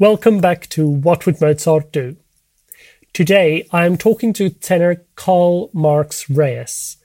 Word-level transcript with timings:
Welcome 0.00 0.40
back 0.40 0.68
to 0.70 0.88
What 0.88 1.24
Would 1.24 1.40
Mozart 1.40 1.92
Do? 1.92 2.16
Today 3.12 3.64
I 3.70 3.86
am 3.86 3.96
talking 3.96 4.32
to 4.32 4.50
tenor 4.50 5.04
Karl 5.14 5.70
Marx 5.72 6.28
Reyes. 6.28 6.96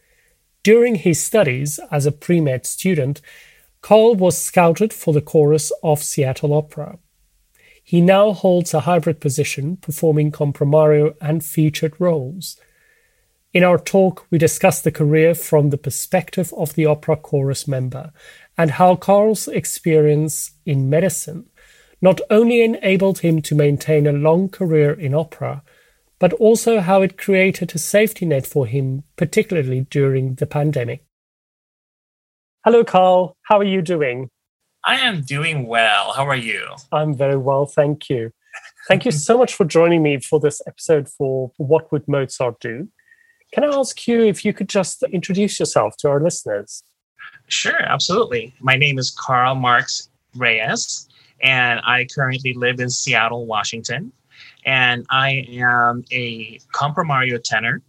During 0.63 0.96
his 0.96 1.23
studies 1.23 1.79
as 1.91 2.07
a 2.07 2.12
pre 2.12 2.41
med 2.41 2.65
student, 2.65 3.21
Karl 3.81 4.15
was 4.15 4.39
scouted 4.39 4.91
for 4.91 5.13
the 5.13 5.21
chorus 5.21 5.71
of 5.83 6.02
Seattle 6.02 6.52
Opera. 6.52 6.97
He 7.83 8.02
now 8.02 8.31
holds 8.33 8.73
a 8.73 8.80
hybrid 8.80 9.21
position 9.21 9.78
performing 9.78 10.32
comprimario 10.32 11.14
and 11.21 11.46
featured 11.46 11.94
roles. 12.00 12.60
In 13.54 13.64
our 13.64 13.78
talk, 13.78 14.26
we 14.32 14.40
discuss 14.40 14.82
the 14.82 14.92
career 14.92 15.36
from 15.36 15.70
the 15.70 15.78
perspective 15.78 16.52
of 16.58 16.74
the 16.74 16.88
opera 16.88 17.18
chorus 17.18 17.68
member 17.68 18.12
and 18.58 18.71
how 18.71 18.96
Karl's 18.96 19.48
experience 19.48 20.54
in 20.66 20.90
medicine 20.90 21.52
not 22.02 22.21
only 22.29 22.61
enabled 22.61 23.20
him 23.20 23.41
to 23.41 23.55
maintain 23.55 24.07
a 24.07 24.13
long 24.13 24.50
career 24.50 24.93
in 24.93 25.14
opera, 25.14 25.64
but 26.19 26.33
also 26.33 26.79
how 26.79 27.01
it 27.01 27.18
created 27.18 27.74
a 27.74 27.78
safety 27.78 28.25
net 28.25 28.46
for 28.46 28.65
him, 28.65 29.04
particularly 29.15 29.87
during 29.89 30.36
the 30.36 30.46
pandemic. 30.46 31.04
Hello, 32.66 32.83
Karl. 32.83 33.38
How 33.44 33.59
are 33.59 33.64
you 33.64 33.81
doing? 33.81 34.30
I 34.86 34.95
am 34.95 35.22
doing 35.22 35.66
well. 35.66 36.14
How 36.14 36.25
are 36.27 36.36
you? 36.36 36.67
I'm 36.91 37.16
very 37.16 37.38
well, 37.38 37.66
thank 37.66 38.09
you. 38.09 38.31
Thank 38.88 39.05
you 39.05 39.11
so 39.11 39.38
much 39.38 39.53
for 39.53 39.66
joining 39.66 40.02
me 40.03 40.19
for 40.19 40.39
this 40.39 40.61
episode 40.67 41.09
for 41.09 41.52
What 41.58 41.91
Would 41.91 42.08
Mozart 42.08 42.59
Do? 42.59 42.88
Can 43.53 43.63
I 43.63 43.75
ask 43.75 44.08
you 44.08 44.23
if 44.23 44.45
you 44.45 44.53
could 44.53 44.69
just 44.69 45.03
introduce 45.03 45.59
yourself 45.59 45.95
to 45.97 46.09
our 46.09 46.22
listeners? 46.22 46.83
Sure, 47.47 47.81
absolutely. 47.81 48.53
My 48.61 48.75
name 48.75 49.00
is 49.00 49.11
Karl 49.11 49.55
Marx 49.55 50.09
Reyes, 50.36 51.08
and 51.42 51.81
I 51.86 52.06
currently 52.06 52.53
live 52.53 52.80
in 52.80 52.89
Seattle, 52.89 53.45
Washington. 53.45 54.11
And 54.66 55.06
I 55.09 55.45
am 55.50 56.03
a 56.11 56.59
comprimario 56.73 57.41
tenor, 57.41 57.81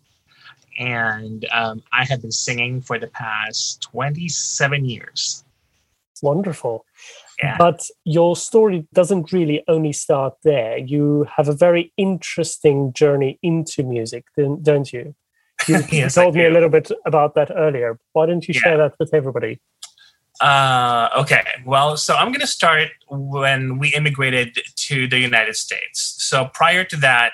and 0.79 1.47
um, 1.53 1.83
I 1.93 2.05
have 2.05 2.23
been 2.23 2.33
singing 2.33 2.81
for 2.81 2.99
the 2.99 3.09
past 3.09 3.83
27 3.83 4.85
years. 4.85 5.45
Wonderful. 6.23 6.85
Yeah. 7.43 7.57
But 7.57 7.83
your 8.05 8.37
story 8.37 8.87
doesn't 8.93 9.33
really 9.33 9.65
only 9.69 9.93
start 9.93 10.35
there. 10.45 10.79
You 10.79 11.27
have 11.37 11.49
a 11.49 11.55
very 11.55 11.93
interesting 11.97 12.93
journey 12.93 13.39
into 13.43 13.83
music, 13.83 14.27
don't 14.37 14.93
you? 14.93 15.15
You, 15.67 15.81
yes, 15.91 16.15
told 16.15 16.35
me 16.35 16.45
a 16.45 16.51
little 16.51 16.69
bit 16.69 16.91
about 17.07 17.35
that 17.35 17.51
earlier. 17.55 17.99
Why 18.13 18.27
don't 18.27 18.47
you 18.47 18.55
yeah. 18.55 18.61
share 18.61 18.79
that 18.79 18.95
with 18.99 19.15
everybody? 19.15 19.61
Uh, 20.41 21.09
okay. 21.19 21.45
Well, 21.67 21.97
so 21.97 22.15
I'm 22.15 22.29
going 22.29 22.41
to 22.41 22.47
start 22.47 22.89
when 23.09 23.79
we 23.79 23.93
immigrated 23.95 24.59
to 24.77 25.07
the 25.07 25.19
United 25.19 25.57
States. 25.57 26.17
So 26.19 26.49
prior 26.55 26.85
to 26.85 26.97
that, 26.97 27.33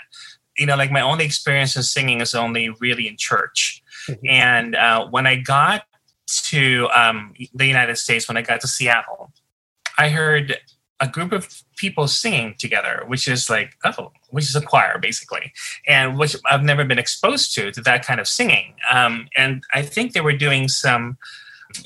you 0.59 0.67
know, 0.67 0.77
like 0.77 0.91
my 0.91 1.01
only 1.01 1.25
experience 1.25 1.77
in 1.77 1.83
singing 1.83 2.21
is 2.21 2.35
only 2.35 2.71
really 2.81 3.07
in 3.07 3.17
church. 3.17 3.83
Mm-hmm. 4.09 4.27
And 4.29 4.75
uh, 4.75 5.07
when 5.09 5.27
I 5.27 5.37
got 5.37 5.85
to 6.27 6.89
um, 6.95 7.35
the 7.55 7.67
United 7.67 7.97
States, 7.97 8.27
when 8.27 8.37
I 8.37 8.43
got 8.43 8.61
to 8.63 8.69
Seattle, 8.69 9.33
I 9.99 10.09
heard 10.09 10.57
a 11.01 11.07
group 11.07 11.33
of 11.33 11.63
people 11.77 12.09
singing 12.09 12.55
together, 12.59 13.05
which 13.07 13.29
is 13.29 13.51
like, 13.51 13.77
oh, 13.85 14.11
which 14.31 14.45
is 14.45 14.57
a 14.57 14.63
choir 14.63 14.99
basically, 14.99 15.53
and 15.87 16.19
which 16.19 16.35
I've 16.47 16.63
never 16.63 16.85
been 16.85 16.99
exposed 16.99 17.55
to, 17.55 17.71
to 17.71 17.83
that 17.83 18.05
kind 18.05 18.19
of 18.19 18.27
singing. 18.27 18.75
Um, 18.91 19.29
and 19.37 19.63
I 19.75 19.83
think 19.83 20.13
they 20.13 20.23
were 20.23 20.37
doing 20.37 20.69
some 20.69 21.19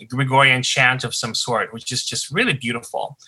Gregorian 0.09 0.63
chant 0.63 1.05
of 1.05 1.15
some 1.15 1.35
sort, 1.35 1.73
which 1.73 1.91
is 1.93 2.05
just 2.05 2.31
really 2.31 2.53
beautiful. 2.53 3.19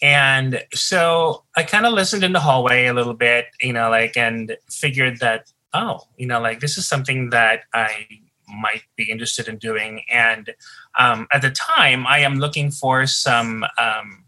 And 0.00 0.62
so 0.72 1.44
I 1.56 1.62
kind 1.62 1.86
of 1.86 1.92
listened 1.92 2.24
in 2.24 2.32
the 2.32 2.40
hallway 2.40 2.86
a 2.86 2.94
little 2.94 3.14
bit, 3.14 3.46
you 3.60 3.72
know, 3.72 3.90
like, 3.90 4.16
and 4.16 4.56
figured 4.70 5.18
that, 5.20 5.50
oh, 5.74 6.02
you 6.16 6.26
know, 6.26 6.40
like 6.40 6.60
this 6.60 6.78
is 6.78 6.86
something 6.86 7.30
that 7.30 7.62
I 7.74 8.06
might 8.48 8.82
be 8.96 9.10
interested 9.10 9.48
in 9.48 9.58
doing. 9.58 10.02
And 10.10 10.54
um, 10.98 11.26
at 11.32 11.42
the 11.42 11.50
time, 11.50 12.06
I 12.06 12.20
am 12.20 12.38
looking 12.38 12.70
for 12.70 13.06
some 13.06 13.64
um, 13.78 14.24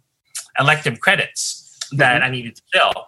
elective 0.58 1.00
credits 1.00 1.78
that 1.92 2.16
mm-hmm. 2.16 2.24
I 2.24 2.30
needed 2.30 2.56
to 2.56 2.62
fill. 2.72 3.06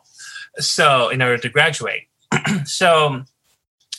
So, 0.58 1.08
in 1.08 1.22
order 1.22 1.38
to 1.38 1.48
graduate. 1.48 2.08
so, 2.64 3.24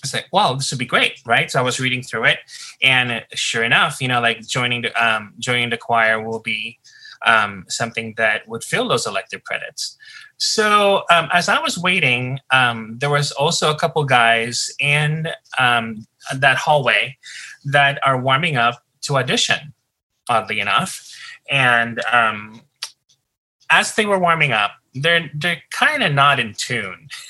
was 0.04 0.14
like, 0.14 0.28
wow, 0.32 0.54
this 0.54 0.70
would 0.72 0.80
be 0.80 0.86
great, 0.86 1.20
right? 1.26 1.50
So 1.50 1.60
I 1.60 1.64
was 1.64 1.80
reading 1.80 2.04
through 2.04 2.26
it, 2.26 2.40
and 2.82 3.26
sure 3.34 3.64
enough, 3.64 4.02
you 4.02 4.08
know, 4.08 4.22
like 4.22 4.46
joining 4.48 4.84
the 4.84 4.94
um, 5.04 5.34
joining 5.40 5.70
the 5.70 5.78
choir 5.78 6.22
will 6.22 6.42
be 6.42 6.78
um, 7.26 7.66
something 7.70 8.14
that 8.18 8.48
would 8.48 8.64
fill 8.64 8.88
those 8.88 9.08
elective 9.08 9.44
credits. 9.44 9.98
So 10.38 11.04
um, 11.10 11.30
as 11.32 11.48
I 11.48 11.60
was 11.60 11.78
waiting, 11.78 12.40
um, 12.52 12.98
there 13.00 13.10
was 13.10 13.32
also 13.32 13.72
a 13.72 13.80
couple 13.80 14.04
guys 14.04 14.70
in 14.80 15.28
um, 15.58 16.06
that 16.36 16.58
hallway 16.58 17.18
that 17.66 18.00
are 18.06 18.20
warming 18.20 18.58
up 18.58 18.84
to 19.04 19.18
audition. 19.18 19.74
Oddly 20.30 20.62
enough, 20.62 21.12
and 21.52 22.02
um, 22.10 22.62
as 23.70 23.96
they 23.96 24.06
were 24.06 24.20
warming 24.20 24.54
up, 24.54 24.72
they're 24.96 25.30
they're 25.34 25.62
kind 25.72 26.04
of 26.04 26.14
not 26.14 26.40
in 26.40 26.54
tune. 26.54 27.08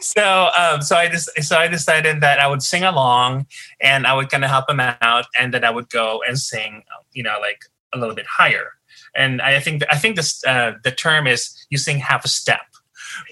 so 0.00 0.50
um, 0.56 0.82
so 0.82 0.96
I 0.96 1.08
just 1.10 1.30
so 1.42 1.56
I 1.56 1.68
decided 1.68 2.20
that 2.20 2.38
I 2.38 2.46
would 2.46 2.62
sing 2.62 2.82
along 2.82 3.46
and 3.80 4.06
I 4.06 4.14
would 4.14 4.30
kind 4.30 4.44
of 4.44 4.50
help 4.50 4.68
him 4.68 4.80
out, 4.80 5.26
and 5.38 5.54
then 5.54 5.64
I 5.64 5.70
would 5.70 5.88
go 5.88 6.22
and 6.26 6.38
sing, 6.38 6.82
you 7.12 7.22
know, 7.22 7.38
like 7.40 7.64
a 7.92 7.98
little 7.98 8.14
bit 8.14 8.26
higher. 8.26 8.72
And 9.16 9.40
I 9.40 9.60
think 9.60 9.82
I 9.90 9.96
think 9.96 10.16
this 10.16 10.44
uh, 10.44 10.72
the 10.82 10.90
term 10.90 11.26
is 11.26 11.54
you 11.70 11.78
sing 11.78 11.98
half 11.98 12.24
a 12.24 12.28
step. 12.28 12.60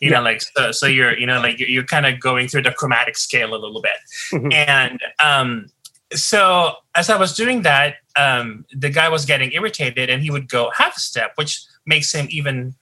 You 0.01 0.11
yeah. 0.11 0.19
know, 0.19 0.23
like 0.23 0.43
so, 0.43 0.71
so 0.71 0.87
you're 0.87 1.19
you 1.19 1.27
know 1.27 1.41
like 1.41 1.59
you're, 1.59 1.69
you're 1.69 1.85
kind 1.85 2.07
of 2.07 2.21
going 2.21 2.47
through 2.47 2.63
the 2.63 2.71
chromatic 2.71 3.17
scale 3.17 3.55
a 3.55 3.59
little 3.59 3.83
bit, 3.83 3.99
mm-hmm. 4.31 4.53
and 4.53 5.01
um, 5.23 5.67
so 6.15 6.75
as 6.95 7.11
I 7.11 7.17
was 7.17 7.35
doing 7.35 7.63
that, 7.63 7.97
um, 8.17 8.65
the 8.73 8.91
guy 8.91 9.09
was 9.09 9.25
getting 9.25 9.53
irritated, 9.53 10.11
and 10.11 10.23
he 10.23 10.31
would 10.31 10.49
go 10.49 10.71
half 10.77 10.97
a 10.97 11.01
step, 11.01 11.33
which 11.35 11.65
makes 11.87 12.13
him 12.13 12.27
even 12.31 12.75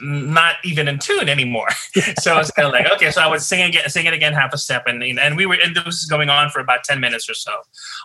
not 0.00 0.56
even 0.64 0.88
in 0.88 0.98
tune 0.98 1.28
anymore. 1.28 1.68
so 2.20 2.34
I 2.34 2.38
was 2.38 2.50
kind 2.50 2.66
of 2.66 2.72
like, 2.72 2.90
okay, 2.92 3.10
so 3.10 3.22
I 3.22 3.26
would 3.26 3.40
sing 3.40 3.62
again, 3.62 3.88
sing 3.88 4.06
it 4.06 4.12
again, 4.12 4.32
half 4.32 4.52
a 4.52 4.58
step, 4.58 4.84
and 4.86 5.02
and 5.02 5.36
we 5.36 5.46
were, 5.46 5.56
and 5.62 5.74
this 5.74 5.84
was 5.84 6.06
going 6.06 6.28
on 6.28 6.50
for 6.50 6.60
about 6.60 6.84
ten 6.84 7.00
minutes 7.00 7.28
or 7.28 7.34
so. 7.34 7.52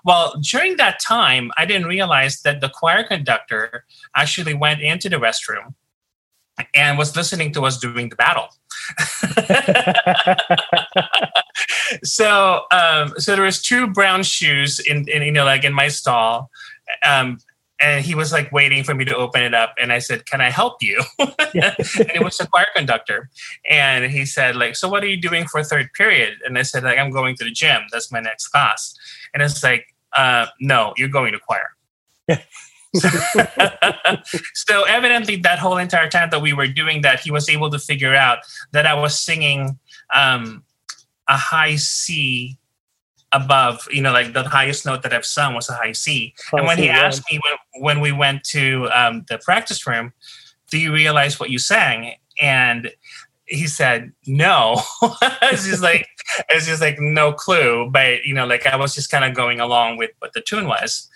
Well, 0.06 0.36
during 0.42 0.78
that 0.78 1.00
time, 1.00 1.52
I 1.58 1.66
didn't 1.66 1.88
realize 1.88 2.42
that 2.42 2.62
the 2.62 2.70
choir 2.70 3.04
conductor 3.04 3.86
actually 4.16 4.54
went 4.54 4.82
into 4.82 5.10
the 5.10 5.18
restroom 5.18 5.74
and 6.76 6.98
was 6.98 7.16
listening 7.16 7.54
to 7.54 7.66
us 7.66 7.78
doing 7.78 8.10
the 8.10 8.16
battle. 8.16 8.50
so, 12.04 12.64
um, 12.72 13.14
so 13.18 13.36
there 13.36 13.46
was 13.46 13.62
two 13.62 13.88
brown 13.88 14.24
shoes 14.24 14.80
in, 14.80 15.08
in 15.08 15.24
you 15.24 15.32
know, 15.32 15.46
like 15.46 15.64
in 15.64 15.74
my 15.74 15.88
stall. 15.88 16.50
Um, 17.06 17.40
and 17.81 18.06
he 18.06 18.16
was 18.16 18.31
like 18.31 18.52
waiting 18.52 18.84
for 18.84 18.94
me 18.94 19.03
to 19.06 19.16
open 19.16 19.42
it 19.42 19.53
up 19.53 19.74
and 19.81 19.92
i 19.92 20.00
said 20.00 20.25
can 20.25 20.42
i 20.42 20.50
help 20.50 20.81
you? 20.81 21.02
And 21.53 22.09
it 22.16 22.24
was 22.24 22.40
a 22.40 22.47
choir 22.47 22.68
conductor. 22.75 23.30
And 23.69 24.09
he 24.12 24.25
said 24.25 24.56
like 24.56 24.75
so 24.75 24.88
what 24.88 25.03
are 25.03 25.08
you 25.08 25.18
doing 25.18 25.46
for 25.47 25.64
third 25.64 25.91
period? 25.94 26.38
And 26.46 26.58
i 26.58 26.62
said 26.62 26.84
like 26.84 26.97
i'm 26.97 27.12
going 27.12 27.36
to 27.38 27.44
the 27.44 27.52
gym. 27.52 27.81
That's 27.91 28.12
my 28.12 28.22
next 28.22 28.47
class. 28.47 28.96
And 29.34 29.44
it's 29.44 29.64
like 29.64 29.94
uh, 30.16 30.47
no 30.59 30.94
you're 30.97 31.09
going 31.09 31.34
to 31.34 31.40
choir. 31.40 31.75
So 34.53 34.84
evidently 34.84 35.38
that 35.38 35.59
whole 35.59 35.78
entire 35.78 36.09
time 36.09 36.30
that 36.31 36.41
we 36.41 36.53
were 36.53 36.68
doing 36.68 37.02
that 37.02 37.20
he 37.22 37.31
was 37.31 37.50
able 37.50 37.70
to 37.72 37.80
figure 37.80 38.14
out 38.14 38.40
that 38.72 38.86
i 38.86 38.94
was 38.94 39.18
singing 39.18 39.80
um, 40.14 40.64
a 41.28 41.38
high 41.38 41.78
c 41.78 42.58
above, 43.34 43.88
you 43.92 44.02
know, 44.02 44.12
like 44.12 44.34
the 44.34 44.47
highest 44.47 44.86
note 44.86 45.03
that 45.03 45.14
I've 45.14 45.25
sung 45.25 45.53
was 45.53 45.69
a 45.69 45.74
high 45.74 45.94
C. 45.94 46.34
and 46.52 46.66
when 46.68 46.78
he 46.78 46.90
asked 46.90 47.24
me 47.31 47.40
when, 47.44 47.84
when 47.84 48.00
we 48.02 48.12
went 48.12 48.44
to 48.46 48.90
um, 48.94 49.25
the 49.30 49.38
practice 49.38 49.86
room, 49.88 50.14
do 50.69 50.78
you 50.78 50.94
realize 50.94 51.40
what 51.40 51.50
you 51.50 51.59
sang? 51.59 52.16
And 52.41 52.91
he 53.46 53.67
said, 53.67 54.14
no. 54.26 54.82
it's 55.44 55.66
just 55.66 55.84
like, 55.84 56.08
it's 56.50 56.66
just 56.66 56.82
like 56.82 57.00
no 57.00 57.34
clue. 57.34 57.90
But, 57.91 58.23
you 58.26 58.34
know, 58.34 58.46
like 58.46 58.66
I 58.66 58.76
was 58.76 58.96
just 58.96 59.11
kind 59.11 59.26
of 59.26 59.34
going 59.34 59.59
along 59.59 59.97
with 59.97 60.11
what 60.20 60.34
the 60.34 60.41
tune 60.41 60.67
was. 60.67 61.09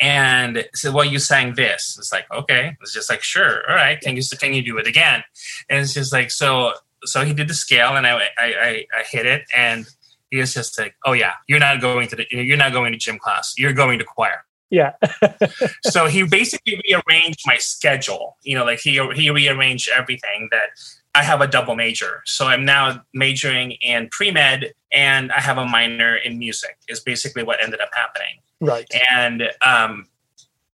And 0.00 0.66
said, 0.74 0.94
well, 0.94 1.04
you 1.04 1.18
sang 1.18 1.54
this. 1.54 1.96
It's 1.98 2.12
like, 2.12 2.26
okay. 2.32 2.76
It's 2.80 2.94
just 2.94 3.10
like, 3.10 3.22
sure. 3.22 3.68
All 3.68 3.76
right. 3.76 4.00
Can 4.00 4.16
you, 4.16 4.22
can 4.38 4.54
you 4.54 4.62
do 4.62 4.78
it 4.78 4.86
again? 4.86 5.22
And 5.68 5.80
it's 5.80 5.94
just 5.94 6.12
like, 6.12 6.30
so, 6.30 6.72
so 7.04 7.24
he 7.24 7.32
did 7.32 7.48
the 7.48 7.54
scale 7.54 7.96
and 7.96 8.06
I, 8.06 8.16
I, 8.16 8.28
I, 8.38 8.86
I 8.98 9.02
hit 9.10 9.26
it 9.26 9.44
and 9.54 9.86
he 10.30 10.38
was 10.38 10.54
just 10.54 10.78
like, 10.78 10.94
"Oh 11.04 11.12
yeah, 11.12 11.32
you're 11.46 11.60
not 11.60 11.80
going 11.80 12.08
to 12.08 12.16
the, 12.16 12.26
you're 12.30 12.56
not 12.56 12.72
going 12.72 12.92
to 12.92 12.98
gym 12.98 13.18
class. 13.18 13.54
You're 13.56 13.72
going 13.72 13.98
to 13.98 14.04
choir." 14.04 14.44
Yeah. 14.70 14.92
so 15.84 16.06
he 16.06 16.24
basically 16.24 16.80
rearranged 16.88 17.40
my 17.46 17.56
schedule. 17.56 18.36
You 18.42 18.58
know, 18.58 18.64
like 18.64 18.80
he 18.80 18.92
he 19.14 19.30
rearranged 19.30 19.88
everything 19.88 20.48
that 20.50 20.70
I 21.14 21.22
have 21.22 21.40
a 21.40 21.46
double 21.46 21.76
major. 21.76 22.22
So 22.26 22.46
I'm 22.46 22.64
now 22.64 23.02
majoring 23.14 23.72
in 23.72 24.08
pre 24.10 24.30
med 24.30 24.72
and 24.92 25.30
I 25.32 25.40
have 25.40 25.58
a 25.58 25.66
minor 25.66 26.16
in 26.16 26.38
music. 26.38 26.76
Is 26.88 27.00
basically 27.00 27.42
what 27.42 27.62
ended 27.62 27.80
up 27.80 27.90
happening. 27.92 28.40
Right. 28.60 28.90
And 29.10 29.50
um, 29.64 30.06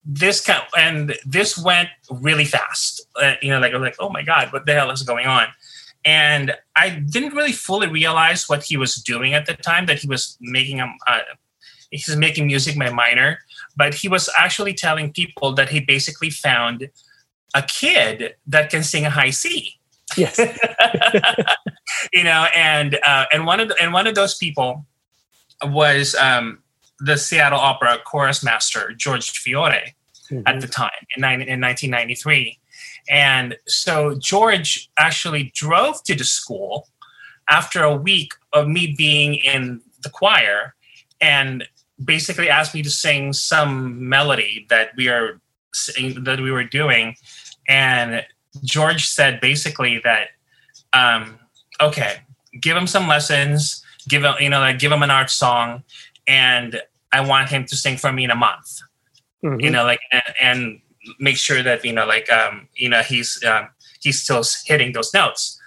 this 0.05 0.41
kind 0.41 0.63
and 0.77 1.15
this 1.27 1.57
went 1.59 1.89
really 2.11 2.45
fast. 2.45 3.07
Uh, 3.21 3.35
you 3.43 3.51
know, 3.51 3.61
like 3.61 3.75
I'm 3.75 3.83
like, 3.83 3.97
oh 4.01 4.09
my 4.09 4.23
god, 4.23 4.53
what 4.53 4.67
the 4.67 4.75
hell 4.75 4.91
is 4.91 5.03
going 5.03 5.27
on? 5.27 5.49
And 6.05 6.55
I 6.77 6.91
didn't 6.91 7.35
really 7.35 7.53
fully 7.53 7.89
realize 7.89 8.49
what 8.49 8.65
he 8.65 8.77
was 8.77 8.97
doing 8.97 9.35
at 9.35 9.47
the 9.47 9.55
time. 9.55 9.87
That 9.87 9.99
he 9.99 10.09
was 10.09 10.37
making 10.41 10.81
a, 10.81 10.93
uh, 11.07 11.19
he's 11.91 12.17
making 12.17 12.49
music 12.49 12.77
my 12.77 12.91
minor, 12.91 13.39
but 13.77 13.95
he 13.95 14.09
was 14.09 14.29
actually 14.37 14.75
telling 14.75 15.13
people 15.13 15.53
that 15.55 15.69
he 15.69 15.81
basically 15.81 16.31
found 16.31 16.91
a 17.55 17.63
kid 17.63 18.35
that 18.47 18.71
can 18.71 18.83
sing 18.83 19.05
a 19.05 19.11
high 19.11 19.31
C. 19.31 19.79
Yes. 20.17 20.39
you 22.13 22.25
know, 22.25 22.47
and 22.55 22.99
uh, 23.05 23.27
and 23.33 23.47
one 23.47 23.61
of 23.61 23.69
the, 23.69 23.81
and 23.81 23.93
one 23.93 24.07
of 24.07 24.15
those 24.15 24.37
people 24.37 24.85
was 25.65 26.15
um, 26.17 26.59
the 26.99 27.17
Seattle 27.17 27.61
Opera 27.61 27.99
chorus 28.05 28.43
master 28.43 28.93
George 28.97 29.31
Fiore 29.31 29.95
mm-hmm. 30.31 30.43
at 30.47 30.61
the 30.61 30.69
time 30.69 30.91
in, 31.17 31.23
in 31.25 31.61
1993. 31.61 32.59
And 33.11 33.57
so 33.67 34.15
George 34.19 34.91
actually 34.99 35.53
drove 35.55 36.03
to 36.05 36.15
the 36.15 36.25
school 36.25 36.89
after 37.49 37.83
a 37.83 37.95
week 37.95 38.33
of 38.53 38.69
me 38.69 38.95
being 38.97 39.35
in 39.35 39.81
the 40.03 40.11
choir 40.11 40.75
and 41.21 41.65
basically 42.05 42.49
asked 42.49 42.75
me 42.75 42.83
to 42.83 42.91
sing 42.91 43.33
some 43.33 44.09
melody 44.09 44.67
that 44.69 44.91
we 44.97 45.09
are 45.09 45.41
that 46.21 46.39
we 46.41 46.51
were 46.51 46.65
doing 46.65 47.15
and 47.69 48.25
george 48.63 49.07
said 49.07 49.41
basically 49.41 50.01
that 50.05 50.29
um, 50.93 51.39
okay 51.81 52.17
give 52.61 52.77
him 52.77 52.87
some 52.87 53.09
lessons 53.09 53.83
give 54.09 54.23
him 54.23 54.35
you 54.39 54.51
know 54.51 54.61
like 54.61 54.79
give 54.79 54.93
him 54.93 55.03
an 55.03 55.11
art 55.11 55.31
song 55.31 55.83
and 56.27 56.81
i 57.13 57.21
want 57.21 57.49
him 57.49 57.65
to 57.65 57.77
sing 57.77 57.97
for 57.97 58.13
me 58.13 58.25
in 58.25 58.31
a 58.31 58.35
month 58.35 58.81
mm-hmm. 59.43 59.61
you 59.61 59.71
know 59.71 59.85
like 59.85 60.01
and, 60.13 60.23
and, 60.41 60.81
make 61.19 61.37
sure 61.37 61.63
that 61.63 61.85
you 61.85 61.93
know 61.93 62.07
like 62.07 62.31
um 62.31 62.69
you 62.75 62.89
know 62.89 63.03
he's 63.03 63.43
um, 63.45 63.69
he's 64.01 64.23
still 64.23 64.43
hitting 64.67 64.93
those 64.93 65.13
notes 65.13 65.61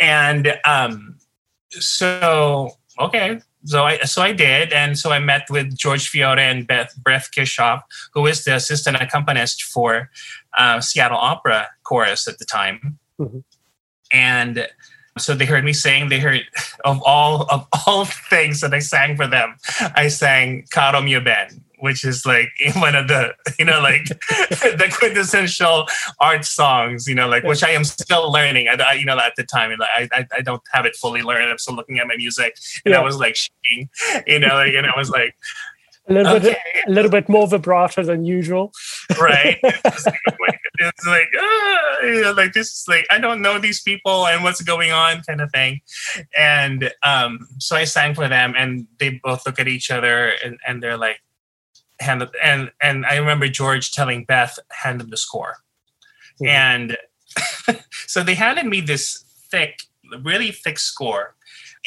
and 0.00 0.58
um 0.64 1.16
so 1.70 2.70
okay 2.98 3.40
so 3.64 3.82
I 3.84 3.98
so 3.98 4.22
I 4.22 4.32
did, 4.32 4.72
and 4.72 4.98
so 4.98 5.10
I 5.10 5.18
met 5.18 5.50
with 5.50 5.76
George 5.76 6.08
Fiore 6.08 6.40
and 6.40 6.66
Beth 6.66 6.94
Beth 7.04 7.28
Kirchhoff, 7.36 7.82
who 8.14 8.26
is 8.26 8.44
the 8.44 8.54
assistant 8.54 8.96
accompanist 8.96 9.62
for 9.64 10.10
uh, 10.56 10.80
Seattle 10.80 11.18
Opera 11.18 11.68
Chorus 11.82 12.28
at 12.28 12.38
the 12.38 12.44
time, 12.44 12.98
mm-hmm. 13.18 13.40
and 14.12 14.66
so 15.18 15.34
they 15.34 15.44
heard 15.44 15.64
me 15.64 15.72
sing. 15.72 16.08
They 16.08 16.20
heard 16.20 16.42
of 16.84 17.02
all 17.04 17.42
of 17.50 17.66
all 17.86 18.04
things 18.30 18.60
that 18.60 18.72
I 18.72 18.78
sang 18.78 19.16
for 19.16 19.26
them. 19.26 19.56
I 19.94 20.08
sang 20.08 20.64
"Caro 20.70 21.00
mio 21.00 21.20
ben," 21.20 21.64
which 21.80 22.04
is 22.04 22.24
like 22.26 22.50
one 22.76 22.94
of 22.94 23.08
the 23.08 23.34
you 23.58 23.64
know 23.64 23.80
like 23.80 24.04
the 24.08 24.94
quintessential 24.98 25.86
art 26.20 26.44
songs 26.44 27.06
you 27.06 27.14
know 27.14 27.28
like 27.28 27.44
which 27.44 27.62
i 27.62 27.70
am 27.70 27.84
still 27.84 28.30
learning. 28.30 28.68
I, 28.68 28.74
I 28.82 28.92
you 28.94 29.04
know 29.04 29.18
at 29.18 29.34
the 29.36 29.44
time 29.44 29.70
I, 29.80 30.08
I 30.12 30.26
i 30.36 30.40
don't 30.40 30.62
have 30.72 30.86
it 30.86 30.96
fully 30.96 31.22
learned. 31.22 31.50
I'm 31.50 31.58
still 31.58 31.74
looking 31.74 31.98
at 31.98 32.06
my 32.06 32.16
music 32.16 32.56
and 32.84 32.92
yeah. 32.92 33.00
i 33.00 33.02
was 33.02 33.16
like 33.18 33.36
shaking 33.36 33.88
you 34.26 34.38
know 34.38 34.54
like 34.54 34.74
and 34.74 34.86
i 34.86 34.96
was 34.96 35.10
like 35.10 35.34
a 36.08 36.12
little 36.12 36.36
okay. 36.36 36.48
bit 36.48 36.58
a 36.86 36.90
little 36.90 37.10
bit 37.10 37.28
more 37.28 37.46
vibrato 37.46 38.02
than 38.02 38.24
usual. 38.24 38.72
Right. 39.20 39.58
It's 39.62 40.06
like, 40.06 40.20
it's 40.78 41.06
like 41.06 41.28
ah, 41.38 42.00
you 42.02 42.22
know 42.22 42.32
like 42.32 42.52
this 42.52 42.68
is 42.68 42.84
like 42.88 43.06
i 43.10 43.18
don't 43.18 43.42
know 43.42 43.58
these 43.58 43.82
people 43.82 44.26
and 44.26 44.42
what's 44.42 44.62
going 44.62 44.90
on 44.90 45.22
kind 45.22 45.40
of 45.40 45.50
thing. 45.52 45.80
And 46.36 46.90
um 47.02 47.40
so 47.58 47.76
i 47.76 47.84
sang 47.84 48.14
for 48.14 48.28
them 48.28 48.54
and 48.56 48.86
they 48.98 49.20
both 49.22 49.44
look 49.44 49.58
at 49.58 49.68
each 49.68 49.90
other 49.90 50.32
and, 50.44 50.58
and 50.66 50.82
they're 50.82 50.96
like 50.96 51.20
hand 52.00 52.28
and 52.42 52.70
and 52.82 53.06
I 53.06 53.16
remember 53.16 53.48
George 53.48 53.92
telling 53.92 54.24
Beth 54.24 54.58
hand 54.70 55.00
them 55.00 55.10
the 55.10 55.16
score, 55.16 55.56
mm-hmm. 56.40 56.46
and 56.46 56.96
so 58.06 58.22
they 58.22 58.34
handed 58.34 58.66
me 58.66 58.80
this 58.80 59.24
thick, 59.50 59.80
really 60.22 60.52
thick 60.52 60.78
score, 60.78 61.34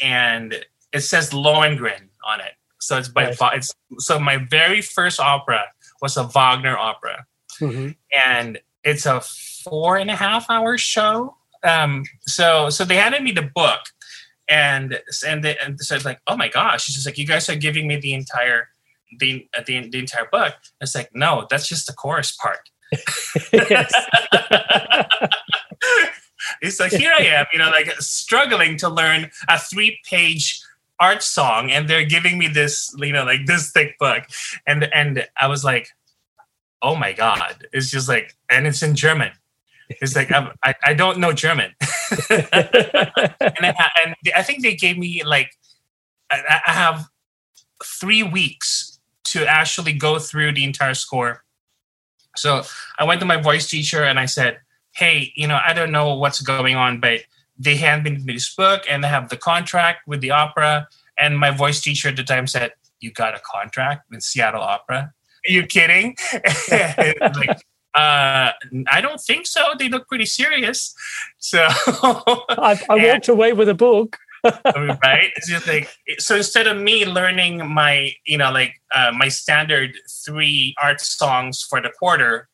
and 0.01 0.65
it 0.91 1.01
says 1.01 1.31
Lohengrin 1.31 2.09
on 2.25 2.41
it. 2.41 2.53
So 2.79 2.97
it's 2.97 3.09
by 3.09 3.33
it's 3.53 3.73
so 3.99 4.19
my 4.19 4.37
very 4.49 4.81
first 4.81 5.19
opera 5.19 5.65
was 6.01 6.17
a 6.17 6.23
Wagner 6.23 6.77
opera, 6.77 7.25
mm-hmm. 7.59 7.91
and 8.27 8.59
it's 8.83 9.05
a 9.05 9.21
four 9.21 9.97
and 9.97 10.09
a 10.09 10.15
half 10.15 10.49
hour 10.49 10.77
show. 10.77 11.35
Um, 11.63 12.03
so 12.21 12.69
so 12.69 12.83
they 12.83 12.95
handed 12.95 13.23
me 13.23 13.31
the 13.31 13.43
book, 13.43 13.81
and 14.49 14.99
and 15.25 15.43
they 15.43 15.57
and 15.57 15.79
so 15.79 15.95
it's 15.95 16.05
like, 16.05 16.19
oh 16.27 16.35
my 16.35 16.47
gosh, 16.47 16.87
it's 16.87 16.95
just 16.95 17.05
like 17.05 17.17
you 17.17 17.27
guys 17.27 17.47
are 17.49 17.55
giving 17.55 17.87
me 17.87 17.97
the 17.97 18.13
entire 18.13 18.69
the, 19.19 19.47
the, 19.65 19.89
the 19.89 19.99
entire 19.99 20.27
book. 20.31 20.55
It's 20.79 20.95
like, 20.95 21.09
no, 21.13 21.47
that's 21.49 21.67
just 21.67 21.87
the 21.87 21.93
chorus 21.93 22.31
part. 22.31 22.69
it's 26.61 26.79
like 26.79 26.91
here 26.91 27.13
I 27.17 27.23
am, 27.23 27.45
you 27.53 27.59
know, 27.59 27.69
like 27.69 27.91
struggling 28.01 28.77
to 28.77 28.89
learn 28.89 29.31
a 29.47 29.57
three-page 29.57 30.61
art 30.99 31.23
song, 31.23 31.71
and 31.71 31.89
they're 31.89 32.05
giving 32.05 32.37
me 32.37 32.47
this, 32.47 32.93
you 32.97 33.13
know, 33.13 33.23
like 33.23 33.45
this 33.45 33.71
thick 33.71 33.97
book, 33.97 34.23
and 34.67 34.83
and 34.93 35.25
I 35.39 35.47
was 35.47 35.63
like, 35.63 35.87
oh 36.81 36.95
my 36.95 37.13
god, 37.13 37.65
it's 37.71 37.89
just 37.89 38.09
like, 38.09 38.35
and 38.49 38.67
it's 38.67 38.83
in 38.83 38.95
German. 38.95 39.31
It's 39.89 40.15
like 40.15 40.31
I'm, 40.31 40.49
I 40.63 40.75
I 40.83 40.93
don't 40.93 41.19
know 41.19 41.31
German, 41.31 41.73
and, 42.29 42.47
I, 42.51 43.89
and 44.03 44.15
I 44.35 44.43
think 44.43 44.63
they 44.63 44.75
gave 44.75 44.97
me 44.97 45.23
like 45.23 45.51
I, 46.29 46.61
I 46.67 46.71
have 46.71 47.05
three 47.83 48.23
weeks 48.23 48.90
to 49.31 49.45
actually 49.45 49.93
go 49.93 50.19
through 50.19 50.53
the 50.53 50.63
entire 50.63 50.93
score. 50.93 51.43
So 52.35 52.63
I 52.97 53.03
went 53.03 53.19
to 53.19 53.25
my 53.25 53.37
voice 53.37 53.69
teacher 53.69 54.03
and 54.03 54.19
I 54.19 54.25
said, 54.25 54.59
Hey, 54.93 55.31
you 55.35 55.47
know, 55.47 55.59
I 55.65 55.73
don't 55.73 55.91
know 55.91 56.15
what's 56.15 56.41
going 56.41 56.75
on, 56.75 56.99
but 56.99 57.21
they 57.57 57.75
handed 57.75 58.25
me 58.25 58.33
this 58.33 58.53
book 58.53 58.83
and 58.89 59.03
they 59.03 59.07
have 59.07 59.29
the 59.29 59.37
contract 59.37 60.07
with 60.07 60.21
the 60.21 60.31
opera. 60.31 60.87
And 61.17 61.37
my 61.37 61.51
voice 61.51 61.81
teacher 61.81 62.09
at 62.09 62.15
the 62.15 62.23
time 62.23 62.47
said, 62.47 62.71
You 62.99 63.11
got 63.11 63.35
a 63.35 63.39
contract 63.39 64.09
with 64.09 64.21
Seattle 64.21 64.61
Opera? 64.61 65.13
Are 65.47 65.51
you 65.51 65.65
kidding? 65.65 66.15
like, 66.71 67.61
uh, 67.93 68.51
I 68.87 69.01
don't 69.01 69.19
think 69.19 69.47
so. 69.47 69.73
They 69.77 69.89
look 69.89 70.07
pretty 70.07 70.25
serious. 70.25 70.93
So 71.37 71.59
I, 71.67 72.79
I 72.89 73.11
walked 73.11 73.27
away 73.35 73.53
with 73.53 73.69
a 73.69 73.73
book. 73.73 74.17
Right? 74.43 75.31
It's 75.35 75.47
just 75.47 75.67
like 75.67 75.89
so 76.17 76.35
instead 76.37 76.67
of 76.67 76.77
me 76.77 77.05
learning 77.05 77.67
my, 77.67 78.13
you 78.25 78.37
know, 78.37 78.51
like 78.51 78.81
uh, 78.93 79.11
my 79.15 79.27
standard 79.27 79.93
three 80.25 80.75
art 80.81 81.01
songs 81.01 81.63
for 81.63 81.81
the 81.81 81.89
quarter, 81.99 82.49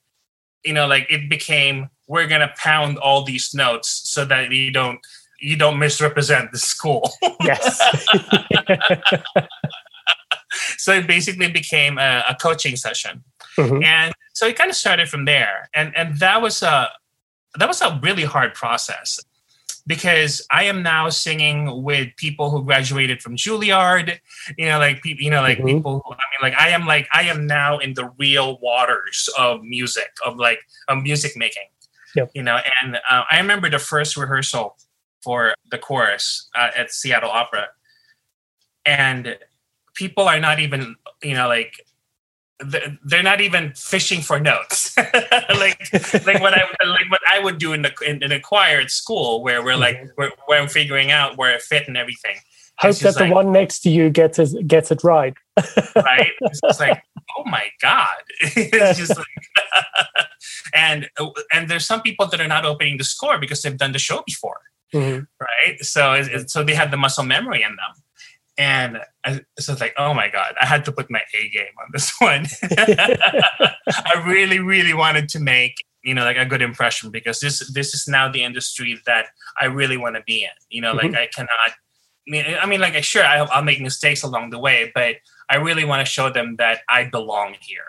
you 0.64 0.74
know, 0.74 0.88
like 0.88 1.08
it 1.10 1.30
became 1.30 1.90
we're 2.08 2.28
gonna 2.28 2.52
pound 2.58 2.98
all 2.98 3.24
these 3.24 3.54
notes 3.54 4.02
so 4.06 4.26
that 4.26 4.52
you 4.52 4.72
don't 4.72 5.00
you 5.40 5.56
don't 5.56 5.80
misrepresent 5.80 6.52
the 6.52 6.58
school. 6.58 7.12
yes. 7.42 7.80
so 10.78 10.94
it 10.94 11.08
basically 11.08 11.50
became 11.52 11.98
a, 11.98 12.24
a 12.30 12.36
coaching 12.36 12.76
session, 12.76 13.24
mm-hmm. 13.58 13.84
and 13.84 14.14
so 14.34 14.48
it 14.48 14.58
kind 14.58 14.70
of 14.70 14.76
started 14.76 15.10
from 15.10 15.26
there, 15.26 15.70
and 15.76 15.96
and 15.96 16.18
that 16.20 16.42
was 16.42 16.64
a 16.64 16.90
that 17.58 17.68
was 17.68 17.82
a 17.82 18.00
really 18.02 18.24
hard 18.24 18.54
process 18.54 19.20
because 19.88 20.46
I 20.52 20.66
am 20.66 20.84
now 20.84 21.10
singing 21.10 21.82
with 21.82 22.10
people 22.18 22.52
who 22.52 22.64
graduated 22.64 23.22
from 23.22 23.38
Juilliard, 23.38 24.20
you 24.58 24.66
know, 24.68 24.78
like 24.80 25.02
people, 25.02 25.24
you 25.24 25.32
know, 25.32 25.42
like 25.42 25.58
mm-hmm. 25.58 25.78
people. 25.78 26.04
Who, 26.06 26.14
I 26.14 26.16
mean, 26.16 26.52
like 26.52 26.60
I 26.60 26.70
am 26.70 26.86
like 26.86 27.08
I 27.14 27.24
am 27.24 27.48
now 27.48 27.80
in 27.80 27.94
the 27.94 28.12
real 28.20 28.60
waters 28.60 29.30
of 29.40 29.64
music, 29.64 30.12
of 30.26 30.36
like 30.36 30.60
of 30.90 31.02
music 31.02 31.38
making. 31.38 31.64
Yep. 32.16 32.32
You 32.36 32.44
know, 32.44 32.60
and 32.84 32.98
uh, 33.10 33.24
I 33.32 33.40
remember 33.40 33.70
the 33.70 33.80
first 33.80 34.18
rehearsal 34.18 34.76
for 35.22 35.54
the 35.72 35.78
chorus 35.78 36.50
uh, 36.56 36.70
at 36.76 36.92
Seattle 36.92 37.32
Opera, 37.32 37.68
and 38.86 39.38
people 39.94 40.28
are 40.28 40.40
not 40.40 40.60
even, 40.60 40.96
you 41.24 41.34
know, 41.34 41.48
like 41.48 41.82
they're 42.60 43.24
not 43.24 43.40
even 43.40 43.72
fishing 43.76 44.22
for 44.22 44.40
notes 44.40 44.96
like 45.50 45.80
like 46.26 46.42
what 46.42 46.56
I 46.56 46.64
like 46.86 47.10
what 47.10 47.22
I 47.32 47.40
would 47.40 47.60
do 47.60 47.74
in 47.74 47.84
the 47.84 47.94
in, 48.06 48.24
in 48.24 48.32
a 48.32 48.40
choir 48.40 48.80
at 48.80 48.90
school 48.90 49.44
where 49.44 49.64
we're 49.64 49.76
like 49.76 49.98
mm-hmm. 49.98 50.08
we're, 50.18 50.32
where 50.48 50.62
I'm 50.62 50.68
figuring 50.68 51.12
out 51.12 51.38
where 51.38 51.56
it 51.56 51.62
fit 51.62 51.88
and 51.88 51.96
everything. 51.96 52.38
Hope 52.80 52.96
that 52.98 53.16
the 53.16 53.22
like, 53.22 53.34
one 53.34 53.52
next 53.52 53.80
to 53.82 53.90
you 53.90 54.10
gets 54.10 54.38
it 54.40 54.68
gets 54.68 54.92
it 54.92 55.04
right. 55.04 55.34
right? 55.96 56.32
It's 56.42 56.60
just 56.62 56.80
like, 56.80 57.02
oh 57.38 57.44
my 57.46 57.70
god! 57.82 58.18
it's 58.42 59.00
just 59.00 59.18
like, 59.18 59.86
and 60.76 61.10
and 61.52 61.70
there's 61.70 61.86
some 61.86 62.02
people 62.02 62.28
that 62.28 62.40
are 62.40 62.48
not 62.48 62.66
opening 62.66 62.98
the 62.98 63.04
score 63.04 63.40
because 63.40 63.62
they've 63.62 63.78
done 63.78 63.94
the 63.94 64.00
show 64.00 64.22
before, 64.26 64.60
mm-hmm. 64.94 65.24
right? 65.42 65.80
So 65.82 66.22
so 66.46 66.64
they 66.64 66.76
have 66.76 66.92
the 66.92 66.98
muscle 66.98 67.24
memory 67.24 67.64
in 67.64 67.70
them. 67.70 68.04
And 68.58 69.00
I, 69.24 69.42
so 69.60 69.74
it's 69.74 69.82
like, 69.82 69.94
oh 69.98 70.14
my 70.14 70.30
God, 70.30 70.56
I 70.60 70.66
had 70.66 70.84
to 70.86 70.92
put 70.92 71.12
my 71.12 71.22
A 71.34 71.50
game 71.50 71.74
on 71.80 71.90
this 71.94 72.14
one. 72.20 72.46
I 72.64 74.24
really, 74.26 74.60
really 74.60 74.94
wanted 74.94 75.30
to 75.30 75.40
make, 75.40 75.76
you 76.04 76.16
know, 76.16 76.24
like 76.24 76.38
a 76.38 76.46
good 76.46 76.62
impression 76.62 77.12
because 77.12 77.40
this 77.40 77.60
this 77.74 77.94
is 77.94 78.08
now 78.08 78.32
the 78.32 78.44
industry 78.44 79.00
that 79.06 79.28
I 79.60 79.66
really 79.66 79.98
want 79.98 80.16
to 80.16 80.24
be 80.26 80.44
in. 80.44 80.50
You 80.70 80.82
know, 80.82 80.94
mm-hmm. 80.94 81.14
like 81.14 81.16
I 81.16 81.28
cannot 81.28 81.72
I 82.28 82.32
mean, 82.32 82.46
I 82.62 82.66
mean, 82.66 82.82
like, 82.82 83.02
sure, 83.04 83.24
I'll, 83.24 83.48
I'll 83.52 83.64
make 83.64 83.80
mistakes 83.80 84.24
along 84.24 84.50
the 84.50 84.60
way, 84.60 84.92
but 84.94 85.16
I 85.50 85.56
really 85.56 85.86
want 85.86 86.06
to 86.06 86.12
show 86.12 86.30
them 86.30 86.58
that 86.58 86.82
I 86.90 87.06
belong 87.06 87.56
here. 87.62 87.86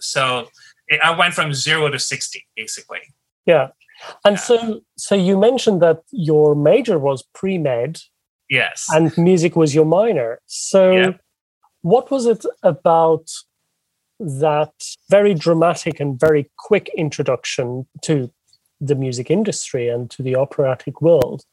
So 0.00 0.48
I 1.02 1.16
went 1.16 1.34
from 1.34 1.54
zero 1.54 1.88
to 1.88 1.98
60, 1.98 2.44
basically. 2.56 3.00
Yeah. 3.46 3.68
And 4.24 4.34
yeah. 4.34 4.40
so, 4.40 4.80
so 4.96 5.14
you 5.14 5.38
mentioned 5.38 5.82
that 5.82 6.02
your 6.10 6.54
major 6.54 6.98
was 6.98 7.22
pre 7.32 7.58
med. 7.58 8.00
Yes. 8.48 8.86
And 8.90 9.16
music 9.18 9.56
was 9.56 9.74
your 9.74 9.84
minor. 9.84 10.40
So, 10.46 10.92
yeah. 10.92 11.10
what 11.82 12.10
was 12.10 12.26
it 12.26 12.44
about 12.62 13.30
that 14.18 14.72
very 15.10 15.34
dramatic 15.34 16.00
and 16.00 16.18
very 16.18 16.50
quick 16.58 16.90
introduction 16.96 17.86
to 18.02 18.30
the 18.80 18.94
music 18.94 19.30
industry 19.30 19.88
and 19.88 20.10
to 20.10 20.22
the 20.22 20.36
operatic 20.36 21.00
world 21.02 21.44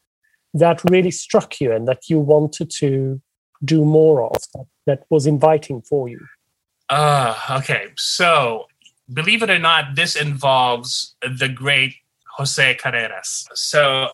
that 0.52 0.82
really 0.84 1.10
struck 1.10 1.60
you 1.60 1.72
and 1.72 1.88
that 1.88 2.08
you 2.08 2.18
wanted 2.18 2.70
to 2.70 3.20
do 3.64 3.84
more 3.84 4.22
of 4.22 4.42
that, 4.54 4.66
that 4.86 5.04
was 5.10 5.26
inviting 5.26 5.82
for 5.82 6.08
you? 6.08 6.20
Uh, 6.88 7.34
okay. 7.50 7.88
So, 7.96 8.66
believe 9.12 9.42
it 9.42 9.50
or 9.50 9.58
not, 9.58 9.96
this 9.96 10.16
involves 10.16 11.16
the 11.22 11.48
great 11.48 11.96
Jose 12.36 12.76
Carreras. 12.76 13.46
So, 13.54 14.10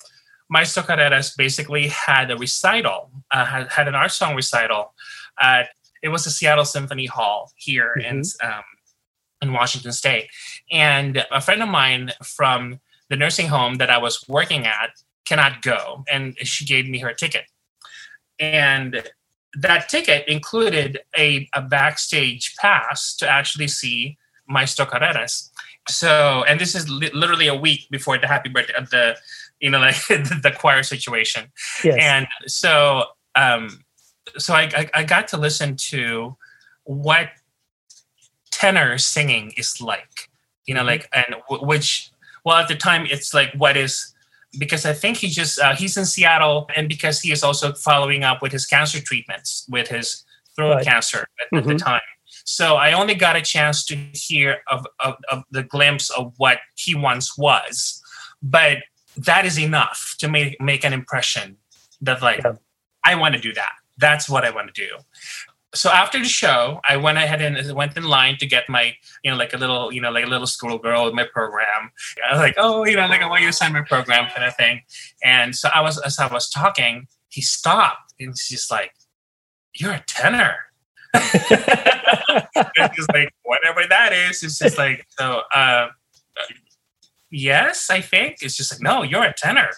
Maestro 0.51 0.83
Carreras 0.83 1.37
basically 1.37 1.89
had 1.89 2.31
a 2.31 2.37
recital, 2.37 3.11
uh, 3.31 3.45
had, 3.45 3.71
had 3.71 3.89
an 3.89 3.95
art 3.95 4.11
song 4.11 4.35
recital 4.35 4.93
at 5.39 5.71
it 6.03 6.09
was 6.09 6.25
the 6.25 6.31
Seattle 6.31 6.65
Symphony 6.65 7.07
Hall 7.07 7.53
here 7.57 7.95
mm-hmm. 7.99 8.19
in 8.19 8.23
um, 8.43 8.65
in 9.43 9.53
Washington 9.53 9.93
State, 9.93 10.29
and 10.71 11.25
a 11.31 11.41
friend 11.41 11.63
of 11.63 11.69
mine 11.69 12.13
from 12.23 12.81
the 13.09 13.17
nursing 13.17 13.49
home 13.49 13.77
that 13.77 13.91
I 13.91 13.99
was 13.99 14.25
working 14.29 14.67
at 14.67 14.91
cannot 15.27 15.63
go, 15.63 16.05
and 16.13 16.37
she 16.39 16.67
gave 16.67 16.89
me 16.89 16.99
her 16.99 17.15
ticket, 17.15 17.45
and 18.39 19.03
that 19.55 19.89
ticket 19.89 20.29
included 20.29 21.01
a, 21.17 21.49
a 21.55 21.63
backstage 21.63 22.55
pass 22.57 23.17
to 23.17 23.29
actually 23.29 23.69
see 23.69 24.17
Maestro 24.49 24.87
Carreras. 24.87 25.51
So, 25.89 26.45
and 26.47 26.61
this 26.61 26.75
is 26.75 26.89
li- 26.89 27.11
literally 27.13 27.49
a 27.49 27.55
week 27.55 27.89
before 27.91 28.19
the 28.19 28.27
happy 28.27 28.49
birthday 28.49 28.75
of 28.75 28.91
the, 28.91 29.17
you 29.61 29.71
know, 29.71 29.79
like 29.81 30.07
the, 30.07 30.55
choir 30.57 30.83
situation. 30.83 31.51
Yes. 31.85 31.97
And 32.01 32.27
so, 32.47 33.05
um, 33.35 33.85
so 34.39 34.55
I, 34.55 34.71
I, 34.75 34.91
I 34.95 35.05
got 35.05 35.29
to 35.29 35.37
listen 35.37 35.77
to 35.77 36.37
what 36.85 37.29
tenor 38.51 38.99
singing 38.99 39.53
is 39.57 39.81
like, 39.81 40.29
you 40.67 40.75
know, 40.75 40.81
mm-hmm. 40.81 40.89
like, 40.89 41.09
and 41.13 41.37
w- 41.49 41.67
which, 41.67 42.11
well, 42.45 42.57
at 42.57 42.69
the 42.69 42.77
time, 42.77 43.07
it's 43.07 43.35
like 43.35 43.53
what 43.55 43.77
is 43.77 44.15
because 44.59 44.85
I 44.85 44.93
think 44.93 45.19
he 45.19 45.29
just 45.29 45.61
uh, 45.61 45.75
he's 45.77 45.97
in 45.97 46.05
Seattle, 46.05 46.69
and 46.75 46.89
because 46.89 47.21
he 47.21 47.31
is 47.33 47.45
also 47.45 47.73
following 47.73 48.25
up 48.25 48.43
with 48.43 48.53
his 48.53 48.67
cancer 48.67 49.01
treatments 49.01 49.67
with 49.69 49.89
his 49.89 50.25
throat 50.57 50.75
right. 50.75 50.85
cancer 50.85 51.19
at, 51.19 51.47
mm-hmm. 51.47 51.57
at, 51.57 51.65
the 51.65 51.71
mm-hmm. 51.71 51.77
time. 51.77 52.01
So 52.45 52.77
I 52.77 52.93
only 52.93 53.15
got 53.15 53.37
a 53.37 53.43
chance 53.43 53.85
to 53.87 53.97
hear 54.13 54.59
of, 54.71 54.87
of, 54.99 55.15
of 55.31 55.45
the 55.51 55.63
glimpse 55.63 56.11
of 56.11 56.33
what 56.39 56.59
he 56.75 56.95
once 56.95 57.37
was, 57.39 58.03
but 58.43 58.79
that 59.17 59.45
is 59.45 59.59
enough 59.59 60.15
to 60.19 60.29
make 60.29 60.61
make 60.61 60.85
an 60.85 60.93
impression 60.93 61.57
that 62.01 62.23
like 62.23 62.43
yeah. 62.45 62.55
I 63.05 63.15
want 63.15 63.35
to 63.35 63.41
do 63.41 63.53
that. 63.55 63.73
That's 63.99 64.29
what 64.29 64.45
I 64.45 64.51
want 64.51 64.75
to 64.75 64.87
do 64.87 64.97
so 65.75 65.89
after 65.91 66.19
the 66.19 66.25
show, 66.25 66.81
I 66.89 66.97
went 66.97 67.19
ahead 67.19 67.41
and 67.41 67.73
went 67.75 67.97
in 67.97 68.03
line 68.05 68.37
to 68.39 68.47
get 68.47 68.69
my, 68.69 68.95
you 69.23 69.31
know, 69.31 69.37
like 69.37 69.53
a 69.53 69.57
little, 69.57 69.93
you 69.93 70.01
know, 70.01 70.11
like 70.11 70.25
a 70.25 70.29
little 70.29 70.47
schoolgirl 70.47 71.05
with 71.05 71.15
my 71.15 71.27
program. 71.33 71.93
I 72.29 72.33
was 72.33 72.41
like, 72.41 72.55
oh, 72.59 72.85
you 72.85 72.97
know, 72.97 73.07
like 73.07 73.23
I 73.23 73.29
want 73.29 73.43
you 73.43 73.49
to 73.49 73.53
sign 73.53 73.73
my 73.73 73.83
program 73.83 74.29
kind 74.35 74.47
of 74.47 74.57
thing. 74.57 74.83
And 75.23 75.55
so 75.55 75.69
I 75.73 75.81
was, 75.81 75.99
as 76.01 76.19
I 76.19 76.27
was 76.27 76.51
talking, 76.51 77.07
he 77.29 77.41
stopped 77.41 78.15
and 78.19 78.31
he's 78.31 78.49
just 78.49 78.71
like, 78.71 78.93
you're 79.75 79.93
a 79.93 80.03
tenor. 80.09 80.57
it's 81.15 82.97
just 82.97 83.13
like, 83.13 83.33
whatever 83.45 83.83
that 83.89 84.13
is, 84.13 84.43
it's 84.43 84.59
just 84.59 84.77
like, 84.77 85.07
so, 85.19 85.43
uh, 85.55 85.89
yes, 87.31 87.91
I 87.91 88.01
think. 88.01 88.39
It's 88.43 88.57
just 88.57 88.73
like, 88.73 88.83
no, 88.83 89.03
you're 89.03 89.25
a 89.25 89.35
tenor. 89.35 89.71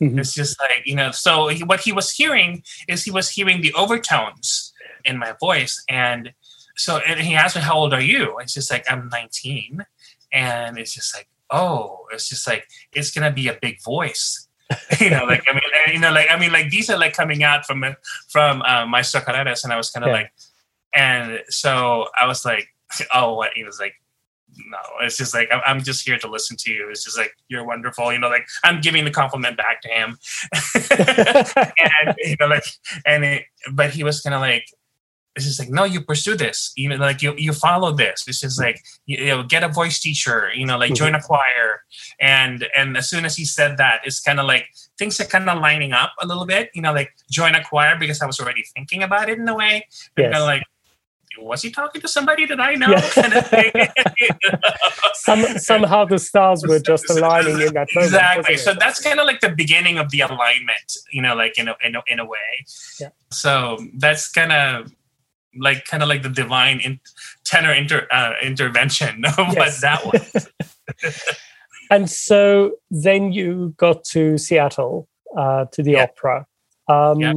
Mm-hmm. 0.00 0.18
It's 0.18 0.34
just 0.34 0.60
like, 0.60 0.82
you 0.84 0.94
know, 0.94 1.10
so 1.10 1.48
he, 1.48 1.64
what 1.64 1.80
he 1.80 1.92
was 1.92 2.10
hearing 2.10 2.62
is 2.88 3.04
he 3.04 3.10
was 3.10 3.30
hearing 3.30 3.62
the 3.62 3.72
overtones 3.74 4.72
in 5.04 5.18
my 5.18 5.34
voice. 5.40 5.82
And 5.88 6.32
so 6.76 6.98
and 6.98 7.18
he 7.20 7.34
asked 7.34 7.56
me, 7.56 7.62
How 7.62 7.74
old 7.74 7.94
are 7.94 8.00
you? 8.00 8.38
It's 8.38 8.52
just 8.52 8.70
like, 8.70 8.84
I'm 8.90 9.08
19. 9.08 9.84
And 10.32 10.78
it's 10.78 10.94
just 10.94 11.14
like, 11.14 11.28
Oh, 11.50 12.06
it's 12.12 12.28
just 12.28 12.46
like, 12.46 12.66
it's 12.92 13.10
going 13.10 13.24
to 13.24 13.34
be 13.34 13.48
a 13.48 13.58
big 13.60 13.82
voice. 13.82 14.48
you 15.00 15.10
know, 15.10 15.24
like, 15.24 15.44
I 15.48 15.52
mean, 15.52 15.62
you 15.94 16.00
know, 16.00 16.12
like, 16.12 16.26
I 16.28 16.38
mean, 16.38 16.52
like 16.52 16.70
these 16.70 16.90
are 16.90 16.98
like 16.98 17.14
coming 17.14 17.44
out 17.44 17.64
from, 17.64 17.84
from 18.28 18.62
uh, 18.62 18.84
Maestro 18.84 19.20
Carreras. 19.20 19.64
And 19.64 19.72
I 19.72 19.76
was 19.76 19.90
kind 19.90 20.04
of 20.04 20.08
yeah. 20.08 20.14
like, 20.14 20.32
and 20.92 21.40
so 21.48 22.08
I 22.18 22.26
was 22.26 22.44
like, 22.44 22.68
Oh, 23.14 23.34
what? 23.34 23.52
He 23.54 23.64
was 23.64 23.80
like, 23.80 23.94
no, 24.68 24.78
it's 25.02 25.16
just 25.16 25.34
like 25.34 25.50
I'm 25.66 25.82
just 25.82 26.04
here 26.06 26.18
to 26.18 26.30
listen 26.30 26.56
to 26.58 26.72
you. 26.72 26.88
It's 26.90 27.04
just 27.04 27.18
like 27.18 27.32
you're 27.48 27.64
wonderful, 27.64 28.12
you 28.12 28.18
know. 28.18 28.28
Like 28.28 28.46
I'm 28.64 28.80
giving 28.80 29.04
the 29.04 29.10
compliment 29.10 29.56
back 29.56 29.82
to 29.82 29.88
him, 29.88 30.18
and 32.04 32.14
you 32.18 32.36
know, 32.40 32.46
like, 32.46 32.64
and 33.04 33.24
it, 33.24 33.44
but 33.72 33.90
he 33.90 34.04
was 34.04 34.20
kind 34.20 34.34
of 34.34 34.40
like, 34.40 34.66
it's 35.36 35.44
just 35.44 35.60
like 35.60 35.68
no 35.68 35.84
you 35.84 36.00
pursue 36.00 36.34
this 36.34 36.72
even 36.76 36.98
like 36.98 37.20
you 37.20 37.34
you 37.36 37.52
follow 37.52 37.92
this 37.92 38.24
it's 38.26 38.40
just 38.40 38.58
like 38.58 38.82
you, 39.04 39.18
you 39.18 39.26
know 39.26 39.42
get 39.42 39.62
a 39.62 39.68
voice 39.68 40.00
teacher 40.00 40.50
you 40.54 40.64
know 40.64 40.78
like 40.78 40.94
join 40.94 41.14
a 41.14 41.18
mm-hmm. 41.18 41.26
choir 41.26 41.82
and 42.20 42.66
and 42.76 42.96
as 42.96 43.08
soon 43.08 43.24
as 43.24 43.36
he 43.36 43.44
said 43.44 43.76
that 43.76 44.00
it's 44.04 44.20
kind 44.20 44.40
of 44.40 44.46
like 44.46 44.66
things 44.98 45.20
are 45.20 45.24
kind 45.24 45.48
of 45.50 45.60
lining 45.60 45.92
up 45.92 46.12
a 46.22 46.26
little 46.26 46.46
bit 46.46 46.70
you 46.74 46.80
know 46.80 46.92
like 46.92 47.14
join 47.30 47.54
a 47.54 47.62
choir 47.62 47.96
because 47.98 48.22
i 48.22 48.26
was 48.26 48.40
already 48.40 48.64
thinking 48.74 49.02
about 49.02 49.28
it 49.28 49.38
in 49.38 49.46
a 49.46 49.54
way 49.54 49.86
yes. 50.16 50.40
like 50.40 50.62
was 51.38 51.62
he 51.62 51.70
talking 51.70 52.00
to 52.00 52.08
somebody 52.08 52.46
that 52.46 52.60
I 52.60 52.74
know? 52.74 52.90
Yeah. 52.90 53.10
Kind 53.10 53.32
of 53.34 55.14
Some, 55.14 55.42
somehow 55.58 56.04
the 56.04 56.18
stars 56.18 56.64
were 56.66 56.78
just 56.78 57.08
aligning 57.10 57.60
in 57.60 57.74
that 57.74 57.88
moment. 57.94 58.12
Exactly. 58.12 58.56
So 58.56 58.74
that's 58.74 59.00
kind 59.00 59.20
of 59.20 59.26
like 59.26 59.40
the 59.40 59.50
beginning 59.50 59.98
of 59.98 60.10
the 60.10 60.20
alignment, 60.20 60.96
you 61.12 61.22
know, 61.22 61.34
like 61.34 61.58
in 61.58 61.68
a, 61.68 61.76
in 61.84 61.96
a, 61.96 62.02
in 62.06 62.20
a 62.20 62.24
way. 62.24 62.66
Yeah. 63.00 63.10
So 63.30 63.78
that's 63.94 64.30
kind 64.30 64.52
of 64.52 64.92
like 65.58 65.84
kind 65.84 66.02
of 66.02 66.08
like 66.08 66.22
the 66.22 66.28
divine 66.28 66.80
in, 66.80 67.00
tenor 67.44 67.72
inter, 67.72 68.06
uh, 68.10 68.34
intervention 68.42 69.24
of 69.24 69.54
yes. 69.54 69.56
what 69.56 69.80
that 69.80 70.04
was. 70.04 70.48
and 71.90 72.10
so 72.10 72.72
then 72.90 73.32
you 73.32 73.74
got 73.76 74.04
to 74.04 74.38
Seattle 74.38 75.08
uh, 75.36 75.66
to 75.72 75.82
the 75.82 75.92
yeah. 75.92 76.04
opera. 76.04 76.46
Um, 76.88 77.20
yeah. 77.20 77.32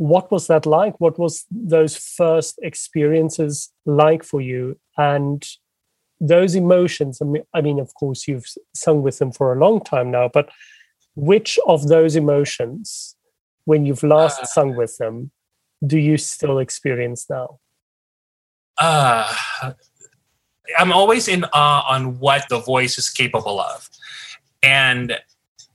What 0.00 0.30
was 0.30 0.46
that 0.46 0.64
like? 0.64 0.98
What 0.98 1.18
was 1.18 1.44
those 1.50 1.94
first 1.94 2.58
experiences 2.62 3.70
like 3.84 4.24
for 4.24 4.40
you? 4.40 4.80
And 4.96 5.46
those 6.20 6.54
emotions. 6.54 7.20
I 7.20 7.26
mean, 7.26 7.42
I 7.52 7.60
mean, 7.60 7.78
of 7.78 7.92
course, 7.92 8.26
you've 8.26 8.46
sung 8.74 9.02
with 9.02 9.18
them 9.18 9.30
for 9.30 9.52
a 9.52 9.58
long 9.58 9.84
time 9.84 10.10
now, 10.10 10.30
but 10.32 10.48
which 11.16 11.58
of 11.66 11.88
those 11.88 12.16
emotions, 12.16 13.14
when 13.66 13.84
you've 13.84 14.02
last 14.02 14.40
uh, 14.40 14.46
sung 14.46 14.74
with 14.74 14.96
them, 14.96 15.32
do 15.86 15.98
you 15.98 16.16
still 16.16 16.58
experience 16.60 17.28
now? 17.28 17.58
Uh, 18.78 19.30
I'm 20.78 20.92
always 20.92 21.28
in 21.28 21.44
awe 21.52 21.84
on 21.90 22.18
what 22.20 22.48
the 22.48 22.60
voice 22.60 22.96
is 22.96 23.10
capable 23.10 23.60
of. 23.60 23.90
And 24.62 25.18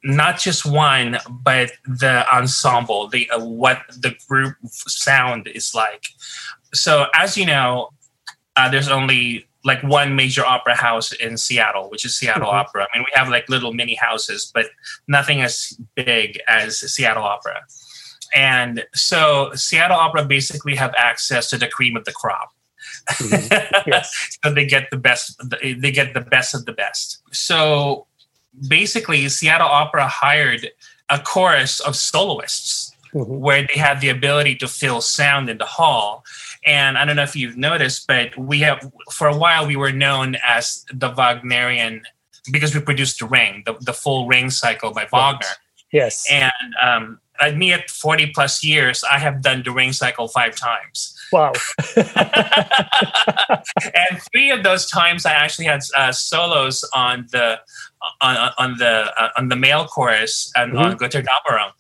not 0.06 0.40
just 0.40 0.66
one, 0.66 1.18
but 1.28 1.72
the 1.86 2.26
ensemble, 2.34 3.08
the 3.08 3.30
uh, 3.32 3.44
what 3.44 3.82
the 3.90 4.16
group 4.28 4.56
sound 4.64 5.48
is 5.48 5.74
like. 5.74 6.06
So, 6.74 7.08
as 7.16 7.36
you 7.36 7.46
know, 7.46 7.90
uh, 8.56 8.70
there's 8.70 8.88
only 8.88 9.48
like 9.64 9.82
one 9.82 10.16
major 10.16 10.46
opera 10.46 10.76
house 10.76 11.12
in 11.12 11.38
Seattle, 11.38 11.90
which 11.90 12.06
is 12.06 12.16
Seattle 12.16 12.48
mm-hmm. 12.48 12.56
Opera. 12.56 12.88
I 12.94 12.98
mean, 12.98 13.06
we 13.06 13.20
have 13.20 13.30
like 13.30 13.50
little 13.50 13.74
mini 13.74 13.96
houses, 13.96 14.52
but 14.54 14.68
nothing 15.08 15.42
as 15.42 15.76
big 15.96 16.40
as 16.48 16.80
Seattle 16.80 17.24
Opera. 17.24 17.62
And 18.36 18.86
so 18.94 19.52
Seattle 19.56 19.98
Opera 19.98 20.26
basically 20.26 20.76
have 20.76 20.94
access 20.96 21.50
to 21.50 21.58
the 21.58 21.68
cream 21.68 21.98
of 21.98 22.06
the 22.06 22.12
crop. 22.12 22.52
Mm-hmm. 23.10 23.82
Yes. 23.90 24.38
so 24.44 24.54
they 24.54 24.66
get 24.66 24.90
the 24.90 24.98
best 24.98 25.40
they 25.62 25.92
get 25.92 26.14
the 26.14 26.22
best 26.22 26.54
of 26.54 26.66
the 26.66 26.74
best. 26.74 27.22
So 27.32 28.08
basically 28.68 29.28
Seattle 29.30 29.68
Opera 29.68 30.08
hired 30.08 30.70
a 31.10 31.20
chorus 31.20 31.80
of 31.80 31.96
soloists 31.96 32.92
mm-hmm. 33.14 33.40
where 33.40 33.68
they 33.68 33.80
have 33.80 34.02
the 34.02 34.10
ability 34.10 34.56
to 34.56 34.68
fill 34.68 35.02
sound 35.02 35.50
in 35.50 35.58
the 35.58 35.66
hall. 35.66 36.24
And 36.66 36.98
I 36.98 37.06
don't 37.06 37.16
know 37.16 37.24
if 37.24 37.36
you've 37.36 37.58
noticed, 37.58 38.08
but 38.08 38.36
we 38.38 38.60
have 38.60 38.92
for 39.12 39.28
a 39.28 39.38
while 39.38 39.68
we 39.68 39.76
were 39.76 39.92
known 39.92 40.36
as 40.46 40.86
the 40.92 41.12
Wagnerian 41.12 42.02
because 42.52 42.74
we 42.74 42.82
produced 42.82 43.20
the 43.20 43.26
Ring, 43.26 43.64
the, 43.66 43.74
the 43.82 43.94
full 43.94 44.28
Ring 44.28 44.50
cycle 44.50 44.92
by 44.92 45.08
Wagner. 45.12 45.48
Yes. 45.92 46.26
And 46.30 46.52
um, 46.82 47.20
at 47.42 47.56
me 47.56 47.74
at 47.74 47.90
40 47.90 48.28
plus 48.28 48.64
years, 48.64 49.04
I 49.04 49.20
have 49.20 49.42
done 49.42 49.64
the 49.64 49.72
ring 49.72 49.94
cycle 49.94 50.28
five 50.28 50.56
times. 50.56 51.15
Wow. 51.36 51.52
and 51.98 52.08
three 54.32 54.52
of 54.52 54.64
those 54.64 54.90
times 54.90 55.26
I 55.26 55.34
actually 55.34 55.66
had 55.66 55.82
uh, 55.98 56.14
solos 56.14 56.86
on 56.94 57.28
the 57.32 57.60
on, 58.22 58.52
on 58.58 58.78
the 58.78 59.12
uh, 59.22 59.30
on 59.38 59.50
the 59.50 59.58
male 59.58 59.86
chorus 59.86 60.50
and 60.56 60.74
mm-hmm. 60.74 60.86
on 60.86 60.98
Götterdämmerung. 60.98 61.72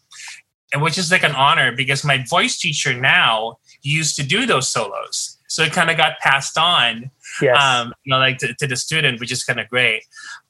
And 0.73 0.81
which 0.81 0.97
is 0.97 1.09
like 1.09 1.23
an 1.23 1.35
honor 1.35 1.71
because 1.71 2.03
my 2.03 2.25
voice 2.29 2.57
teacher 2.57 2.93
now 2.93 3.59
used 3.81 4.17
to 4.17 4.23
do 4.23 4.45
those 4.45 4.67
solos. 4.67 5.37
so 5.47 5.63
it 5.63 5.71
kind 5.71 5.89
of 5.89 5.95
got 5.95 6.19
passed 6.19 6.57
on 6.57 7.09
Yes. 7.41 7.61
um, 7.61 7.93
you 8.03 8.11
know, 8.11 8.19
like 8.19 8.37
to, 8.39 8.53
to 8.55 8.67
the 8.67 8.75
student, 8.75 9.19
which 9.19 9.31
is 9.31 9.43
kind 9.43 9.59
of 9.59 9.69
great. 9.69 10.03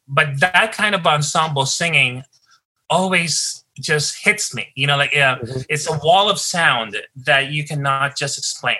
But 0.08 0.40
that 0.40 0.74
kind 0.74 0.96
of 0.96 1.06
ensemble 1.06 1.66
singing 1.66 2.24
always 2.90 3.64
just 3.80 4.24
hits 4.24 4.54
me. 4.54 4.68
You 4.76 4.88
know, 4.88 4.98
like 4.98 5.14
yeah, 5.14 5.38
Mhm. 5.38 5.66
it's 5.70 5.90
a 5.90 5.98
wall 6.00 6.30
of 6.30 6.40
sound 6.40 6.98
that 7.16 7.52
you 7.52 7.66
cannot 7.66 8.18
just 8.18 8.38
explain. 8.38 8.78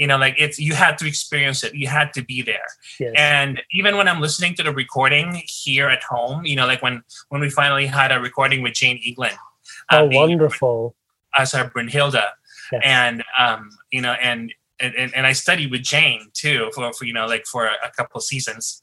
You 0.00 0.06
know, 0.06 0.16
like 0.16 0.36
it's 0.44 0.58
you 0.58 0.74
had 0.84 0.96
to 1.00 1.06
experience 1.06 1.62
it. 1.66 1.74
You 1.74 1.86
had 1.98 2.08
to 2.14 2.22
be 2.24 2.40
there. 2.40 2.68
yes. 2.98 3.12
And 3.18 3.60
even 3.78 3.92
when 3.98 4.08
I'm 4.08 4.20
listening 4.26 4.54
to 4.54 4.62
the 4.62 4.72
recording 4.72 5.42
here 5.62 5.88
at 5.96 6.02
home, 6.02 6.46
you 6.50 6.56
know, 6.56 6.66
like 6.72 6.82
when 6.82 7.02
when 7.28 7.40
we 7.42 7.50
finally 7.50 7.84
had 7.84 8.10
a 8.10 8.18
recording 8.18 8.62
with 8.64 8.72
Jane 8.72 8.98
Eaglen, 9.06 9.36
uh, 9.92 9.98
oh, 10.00 10.06
wonderful. 10.06 10.94
as 11.36 11.52
our 11.52 11.68
Brunhilde, 11.70 12.24
Yes. 12.72 12.82
and 12.82 13.22
um, 13.38 13.70
you 13.90 14.00
know, 14.00 14.14
and, 14.28 14.40
and 14.80 14.94
and 14.94 15.14
and 15.14 15.26
I 15.26 15.34
studied 15.34 15.70
with 15.70 15.82
Jane 15.82 16.22
too 16.32 16.70
for, 16.74 16.90
for 16.94 17.04
you 17.04 17.12
know 17.12 17.26
like 17.26 17.44
for 17.44 17.66
a 17.66 17.90
couple 17.94 18.16
of 18.20 18.24
seasons, 18.24 18.82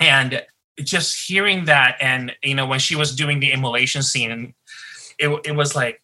and 0.00 0.42
just 0.82 1.28
hearing 1.28 1.66
that, 1.66 1.98
and 2.00 2.32
you 2.42 2.54
know 2.54 2.66
when 2.66 2.78
she 2.78 2.96
was 2.96 3.14
doing 3.14 3.40
the 3.40 3.52
immolation 3.52 4.02
scene, 4.02 4.54
it 5.18 5.28
it 5.44 5.54
was 5.54 5.76
like. 5.76 6.00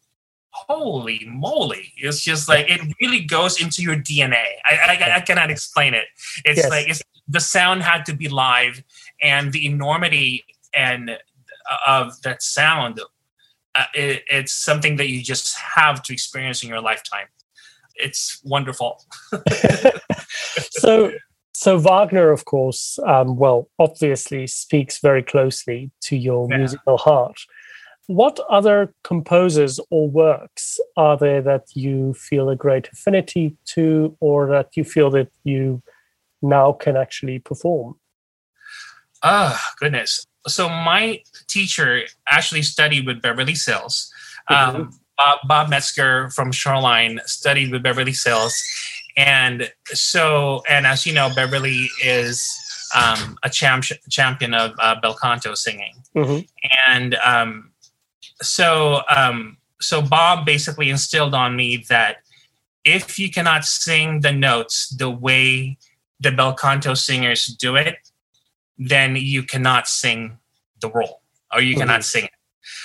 Holy 0.68 1.25
moly! 1.26 1.92
It's 1.97 2.21
just 2.23 2.49
like 2.49 2.71
it 2.71 2.80
really 3.00 3.21
goes 3.21 3.61
into 3.61 3.83
your 3.83 3.97
DNA. 3.97 4.44
I, 4.71 4.97
I, 5.00 5.16
I 5.16 5.21
cannot 5.21 5.50
explain 5.50 5.94
it. 5.94 6.06
It's 6.44 6.59
Yes. 6.59 6.71
like 6.71 6.88
it's, 6.88 7.02
the 7.28 7.40
sound 7.40 7.83
had 7.83 8.04
to 8.06 8.14
be 8.14 8.28
live, 8.28 8.83
and 9.21 9.52
the 9.52 9.66
enormity 9.66 10.44
and 10.75 11.11
uh, 11.11 11.76
of 11.87 12.21
that 12.23 12.42
sound 12.42 13.00
uh, 13.75 13.85
it, 13.94 14.23
it's 14.30 14.52
something 14.52 14.97
that 14.97 15.09
you 15.09 15.23
just 15.23 15.56
have 15.59 16.02
to 16.04 16.12
experience 16.12 16.62
in 16.62 16.68
your 16.68 16.80
lifetime. 16.80 17.26
It's 17.97 18.40
wonderful. 18.44 19.04
so 20.71 21.12
so 21.52 21.78
Wagner, 21.78 22.30
of 22.30 22.44
course, 22.44 22.99
um, 23.06 23.37
well, 23.37 23.71
obviously 23.78 24.47
speaks 24.47 24.99
very 25.00 25.23
closely 25.23 25.90
to 26.02 26.16
your 26.16 26.49
Yeah. 26.50 26.59
musical 26.59 26.99
heart. 26.99 27.38
What 28.07 28.39
other 28.51 28.93
composers 29.03 29.81
or 29.91 30.09
works 30.11 30.79
are 30.97 31.17
there 31.17 31.41
that 31.43 31.69
you 31.75 32.15
feel 32.15 32.51
a 32.51 32.57
great 32.57 32.89
affinity 32.93 33.57
to, 33.67 34.17
or 34.21 34.47
that 34.49 34.77
you 34.77 34.85
feel 34.85 35.11
that 35.13 35.29
you 35.45 35.83
now 36.43 36.73
can 36.73 36.97
actually 36.97 37.39
perform? 37.39 37.97
Oh, 39.23 39.59
goodness. 39.81 40.27
So, 40.47 40.69
my 40.69 41.23
teacher 41.47 42.03
actually 42.29 42.63
studied 42.63 43.07
with 43.07 43.23
Beverly 43.23 43.55
Sills. 43.55 44.13
Mhm. 44.51 44.75
Um, 44.75 45.01
Bob, 45.17 45.39
Bob 45.49 45.69
Metzger 45.71 46.29
from 46.31 46.53
Shoreline 46.53 47.21
studied 47.25 47.73
with 47.73 47.83
Beverly 47.83 48.13
Sills. 48.13 48.63
And 49.17 49.73
so, 49.87 50.63
and 50.69 50.87
as 50.87 51.07
you 51.07 51.15
know, 51.15 51.31
Beverly 51.35 51.89
is 52.03 52.53
um, 52.95 53.39
a 53.43 53.49
champ- 53.49 53.85
champion 54.11 54.53
of 54.55 54.73
uh, 54.79 54.97
bel 55.01 55.15
canto 55.15 55.55
singing. 55.55 55.95
Mhm. 56.15 56.47
and 56.87 57.15
um, 57.17 57.71
so 58.45 59.03
um, 59.15 59.59
so 59.81 60.03
Bob 60.03 60.47
basically 60.47 60.91
instilled 60.91 61.35
on 61.35 61.57
me 61.57 61.79
that 61.89 62.19
if 62.85 63.19
you 63.19 63.31
cannot 63.31 63.65
sing 63.65 64.21
the 64.21 64.33
notes 64.33 64.91
the 64.91 65.11
way 65.11 65.79
the 66.21 66.31
bel 66.33 66.55
canto 66.55 66.95
singers 66.95 67.47
do 67.47 67.77
it, 67.77 67.97
then 68.79 69.17
you 69.17 69.43
cannot 69.43 69.89
sing 69.89 70.39
the 70.81 70.91
role 70.91 71.23
or 71.53 71.63
you 71.63 71.77
cannot 71.77 72.05
sing 72.05 72.25
it. 72.25 72.31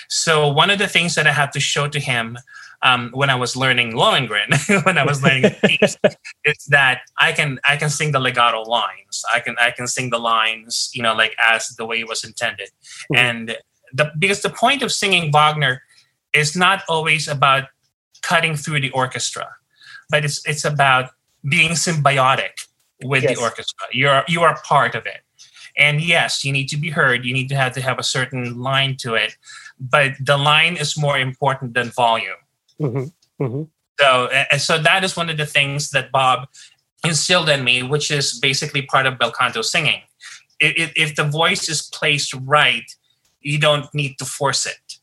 So 0.09 0.47
one 0.49 0.69
of 0.69 0.79
the 0.79 0.87
things 0.87 1.15
that 1.15 1.27
I 1.27 1.31
had 1.31 1.51
to 1.53 1.59
show 1.59 1.87
to 1.87 1.99
him 1.99 2.37
um, 2.81 3.11
when 3.13 3.29
I 3.29 3.35
was 3.35 3.55
learning 3.55 3.93
Lohengrin, 3.93 4.51
when 4.85 4.97
I 4.97 5.05
was 5.05 5.23
learning 5.23 5.43
the 5.43 5.55
piece, 5.67 5.97
is 6.45 6.65
that 6.69 7.01
I 7.17 7.31
can 7.33 7.59
I 7.67 7.77
can 7.77 7.89
sing 7.89 8.11
the 8.11 8.19
legato 8.19 8.61
lines. 8.61 9.23
I 9.33 9.39
can 9.39 9.55
I 9.59 9.71
can 9.71 9.87
sing 9.87 10.09
the 10.09 10.19
lines, 10.19 10.91
you 10.93 11.03
know, 11.03 11.13
like 11.13 11.35
as 11.39 11.69
the 11.69 11.85
way 11.85 11.99
it 11.99 12.07
was 12.07 12.23
intended. 12.23 12.69
Mhm. 13.13 13.17
And 13.17 13.57
the 13.93 14.11
because 14.17 14.41
the 14.41 14.49
point 14.49 14.81
of 14.81 14.91
singing 14.91 15.31
Wagner 15.31 15.81
is 16.33 16.55
not 16.55 16.83
always 16.87 17.27
about 17.27 17.65
cutting 18.21 18.55
through 18.55 18.81
the 18.81 18.91
orchestra, 18.91 19.47
but 20.09 20.23
it's 20.25 20.45
it's 20.47 20.65
about 20.65 21.11
being 21.47 21.71
symbiotic 21.71 22.67
with 23.03 23.23
Yes. 23.23 23.35
the 23.37 23.41
orchestra. 23.41 23.87
You're 23.91 24.23
you 24.27 24.41
are 24.43 24.59
part 24.63 24.95
of 24.95 25.05
it. 25.05 25.21
And 25.77 26.01
yes, 26.01 26.43
you 26.43 26.51
need 26.51 26.67
to 26.69 26.77
be 26.77 26.89
heard. 26.89 27.23
You 27.25 27.33
need 27.33 27.47
to 27.49 27.55
have 27.55 27.73
to 27.73 27.81
have 27.81 27.99
a 27.99 28.03
certain 28.03 28.59
line 28.59 28.97
to 28.97 29.15
it, 29.15 29.37
but 29.79 30.11
the 30.19 30.37
line 30.37 30.75
is 30.75 30.97
more 30.97 31.17
important 31.17 31.73
than 31.73 31.91
volume. 31.91 32.35
Mhm. 32.81 33.13
Mhm. 33.39 33.69
So, 33.99 34.29
so 34.57 34.77
that 34.79 35.03
is 35.03 35.15
one 35.15 35.29
of 35.29 35.37
the 35.37 35.45
things 35.45 35.91
that 35.91 36.11
Bob 36.11 36.47
instilled 37.05 37.47
in 37.49 37.63
me, 37.63 37.83
which 37.83 38.11
is 38.11 38.37
basically 38.39 38.81
part 38.81 39.05
of 39.05 39.17
bel 39.17 39.31
canto 39.31 39.61
singing. 39.61 40.01
If- 40.59 40.91
if 40.95 41.15
the 41.15 41.23
voice 41.23 41.69
is 41.69 41.81
placed 41.81 42.33
right, 42.33 42.83
you 43.41 43.59
don't 43.59 43.91
need 43.93 44.17
to 44.19 44.25
force 44.25 44.65
it. 44.65 44.99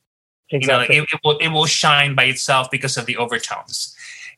You 0.50 0.60
know, 0.66 0.80
Exactly. 0.80 0.96
it, 0.98 1.08
it 1.12 1.20
will 1.24 1.38
it 1.38 1.48
will 1.48 1.66
shine 1.66 2.14
by 2.14 2.24
itself 2.24 2.70
because 2.70 2.96
of 2.96 3.06
the 3.06 3.16
overtones. 3.16 3.96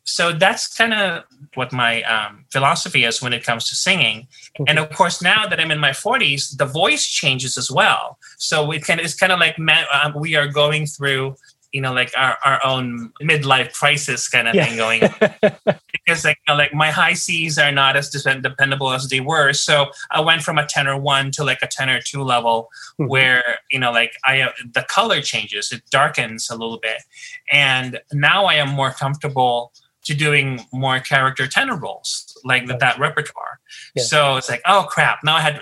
So 0.08 0.32
that's 0.32 0.74
kind 0.74 0.94
of 0.94 1.24
what 1.52 1.70
my 1.70 2.02
um, 2.04 2.46
philosophy 2.50 3.04
is 3.04 3.20
when 3.20 3.34
it 3.34 3.44
comes 3.44 3.68
to 3.68 3.74
singing. 3.74 4.26
And 4.66 4.78
of 4.78 4.88
course, 4.88 5.20
now 5.20 5.46
that 5.46 5.60
I'm 5.60 5.70
in 5.70 5.78
my 5.78 5.90
40s, 5.90 6.56
the 6.56 6.64
voice 6.64 7.06
changes 7.06 7.58
as 7.58 7.70
well. 7.70 8.18
So 8.38 8.70
it 8.70 8.86
can, 8.86 9.00
it's 9.00 9.14
kind 9.14 9.32
of 9.32 9.38
like 9.38 9.58
ma- 9.58 9.84
um, 9.92 10.14
we 10.16 10.34
are 10.34 10.48
going 10.48 10.86
through, 10.86 11.36
you 11.72 11.80
know, 11.82 11.92
like 11.92 12.10
our, 12.16 12.36
our 12.44 12.64
own 12.64 13.12
midlife 13.22 13.72
crisis 13.74 14.28
kind 14.28 14.48
of 14.48 14.54
Yeah. 14.54 14.64
thing 14.64 14.76
going 14.76 15.00
because 15.92 16.24
like 16.24 16.38
you 16.46 16.52
know, 16.52 16.56
like 16.56 16.72
my 16.72 16.90
high 16.90 17.12
C's 17.12 17.58
are 17.58 17.70
not 17.72 17.96
as 17.96 18.08
depend- 18.08 18.42
dependable 18.42 18.90
as 18.92 19.08
they 19.08 19.20
were. 19.20 19.52
So 19.52 19.90
I 20.10 20.20
went 20.20 20.42
from 20.42 20.58
a 20.58 20.66
tenor 20.66 20.98
one 20.98 21.30
to 21.32 21.44
like 21.44 21.58
a 21.62 21.66
tenor 21.66 22.00
two 22.00 22.22
level, 22.22 22.68
Mhm. 23.00 23.08
where 23.08 23.44
you 23.70 23.78
know 23.78 23.92
like 23.92 24.12
I 24.24 24.40
uh, 24.40 24.52
the 24.72 24.82
color 24.88 25.20
changes, 25.20 25.70
it 25.72 25.82
darkens 25.90 26.48
a 26.50 26.54
little 26.56 26.78
bit, 26.78 27.02
and 27.52 28.00
now 28.12 28.46
I 28.46 28.54
am 28.54 28.68
more 28.70 28.90
comfortable 28.92 29.72
to 30.04 30.14
doing 30.14 30.64
more 30.72 31.00
character 31.00 31.46
tenor 31.46 31.76
roles 31.76 32.36
like 32.44 32.66
Right. 32.68 32.78
that 32.78 32.98
repertoire. 32.98 33.58
Yeah. 33.94 34.04
So 34.04 34.36
it's 34.36 34.48
like 34.48 34.62
oh 34.66 34.86
crap! 34.88 35.18
Now 35.24 35.36
I 35.36 35.40
had 35.40 35.60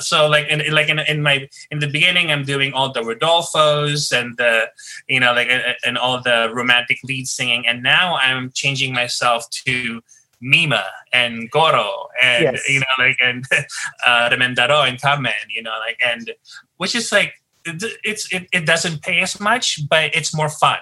so 0.00 0.26
like 0.28 0.48
in 0.48 0.62
like 0.74 0.88
in, 0.88 0.98
in 1.00 1.22
my 1.22 1.48
in 1.70 1.78
the 1.80 1.86
beginning 1.88 2.30
I'm 2.32 2.44
doing 2.44 2.72
all 2.72 2.92
the 2.92 3.02
Rodolfo's 3.04 4.10
and 4.10 4.36
the 4.36 4.70
you 5.08 5.20
know 5.20 5.32
like 5.34 5.48
and, 5.84 5.96
all 5.98 6.20
the 6.22 6.50
romantic 6.52 6.98
lead 7.04 7.26
singing, 7.28 7.66
and 7.66 7.82
now 7.82 8.16
I'm 8.16 8.50
changing 8.52 8.92
myself 8.94 9.48
to 9.66 10.00
Mime 10.40 10.74
and 11.12 11.50
Goro 11.50 12.08
and 12.22 12.44
Yes. 12.44 12.68
you 12.68 12.80
know 12.80 12.94
like 12.98 13.18
and 13.22 13.44
uh, 14.06 14.28
Remendado 14.30 14.86
and 14.88 15.00
Carmen, 15.00 15.32
you 15.48 15.62
know 15.62 15.76
like 15.86 15.98
and 16.04 16.32
which 16.78 16.94
is 16.94 17.12
like 17.12 17.34
it- 17.66 17.98
it's 18.02 18.32
it, 18.32 18.48
it 18.52 18.66
doesn't 18.66 19.02
pay 19.02 19.20
as 19.20 19.38
much, 19.40 19.86
but 19.88 20.14
it's 20.14 20.34
more 20.34 20.48
fun 20.50 20.78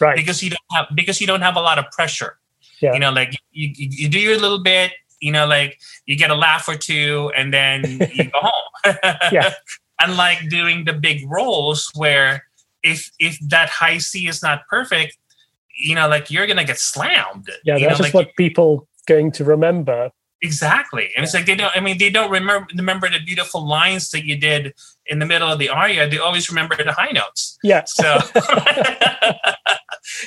right. 0.00 0.16
because 0.16 0.42
you 0.42 0.50
don't 0.50 0.60
have 0.72 0.86
because 0.94 1.20
you 1.20 1.26
don't 1.26 1.42
have 1.42 1.56
a 1.56 1.60
lot 1.60 1.78
of 1.78 1.84
pressure. 1.90 2.38
Yeah. 2.80 2.92
You 2.92 3.00
know, 3.00 3.10
like 3.10 3.32
you, 3.52 3.70
you, 3.74 4.08
do 4.08 4.18
your 4.18 4.38
little 4.38 4.62
bit, 4.62 4.92
you 5.20 5.32
know, 5.32 5.46
like 5.46 5.78
you 6.04 6.16
get 6.16 6.30
a 6.30 6.34
laugh 6.34 6.68
or 6.68 6.76
two 6.76 7.32
and 7.34 7.52
then 7.52 7.84
you 8.12 8.24
go 8.30 8.40
home. 8.42 8.94
Yeah. 9.32 9.52
Unlike 10.02 10.50
doing 10.50 10.84
the 10.84 10.92
big 10.92 11.24
roles 11.26 11.90
where 11.94 12.44
if 12.82 13.10
if 13.18 13.38
that 13.48 13.70
high 13.70 13.96
C 13.96 14.28
is 14.28 14.42
not 14.42 14.66
perfect, 14.68 15.16
you 15.78 15.94
know, 15.94 16.06
like 16.06 16.30
you're 16.30 16.46
gonna 16.46 16.64
get 16.64 16.78
slammed. 16.78 17.48
Yeah, 17.64 17.76
you 17.76 17.88
that's 17.88 17.98
know, 17.98 18.04
just 18.04 18.14
like 18.14 18.14
what 18.14 18.36
people 18.36 18.86
going 19.06 19.32
to 19.32 19.44
remember. 19.44 20.10
exactly. 20.42 21.10
And 21.16 21.24
it's 21.24 21.32
like 21.32 21.46
they 21.46 21.54
don't 21.56 21.74
I 21.74 21.80
mean 21.80 21.96
they 21.96 22.10
don't 22.10 22.30
remember 22.30 22.66
remember 22.76 23.08
the 23.08 23.20
beautiful 23.20 23.66
lines 23.66 24.10
that 24.10 24.26
you 24.26 24.36
did 24.36 24.74
in 25.06 25.18
the 25.18 25.26
middle 25.26 25.50
of 25.50 25.58
the 25.58 25.68
aria. 25.68 26.08
They 26.08 26.18
always 26.18 26.48
remember 26.48 26.76
the 26.76 26.92
high 26.92 27.12
notes. 27.12 27.58
Yeah. 27.62 27.84
So, 27.86 28.18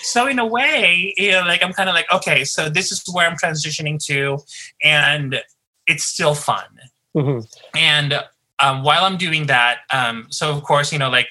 so 0.10 0.28
in 0.28 0.40
a 0.40 0.46
way, 0.46 1.14
you 1.18 1.32
know, 1.32 1.42
like 1.42 1.64
I'm 1.64 1.74
kind 1.74 1.90
of 1.90 1.96
like, 1.96 2.12
okay, 2.12 2.44
so 2.44 2.70
this 2.70 2.92
is 2.92 3.04
where 3.12 3.28
I'm 3.30 3.38
transitioning 3.38 4.04
to, 4.06 4.40
and 4.84 5.42
it's 5.88 6.04
still 6.04 6.36
fun. 6.36 6.66
Mhm. 7.16 7.46
And 7.76 8.14
um, 8.60 8.84
while 8.84 9.06
I'm 9.06 9.18
doing 9.18 9.46
that, 9.48 9.80
um, 9.92 10.28
so 10.30 10.52
of 10.52 10.64
course, 10.64 10.92
you 10.92 11.00
know, 11.00 11.10
like 11.10 11.28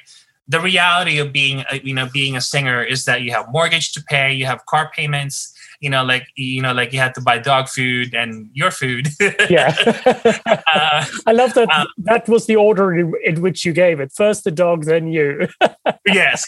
the 0.47 0.61
reality 0.61 1.19
of 1.19 1.33
being, 1.33 1.65
a, 1.71 1.81
you 1.81 1.95
know, 1.95 2.09
being 2.13 2.37
a 2.37 2.41
singer 2.41 2.83
is 2.83 3.05
that 3.05 3.23
you 3.23 3.33
have 3.33 3.47
mortgage 3.51 3.93
to 3.93 4.03
pay, 4.03 4.33
you 4.33 4.47
have 4.47 4.65
car 4.67 4.91
payments, 4.95 5.53
you 5.81 5.89
know, 5.91 6.05
like 6.05 6.27
you 6.37 6.61
know, 6.63 6.73
like 6.73 6.93
you 6.93 6.99
had 6.99 7.15
to 7.15 7.21
buy 7.21 7.39
dog 7.39 7.69
food 7.69 8.15
and 8.15 8.51
your 8.53 8.71
food. 8.71 9.09
Yeah. 9.51 9.75
uh, 10.75 11.05
I 11.27 11.33
love 11.33 11.55
that 11.55 11.71
Um, 11.71 11.87
that 11.99 12.29
was 12.29 12.47
the 12.47 12.57
order 12.57 12.93
in, 12.95 13.13
in 13.25 13.41
which 13.41 13.65
you 13.65 13.73
gave 13.73 14.01
it. 14.01 14.13
First 14.13 14.45
the 14.45 14.51
dog, 14.51 14.85
then 14.85 15.09
you. 15.13 15.49
yes. 16.07 16.45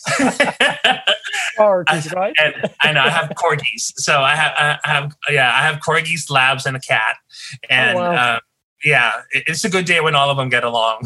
Priorities, 1.57 2.13
right? 2.13 2.35
and 2.43 2.55
I 2.83 2.93
know 2.93 3.03
I 3.03 3.11
have 3.11 3.31
corgis, 3.31 3.93
so 3.97 4.21
I 4.21 4.35
have, 4.35 4.53
I 4.85 4.89
have, 4.91 5.17
yeah, 5.31 5.49
I 5.55 5.63
have 5.63 5.81
corgis, 5.81 6.31
labs, 6.31 6.67
and 6.67 6.77
a 6.77 6.81
cat, 6.81 7.17
and 7.69 7.97
Oh, 7.97 8.01
wow. 8.01 8.15
uh, 8.37 8.41
yeah, 8.85 9.13
it's 9.33 9.65
a 9.65 9.69
good 9.71 9.85
day 9.85 10.01
when 10.01 10.15
all 10.15 10.31
of 10.31 10.37
them 10.39 10.49
get 10.49 10.65
along. 10.65 11.03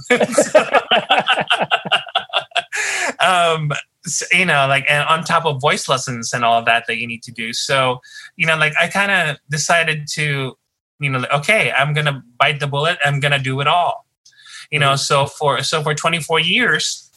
um, 3.21 3.73
you 4.33 4.45
know, 4.45 4.67
like, 4.69 4.85
and 4.89 5.07
on 5.09 5.25
top 5.25 5.47
of 5.47 5.61
voice 5.61 5.89
lessons 5.89 6.33
and 6.33 6.45
all 6.45 6.59
of 6.59 6.65
that 6.67 6.85
that 6.87 6.99
you 6.99 7.07
need 7.07 7.23
to 7.23 7.33
do. 7.33 7.53
So, 7.53 8.01
you 8.37 8.47
know, 8.47 8.57
like, 8.57 8.75
I 8.81 8.89
kind 8.89 9.11
of 9.11 9.39
decided 9.51 10.07
to, 10.13 10.57
you 11.01 11.11
know, 11.11 11.19
like, 11.21 11.33
okay, 11.33 11.73
I'm 11.73 11.93
gonna 11.95 12.23
bite 12.39 12.61
the 12.61 12.67
bullet. 12.67 12.99
I'm 13.05 13.21
gonna 13.21 13.39
do 13.39 13.61
it 13.61 13.67
all. 13.67 14.07
You 14.71 14.79
know, 14.79 14.97
so 14.97 15.27
for 15.27 15.63
so 15.63 15.83
for 15.83 15.95
24 15.95 16.41
years, 16.41 17.11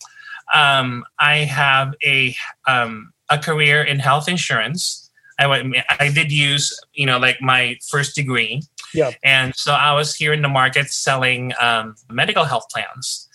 um, 0.54 1.04
I 1.20 1.38
have 1.40 1.94
a 2.04 2.36
um, 2.68 3.12
a 3.30 3.38
career 3.38 3.84
in 3.84 4.00
health 4.00 4.28
insurance. 4.30 5.10
I 5.40 5.46
went, 5.48 5.76
I 6.00 6.10
did 6.10 6.32
use 6.32 6.78
you 6.94 7.06
know 7.06 7.20
like 7.20 7.42
my 7.42 7.78
first 7.90 8.16
degree, 8.16 8.64
Yeah. 8.94 9.12
and 9.24 9.56
so 9.56 9.74
I 9.74 9.94
was 9.94 10.16
here 10.16 10.34
in 10.34 10.42
the 10.42 10.50
market 10.50 10.90
selling 10.92 11.54
um, 11.62 11.96
medical 12.10 12.44
health 12.46 12.66
plans. 12.72 13.28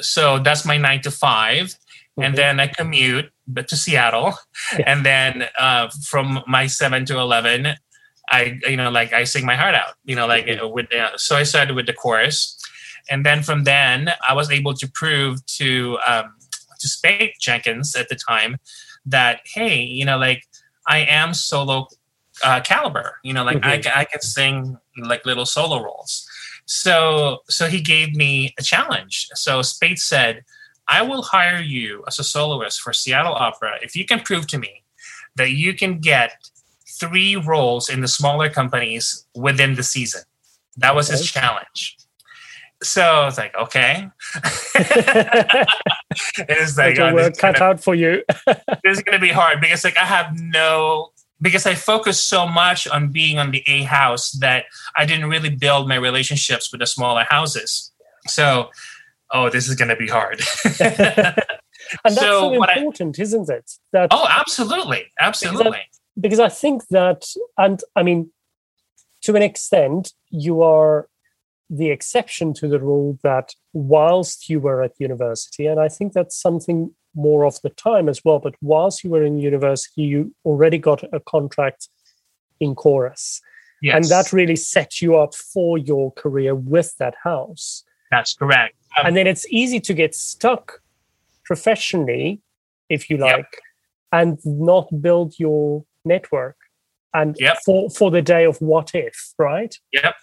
So 0.00 0.38
that's 0.38 0.64
my 0.64 0.76
nine 0.76 1.00
to 1.02 1.10
5 1.10 1.66
Mhm. 1.66 1.76
And 2.20 2.36
then 2.36 2.58
I 2.60 2.66
commute 2.66 3.30
but 3.46 3.68
to 3.68 3.76
Seattle, 3.76 4.34
and 4.86 5.04
then 5.06 5.48
uh, 5.58 5.88
from 6.04 6.42
my 6.46 6.66
seven 6.66 7.04
to 7.06 7.18
eleven, 7.18 7.68
I 8.30 8.58
you 8.68 8.76
know 8.76 8.90
like 8.90 9.12
I 9.12 9.24
sing 9.24 9.46
my 9.46 9.54
heart 9.56 9.74
out, 9.74 9.94
you 10.04 10.16
know 10.16 10.26
like 10.26 10.46
Mhm. 10.46 10.72
with 10.72 10.92
uh, 10.92 11.16
so 11.16 11.36
I 11.36 11.44
started 11.44 11.74
with 11.76 11.86
the 11.86 11.92
chorus, 11.94 12.58
and 13.10 13.24
then 13.24 13.42
from 13.42 13.64
then 13.64 14.12
I 14.28 14.34
was 14.34 14.50
able 14.50 14.74
to 14.74 14.86
prove 15.00 15.44
to 15.58 15.98
um, 16.06 16.34
to 16.80 16.88
Speight 16.88 17.32
Jenkins 17.40 17.94
at 17.96 18.08
the 18.08 18.16
time 18.16 18.56
that 19.06 19.40
hey 19.54 19.80
you 19.82 20.04
know 20.04 20.18
like 20.18 20.42
I 20.86 20.98
am 20.98 21.32
solo 21.34 21.86
uh, 22.44 22.60
caliber, 22.60 23.18
you 23.22 23.32
know 23.32 23.44
like 23.44 23.64
I 23.64 23.78
Mhm. 23.78 23.84
ca- 23.84 23.98
I 24.00 24.04
can 24.04 24.20
sing 24.20 24.76
like 25.12 25.24
little 25.24 25.46
solo 25.46 25.82
roles. 25.82 26.28
So 26.66 27.38
so 27.48 27.66
he 27.68 27.80
gave 27.80 28.14
me 28.14 28.54
a 28.58 28.62
challenge. 28.62 29.28
So 29.34 29.62
Speight 29.62 29.98
said, 29.98 30.44
I 30.88 31.02
will 31.02 31.22
hire 31.22 31.60
you 31.60 32.02
as 32.06 32.18
a 32.18 32.24
soloist 32.24 32.80
for 32.80 32.92
Seattle 32.92 33.34
Opera 33.34 33.78
if 33.82 33.94
you 33.94 34.04
can 34.04 34.20
prove 34.20 34.46
to 34.48 34.58
me 34.58 34.82
that 35.36 35.52
you 35.52 35.74
can 35.74 35.98
get 36.00 36.32
three 36.98 37.36
roles 37.36 37.88
in 37.88 38.00
the 38.00 38.08
smaller 38.08 38.48
companies 38.48 39.26
within 39.34 39.74
the 39.74 39.82
season. 39.82 40.22
That 40.76 40.94
was 40.94 41.08
his 41.08 41.30
challenge. 41.30 41.96
So 42.82 43.02
I 43.02 43.24
was 43.24 43.36
like, 43.38 43.56
okay. 43.56 44.08
it's 46.48 46.78
like, 46.78 46.98
oh, 46.98 47.12
work 47.12 47.36
cut 47.36 47.56
gonna, 47.56 47.70
out 47.70 47.82
for 47.82 47.94
you. 47.94 48.22
this 48.46 48.98
is 48.98 49.02
gonna 49.02 49.18
be 49.18 49.30
hard 49.30 49.60
because 49.60 49.82
like 49.84 49.96
I 49.96 50.04
have 50.04 50.38
no 50.38 51.10
because 51.40 51.66
I 51.66 51.74
focused 51.74 52.28
so 52.28 52.46
much 52.46 52.86
on 52.88 53.10
being 53.10 53.38
on 53.38 53.50
the 53.50 53.62
A 53.66 53.82
house 53.82 54.32
that 54.32 54.64
I 54.96 55.04
didn't 55.06 55.28
really 55.28 55.50
build 55.50 55.88
my 55.88 55.96
relationships 55.96 56.70
with 56.72 56.80
the 56.80 56.86
smaller 56.86 57.24
houses. 57.28 57.92
So, 58.26 58.70
oh, 59.32 59.48
this 59.50 59.68
is 59.68 59.74
gonna 59.74 59.96
be 59.96 60.08
hard. 60.08 60.40
And 62.04 62.14
that's 62.16 62.16
So 62.26 62.52
so, 62.52 62.58
what 62.58 62.68
I- 62.70 62.74
important, 62.78 63.18
isn't 63.18 63.48
it? 63.48 63.70
That 63.92 64.08
oh, 64.10 64.26
absolutely, 64.28 65.06
absolutely. 65.20 65.78
because 66.20 66.40
I 66.40 66.48
think 66.48 66.86
that, 66.88 67.24
and 67.56 67.80
I 67.96 68.02
mean, 68.02 68.30
to 69.22 69.34
an 69.36 69.42
extent, 69.42 70.12
you 70.30 70.62
are 70.62 71.08
the 71.70 71.90
exception 71.90 72.52
to 72.54 72.68
the 72.68 72.78
rule 72.80 73.18
that 73.22 73.54
whilst 73.72 74.48
you 74.50 74.60
were 74.60 74.82
at 74.82 74.92
university, 74.98 75.66
and 75.66 75.80
I 75.80 75.88
think 75.88 76.12
that's 76.12 76.36
something 76.36 76.94
more 77.14 77.44
of 77.44 77.60
the 77.62 77.70
time 77.70 78.08
as 78.08 78.24
well, 78.24 78.38
but 78.38 78.54
whilst 78.60 79.02
you 79.04 79.10
were 79.10 79.22
in 79.24 79.38
university, 79.38 80.02
you 80.02 80.34
already 80.44 80.78
got 80.78 81.02
a 81.12 81.20
contract 81.20 81.88
in 82.60 82.74
chorus. 82.74 83.40
Yes, 83.80 83.94
And 83.94 84.04
that 84.06 84.32
really 84.32 84.56
set 84.56 85.00
you 85.00 85.16
up 85.16 85.34
for 85.34 85.78
your 85.78 86.12
career 86.12 86.54
with 86.54 86.96
that 86.98 87.14
house. 87.22 87.84
That's 88.10 88.34
correct. 88.34 88.74
Um, 88.98 89.06
and 89.06 89.16
then 89.16 89.26
it's 89.26 89.46
easy 89.50 89.80
to 89.80 89.94
get 89.94 90.14
stuck 90.14 90.80
professionally 91.44 92.40
if 92.88 93.08
you 93.10 93.18
Yep. 93.18 93.36
like 93.36 93.56
and 94.12 94.38
not 94.44 94.88
build 95.02 95.38
your 95.38 95.84
network 96.04 96.56
and 97.14 97.36
Yep. 97.38 97.58
for 97.64 97.90
for 97.90 98.10
the 98.10 98.22
day 98.22 98.44
of 98.44 98.58
what 98.60 98.90
if 98.94 99.32
right 99.38 99.74
Yep. 99.92 100.14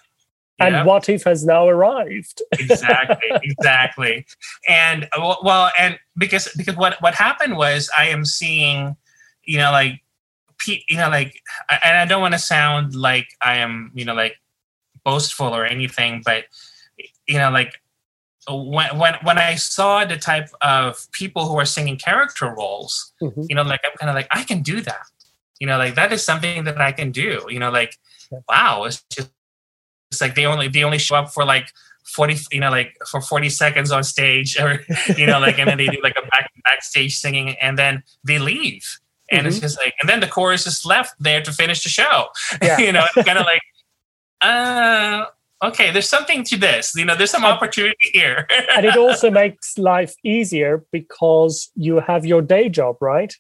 and 0.60 0.76
Yep. 0.76 0.86
what 0.86 1.10
if 1.10 1.24
has 1.24 1.46
now 1.46 1.68
arrived 1.68 2.42
exactly 2.60 3.30
exactly 3.44 4.26
and 4.68 5.08
well- 5.18 5.72
and 5.78 5.98
because 6.18 6.48
because 6.58 6.76
what 6.76 7.00
what 7.02 7.14
happened 7.16 7.56
was 7.58 7.90
i 7.98 8.06
am 8.08 8.24
seeing 8.26 8.96
you 9.44 9.58
know 9.58 9.72
like 9.72 10.00
pe- 10.60 10.84
you 10.90 10.98
know 10.98 11.10
like 11.10 11.40
and 11.84 11.98
i 11.98 12.06
don't 12.06 12.22
want 12.22 12.34
to 12.34 12.40
sound 12.40 12.96
like 12.96 13.28
i 13.42 13.56
am 13.56 13.92
you 13.96 14.06
know 14.06 14.14
like 14.14 14.36
boastful 15.04 15.48
or 15.56 15.66
anything 15.66 16.22
but 16.26 16.46
you 17.28 17.38
know 17.38 17.50
like 17.52 17.82
when 18.50 18.98
when 19.00 19.16
when 19.24 19.38
i 19.40 19.56
saw 19.56 20.06
the 20.06 20.18
type 20.18 20.50
of 20.62 21.08
people 21.12 21.48
who 21.48 21.58
are 21.58 21.66
singing 21.66 21.98
character 21.98 22.54
roles 22.54 23.12
Mhm. 23.22 23.46
you 23.50 23.56
know 23.56 23.64
like 23.64 23.82
i'm 23.86 23.98
kind 24.00 24.10
of 24.10 24.16
like 24.16 24.28
i 24.32 24.44
can 24.44 24.62
do 24.62 24.82
that 24.82 25.06
you 25.60 25.66
know 25.68 25.78
like 25.78 25.96
that 25.96 26.14
is 26.14 26.24
something 26.24 26.64
that 26.66 26.80
i 26.80 26.92
can 26.92 27.12
do 27.12 27.42
you 27.50 27.60
know 27.60 27.72
like 27.72 27.98
Yeah. 28.32 28.40
wow 28.50 28.84
it's 28.86 29.04
just 29.10 29.32
it's 30.12 30.22
like 30.22 30.36
they 30.36 30.46
only 30.46 30.68
they 30.68 30.84
only 30.84 31.00
show 31.00 31.16
up 31.16 31.34
for 31.34 31.44
like 31.46 31.68
40 32.06 32.38
you 32.52 32.60
know 32.60 32.70
like 32.70 32.96
for 33.10 33.20
40 33.20 33.50
seconds 33.50 33.92
on 33.92 34.04
stage 34.04 34.60
or 34.60 34.86
you 35.18 35.26
know 35.26 35.40
like 35.40 35.58
and 35.58 35.68
then 35.68 35.78
they 35.78 35.88
do 35.88 35.98
like 36.04 36.16
a 36.18 36.26
back 36.28 36.52
backstage 36.66 37.18
singing 37.18 37.56
and 37.62 37.80
then 37.80 38.04
they 38.24 38.38
leave 38.38 39.00
and 39.32 39.48
it's 39.48 39.58
Mhm. 39.58 39.62
just 39.62 39.78
like 39.80 39.96
and 40.02 40.08
then 40.10 40.20
the 40.20 40.28
chorus 40.28 40.68
is 40.68 40.86
left 40.86 41.16
there 41.20 41.42
to 41.42 41.52
finish 41.52 41.82
the 41.84 41.90
show 41.90 42.28
Yeah. 42.62 42.78
you 42.86 42.92
know 42.92 43.06
it's 43.16 43.26
kind 43.28 43.40
of 43.40 43.46
like 43.46 43.64
uh 44.42 45.26
okay 45.64 45.92
there's 45.92 46.10
something 46.10 46.44
to 46.46 46.58
this. 46.58 46.96
You 46.96 47.06
know 47.06 47.16
there's 47.16 47.32
some 47.32 47.46
opportunity 47.46 48.10
here. 48.14 48.48
and 48.76 48.86
it 48.86 48.98
also 49.06 49.30
makes 49.32 49.78
life 49.78 50.14
easier 50.24 50.86
because 50.92 51.72
you 51.76 52.00
have 52.00 52.26
your 52.26 52.42
day 52.42 52.70
job 52.70 52.98
right? 53.02 53.34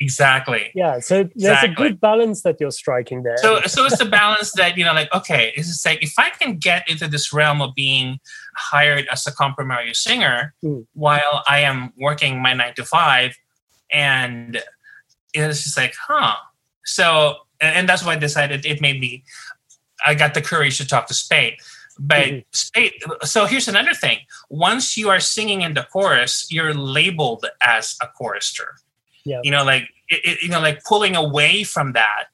Exactly. 0.00 0.72
Yeah 0.74 0.98
so 0.98 1.22
there's 1.36 1.62
Exactly. 1.62 1.70
a 1.70 1.74
good 1.74 2.00
balance 2.00 2.42
that 2.42 2.56
you're 2.60 2.72
striking 2.72 3.22
there. 3.22 3.36
So 3.36 3.60
so 3.62 3.84
it's 3.86 3.98
the 3.98 4.04
balance 4.06 4.50
that 4.52 4.76
you 4.76 4.84
know 4.84 4.92
like 4.94 5.12
okay 5.14 5.52
it's 5.56 5.68
just 5.68 5.86
like 5.86 6.02
if 6.02 6.14
i 6.18 6.28
can 6.30 6.56
get 6.58 6.88
into 6.90 7.06
this 7.06 7.32
realm 7.32 7.62
of 7.62 7.72
being 7.76 8.18
hired 8.56 9.06
as 9.12 9.24
a 9.28 9.32
comprimario 9.32 9.94
singer 9.94 10.54
Mm. 10.64 10.86
while 10.94 11.42
i 11.48 11.60
am 11.60 11.92
working 11.96 12.42
my 12.42 12.52
nine 12.52 12.74
to 12.74 12.84
five 12.84 13.36
and 13.92 14.60
it's 15.34 15.62
just 15.64 15.76
like 15.76 15.94
huh. 16.08 16.34
So 16.84 17.36
and, 17.60 17.76
and 17.76 17.88
that's 17.88 18.04
why 18.04 18.12
i 18.14 18.16
decided 18.16 18.66
it 18.66 18.80
made 18.80 18.98
me 19.00 19.22
i 20.06 20.14
got 20.14 20.34
the 20.34 20.42
courage 20.42 20.76
to 20.78 20.86
talk 20.86 21.06
to 21.06 21.14
speight 21.14 21.60
but 21.98 22.26
Mhm. 22.26 22.44
speight 22.52 22.94
so 23.22 23.44
here's 23.46 23.68
another 23.68 23.94
thing 23.94 24.18
once 24.48 24.96
you 24.96 25.08
are 25.10 25.20
singing 25.20 25.62
in 25.62 25.74
the 25.74 25.84
chorus 25.92 26.46
you're 26.50 26.74
labeled 26.74 27.44
as 27.62 27.96
a 28.00 28.06
chorister 28.08 28.76
Yeah. 29.24 29.40
you 29.42 29.50
know 29.50 29.64
like 29.64 29.84
it, 30.08 30.20
it- 30.24 30.42
you 30.42 30.48
know 30.48 30.60
like 30.60 30.82
pulling 30.84 31.16
away 31.16 31.64
from 31.64 31.92
that 31.92 32.24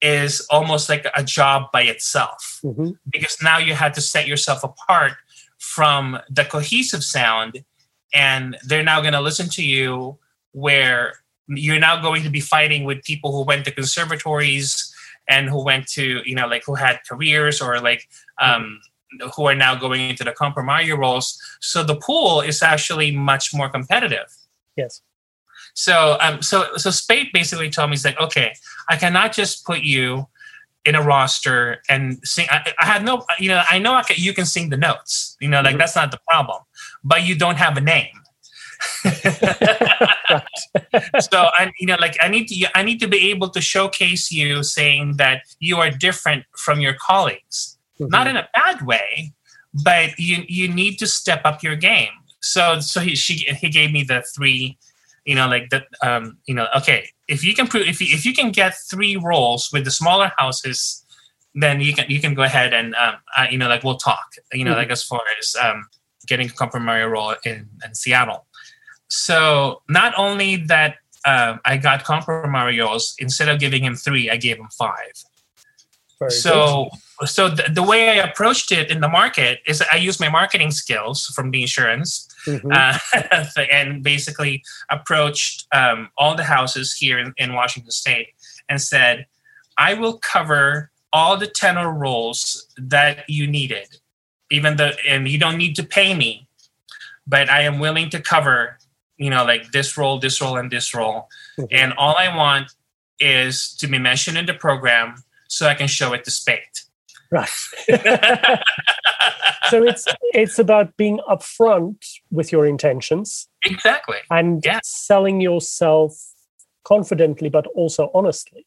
is 0.00 0.46
almost 0.50 0.88
like 0.88 1.04
a 1.16 1.24
job 1.24 1.72
by 1.72 1.82
itself 1.82 2.60
Mhm. 2.64 2.98
because 3.10 3.36
now 3.42 3.58
you 3.58 3.74
had 3.74 3.94
to 3.94 4.00
set 4.00 4.26
yourself 4.28 4.62
apart 4.62 5.14
from 5.58 6.20
the 6.30 6.44
cohesive 6.44 7.02
sound 7.02 7.64
and 8.14 8.56
they're 8.62 8.84
now 8.84 9.00
going 9.00 9.12
to 9.14 9.20
listen 9.20 9.48
to 9.50 9.62
you 9.64 10.18
where 10.52 11.14
you're 11.48 11.80
now 11.80 11.96
going 12.00 12.22
to 12.22 12.30
be 12.30 12.40
fighting 12.40 12.84
with 12.84 13.02
people 13.02 13.32
who 13.32 13.42
went 13.42 13.64
to 13.64 13.72
conservatories 13.72 14.87
and 15.28 15.48
who 15.48 15.62
went 15.62 15.86
to 15.86 16.20
you 16.24 16.34
know 16.34 16.46
like 16.46 16.64
who 16.64 16.74
had 16.74 16.98
careers 17.08 17.60
or 17.60 17.80
like 17.80 18.08
um 18.40 18.80
who 19.34 19.46
are 19.46 19.54
now 19.54 19.74
going 19.74 20.00
into 20.10 20.24
the 20.24 20.32
comprimario 20.32 20.96
roles 20.96 21.40
so 21.60 21.82
the 21.82 21.96
pool 21.96 22.40
is 22.40 22.62
actually 22.62 23.10
much 23.10 23.54
more 23.54 23.68
competitive 23.68 24.26
yes 24.76 25.02
so 25.74 26.16
um 26.20 26.42
so 26.42 26.76
so 26.76 26.90
Speight 26.90 27.32
basically 27.32 27.70
told 27.70 27.90
me 27.90 27.94
he's 27.94 28.04
like, 28.04 28.18
okay, 28.20 28.52
I 28.88 28.96
cannot 28.96 29.32
just 29.32 29.64
put 29.64 29.80
you 29.82 30.26
in 30.84 30.94
a 30.94 31.02
roster 31.02 31.82
and 31.88 32.18
sing. 32.24 32.46
I, 32.50 32.72
I 32.80 32.86
had 32.86 33.04
no, 33.04 33.24
you 33.38 33.48
know, 33.48 33.62
I 33.68 33.78
know 33.78 33.94
I 33.94 34.02
can, 34.02 34.16
you 34.18 34.32
can 34.32 34.46
sing 34.46 34.70
the 34.70 34.76
notes. 34.76 35.36
You 35.40 35.48
know, 35.48 35.60
like 35.60 35.74
Mhm. 35.76 35.78
that's 35.78 35.94
not 35.94 36.10
the 36.10 36.18
problem, 36.28 36.62
but 37.04 37.24
you 37.24 37.34
don't 37.36 37.56
have 37.56 37.76
a 37.76 37.80
name. 37.80 38.17
so 41.20 41.48
I, 41.58 41.70
you 41.78 41.86
know, 41.86 41.96
like 42.00 42.16
I 42.20 42.28
need 42.28 42.48
to, 42.48 42.66
I 42.78 42.82
need 42.82 43.00
to 43.00 43.08
be 43.08 43.30
able 43.30 43.48
to 43.50 43.60
showcase 43.60 44.30
you, 44.32 44.62
saying 44.62 45.16
that 45.16 45.42
you 45.58 45.76
are 45.78 45.90
different 45.90 46.44
from 46.56 46.80
your 46.80 46.94
colleagues 46.94 47.76
not 48.00 48.26
Mhm. 48.26 48.30
in 48.30 48.36
a 48.36 48.48
bad 48.54 48.82
way, 48.86 49.32
but 49.84 50.18
you 50.18 50.44
you 50.48 50.68
need 50.68 50.98
to 51.00 51.06
step 51.06 51.40
up 51.44 51.62
your 51.62 51.76
game. 51.76 52.12
So 52.40 52.80
so 52.80 53.00
he 53.00 53.16
she 53.16 53.34
he 53.60 53.68
gave 53.68 53.90
me 53.90 54.04
the 54.04 54.22
three, 54.34 54.78
you 55.24 55.34
know, 55.34 55.48
like 55.48 55.70
the 55.70 55.84
um 56.02 56.38
you 56.46 56.54
know 56.54 56.68
okay 56.76 57.08
if 57.26 57.42
you 57.44 57.54
can 57.54 57.66
prove 57.66 57.86
if 57.88 58.00
you, 58.00 58.06
if 58.14 58.24
you 58.24 58.32
can 58.32 58.50
get 58.52 58.74
three 58.90 59.16
roles 59.16 59.70
with 59.72 59.84
the 59.84 59.90
smaller 59.90 60.30
houses, 60.38 61.04
then 61.54 61.80
you 61.80 61.92
can 61.92 62.06
you 62.08 62.20
can 62.20 62.34
go 62.34 62.42
ahead 62.42 62.72
and 62.72 62.94
um 62.94 63.16
uh, 63.36 63.46
you 63.50 63.58
know 63.58 63.68
like 63.68 63.82
we'll 63.82 63.96
talk 63.98 64.26
you 64.52 64.64
know 64.64 64.74
Mhm. 64.74 64.76
like 64.82 64.90
as 64.90 65.02
far 65.02 65.22
as 65.40 65.56
um 65.60 65.88
getting 66.28 66.48
a 66.48 66.52
comprimario 66.52 67.08
role 67.08 67.34
in 67.44 67.68
in 67.84 67.94
Seattle. 67.94 68.46
So 69.08 69.82
not 69.88 70.14
only 70.16 70.56
that. 70.66 70.96
Um, 71.24 71.58
I 71.64 71.76
got 71.76 72.04
comprimario 72.04 72.96
instead 73.18 73.48
of 73.48 73.58
giving 73.58 73.82
him 73.82 73.96
three, 73.96 74.30
I 74.30 74.36
gave 74.36 74.56
him 74.56 74.68
five 74.78 75.12
Very 76.20 76.30
good. 76.30 76.32
so 76.32 76.88
so 77.26 77.48
the, 77.48 77.64
the 77.74 77.82
way 77.82 78.08
i 78.08 78.14
approached 78.14 78.70
it 78.70 78.88
in 78.88 79.00
the 79.00 79.08
market 79.08 79.58
is 79.66 79.82
i 79.92 79.96
used 79.96 80.20
my 80.20 80.28
marketing 80.28 80.70
skills 80.70 81.26
from 81.34 81.50
the 81.50 81.60
insurance 81.62 82.28
Mhm. 82.46 82.70
uh, 82.72 83.60
and 83.72 84.02
basically 84.04 84.62
approached 84.90 85.66
um, 85.74 86.08
all 86.16 86.36
the 86.36 86.44
houses 86.44 86.94
here 86.94 87.18
in, 87.18 87.34
in 87.36 87.52
washington 87.52 87.90
state 87.90 88.28
and 88.68 88.80
said 88.80 89.26
i 89.76 89.94
will 89.94 90.18
cover 90.18 90.90
all 91.12 91.36
the 91.36 91.46
tenor 91.48 91.92
roles 91.92 92.66
that 92.76 93.24
you 93.28 93.46
needed, 93.46 93.88
even 94.50 94.76
though, 94.76 94.92
and 95.08 95.26
you 95.28 95.38
don't 95.38 95.56
need 95.56 95.74
to 95.76 95.82
pay 95.82 96.14
me, 96.14 96.46
but 97.26 97.48
I 97.48 97.62
am 97.62 97.78
willing 97.78 98.10
to 98.10 98.20
cover, 98.20 98.78
you 99.18 99.30
know, 99.30 99.44
like 99.44 99.72
this 99.72 99.98
role, 99.98 100.18
this 100.18 100.40
role, 100.40 100.56
and 100.56 100.70
this 100.70 100.94
role. 100.94 101.28
Mm-hmm. 101.58 101.64
And 101.72 101.92
all 101.94 102.16
I 102.16 102.34
want 102.34 102.72
is 103.20 103.74
to 103.76 103.86
be 103.86 103.98
mentioned 103.98 104.38
in 104.38 104.46
the 104.46 104.54
program 104.54 105.16
so 105.48 105.66
I 105.66 105.74
can 105.74 105.88
show 105.88 106.12
it 106.12 106.24
to 106.24 106.30
Speight. 106.30 106.84
Right. 107.30 107.48
so 109.68 109.82
it's 109.82 110.06
it's 110.32 110.58
about 110.58 110.96
being 110.96 111.20
upfront 111.28 111.96
with 112.30 112.52
your 112.52 112.64
intentions. 112.64 113.48
Exactly. 113.64 114.16
And 114.30 114.64
yeah. 114.64 114.80
selling 114.82 115.40
yourself 115.40 116.14
confidently 116.84 117.50
but 117.50 117.66
also 117.74 118.10
honestly. 118.14 118.66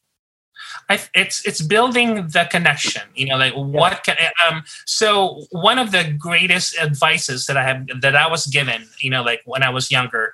I, 0.89 0.99
it's 1.15 1.45
it's 1.45 1.61
building 1.61 2.27
the 2.27 2.47
connection 2.49 3.03
you 3.15 3.25
know 3.27 3.37
like 3.37 3.53
what 3.53 4.03
can 4.03 4.17
um 4.47 4.63
so 4.85 5.43
one 5.51 5.79
of 5.79 5.91
the 5.91 6.15
greatest 6.17 6.77
advices 6.77 7.45
that 7.45 7.57
i 7.57 7.63
have 7.63 7.87
that 8.01 8.15
i 8.15 8.27
was 8.27 8.45
given 8.47 8.87
you 8.99 9.09
know 9.09 9.23
like 9.23 9.41
when 9.45 9.63
i 9.63 9.69
was 9.69 9.91
younger 9.91 10.33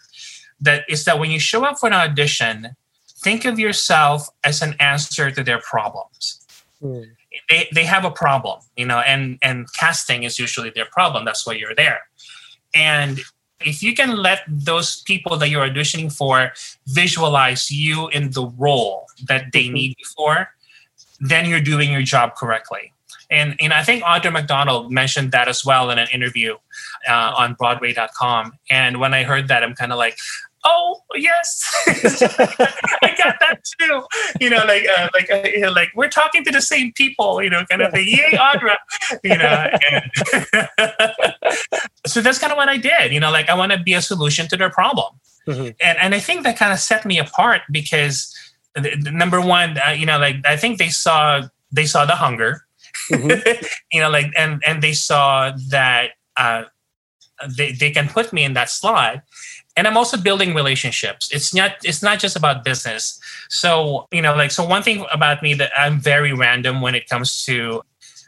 that 0.59 0.85
is 0.89 1.05
that 1.05 1.19
when 1.19 1.31
you 1.31 1.39
show 1.39 1.63
up 1.63 1.79
for 1.79 1.87
an 1.87 1.93
audition 1.93 2.75
think 3.19 3.45
of 3.45 3.59
yourself 3.59 4.29
as 4.43 4.61
an 4.61 4.75
answer 4.79 5.31
to 5.31 5.43
their 5.43 5.59
problems. 5.59 6.45
Mm. 6.81 7.07
they, 7.49 7.67
they 7.73 7.83
have 7.85 8.05
a 8.05 8.11
problem 8.11 8.59
you 8.75 8.85
know 8.85 8.99
and 8.99 9.39
and 9.41 9.67
casting 9.73 10.23
is 10.23 10.37
usually 10.37 10.69
their 10.69 10.85
problem. 10.85 11.25
That's 11.25 11.45
why 11.45 11.53
you're 11.53 11.73
there. 11.73 12.01
And 12.75 13.19
if 13.61 13.81
you 13.81 13.93
can 13.93 14.17
let 14.17 14.41
those 14.47 15.01
people 15.01 15.37
that 15.37 15.49
you're 15.49 15.67
auditioning 15.67 16.15
for 16.15 16.51
visualize 16.87 17.71
you 17.71 18.07
in 18.09 18.31
the 18.31 18.45
role 18.57 19.05
that 19.27 19.51
they 19.51 19.65
mm-hmm. 19.65 19.73
need 19.73 19.95
you 19.97 20.05
for 20.15 20.49
then 21.19 21.49
you're 21.49 21.61
doing 21.61 21.91
your 21.91 22.03
job 22.03 22.35
correctly 22.35 22.93
and, 23.29 23.55
and 23.59 23.73
I 23.73 23.83
think 23.83 24.03
Audra 24.03 24.31
McDonald 24.31 24.91
mentioned 24.91 25.31
that 25.31 25.47
as 25.47 25.65
well 25.65 25.91
in 25.91 25.99
an 25.99 26.07
interview 26.13 26.55
uh, 27.09 27.33
on 27.37 27.55
Broadway.com. 27.55 28.53
And 28.69 28.99
when 28.99 29.13
I 29.13 29.23
heard 29.23 29.49
that, 29.49 29.63
I'm 29.63 29.75
kind 29.75 29.91
of 29.91 29.97
like, 29.97 30.17
oh 30.67 31.01
yes. 31.15 31.47
I 31.87 33.15
got 33.17 33.35
that 33.39 33.59
too. 33.79 34.03
You 34.39 34.49
know 34.49 34.63
like 34.65 34.85
uh, 34.87 35.09
like 35.13 35.29
uh, 35.31 35.71
like 35.71 35.89
we're 35.95 36.09
talking 36.09 36.43
to 36.43 36.51
the 36.51 36.61
same 36.61 36.91
people 36.93 37.41
you 37.41 37.49
know 37.49 37.63
kind 37.69 37.81
of 37.81 37.91
thing. 37.93 38.07
Yay 38.07 38.37
audra. 38.37 38.75
You 39.23 39.37
know 39.37 39.67
so 42.05 42.21
that's 42.21 42.39
kind 42.39 42.51
of 42.51 42.57
what 42.57 42.69
i 42.69 42.77
did 42.77 43.11
you 43.11 43.19
know 43.19 43.31
like 43.31 43.49
i 43.49 43.53
want 43.53 43.71
to 43.71 43.77
be 43.79 43.93
a 43.93 44.01
solution 44.01 44.47
to 44.49 44.57
their 44.57 44.69
problem. 44.69 45.13
Mm-hmm. 45.47 45.71
and 45.79 45.97
and 45.97 46.13
i 46.13 46.19
think 46.19 46.43
that 46.43 46.57
kind 46.57 46.73
of 46.73 46.79
set 46.79 47.05
me 47.05 47.17
apart 47.19 47.61
because 47.71 48.35
the, 48.75 48.97
the 49.01 49.11
number 49.11 49.39
one 49.39 49.77
uh, 49.77 49.91
you 49.91 50.05
know 50.05 50.19
like 50.19 50.35
i 50.45 50.57
think 50.57 50.77
they 50.77 50.89
saw 50.89 51.41
they 51.71 51.85
saw 51.85 52.05
the 52.05 52.15
hunger. 52.15 52.65
Mm-hmm. 53.11 53.65
you 53.93 54.01
know 54.01 54.09
like 54.09 54.33
and 54.37 54.61
and 54.67 54.81
they 54.81 54.93
saw 54.93 55.51
that 55.69 56.11
uh 56.35 56.63
they, 57.55 57.71
they 57.71 57.91
can 57.91 58.07
put 58.09 58.33
me 58.33 58.43
in 58.43 58.53
that 58.53 58.69
slot 58.69 59.21
and 59.77 59.87
i'm 59.87 59.95
also 59.95 60.17
building 60.17 60.53
relationships 60.53 61.29
it's 61.31 61.53
not 61.53 61.73
it's 61.83 62.03
not 62.03 62.19
just 62.19 62.35
about 62.35 62.63
business 62.63 63.19
so 63.49 64.07
you 64.11 64.21
know 64.21 64.35
like 64.35 64.51
so 64.51 64.65
one 64.65 64.83
thing 64.83 65.05
about 65.13 65.41
me 65.41 65.53
that 65.53 65.71
i'm 65.77 65.99
very 65.99 66.33
random 66.33 66.81
when 66.81 66.95
it 66.95 67.07
comes 67.07 67.45
to 67.45 67.81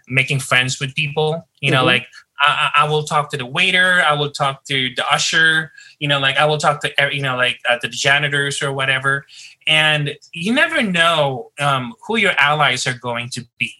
making 0.08 0.40
friends 0.40 0.80
with 0.80 0.96
people 0.96 1.46
you 1.60 1.72
know 1.72 1.80
mm-hmm. 1.80 1.88
like 1.88 2.08
I, 2.42 2.72
I, 2.78 2.90
will 2.90 3.04
talk 3.04 3.32
to 3.32 3.38
the 3.38 3.46
waiter 3.46 4.02
i 4.08 4.14
will 4.14 4.32
talk 4.32 4.64
to 4.66 4.94
the 4.96 5.06
usher 5.12 5.74
you 6.00 6.08
know 6.08 6.20
like 6.20 6.38
i 6.38 6.46
will 6.46 6.58
talk 6.58 6.82
to 6.82 6.92
you 7.12 7.22
know 7.22 7.36
like 7.36 7.60
uh, 7.70 7.78
the 7.82 7.90
janitors 7.90 8.62
or 8.62 8.72
whatever 8.72 9.26
and 9.68 10.16
you 10.34 10.54
never 10.54 10.82
know 10.82 11.52
um, 11.60 11.94
who 12.08 12.16
your 12.16 12.34
allies 12.38 12.88
are 12.88 12.98
going 12.98 13.30
to 13.30 13.46
be 13.58 13.74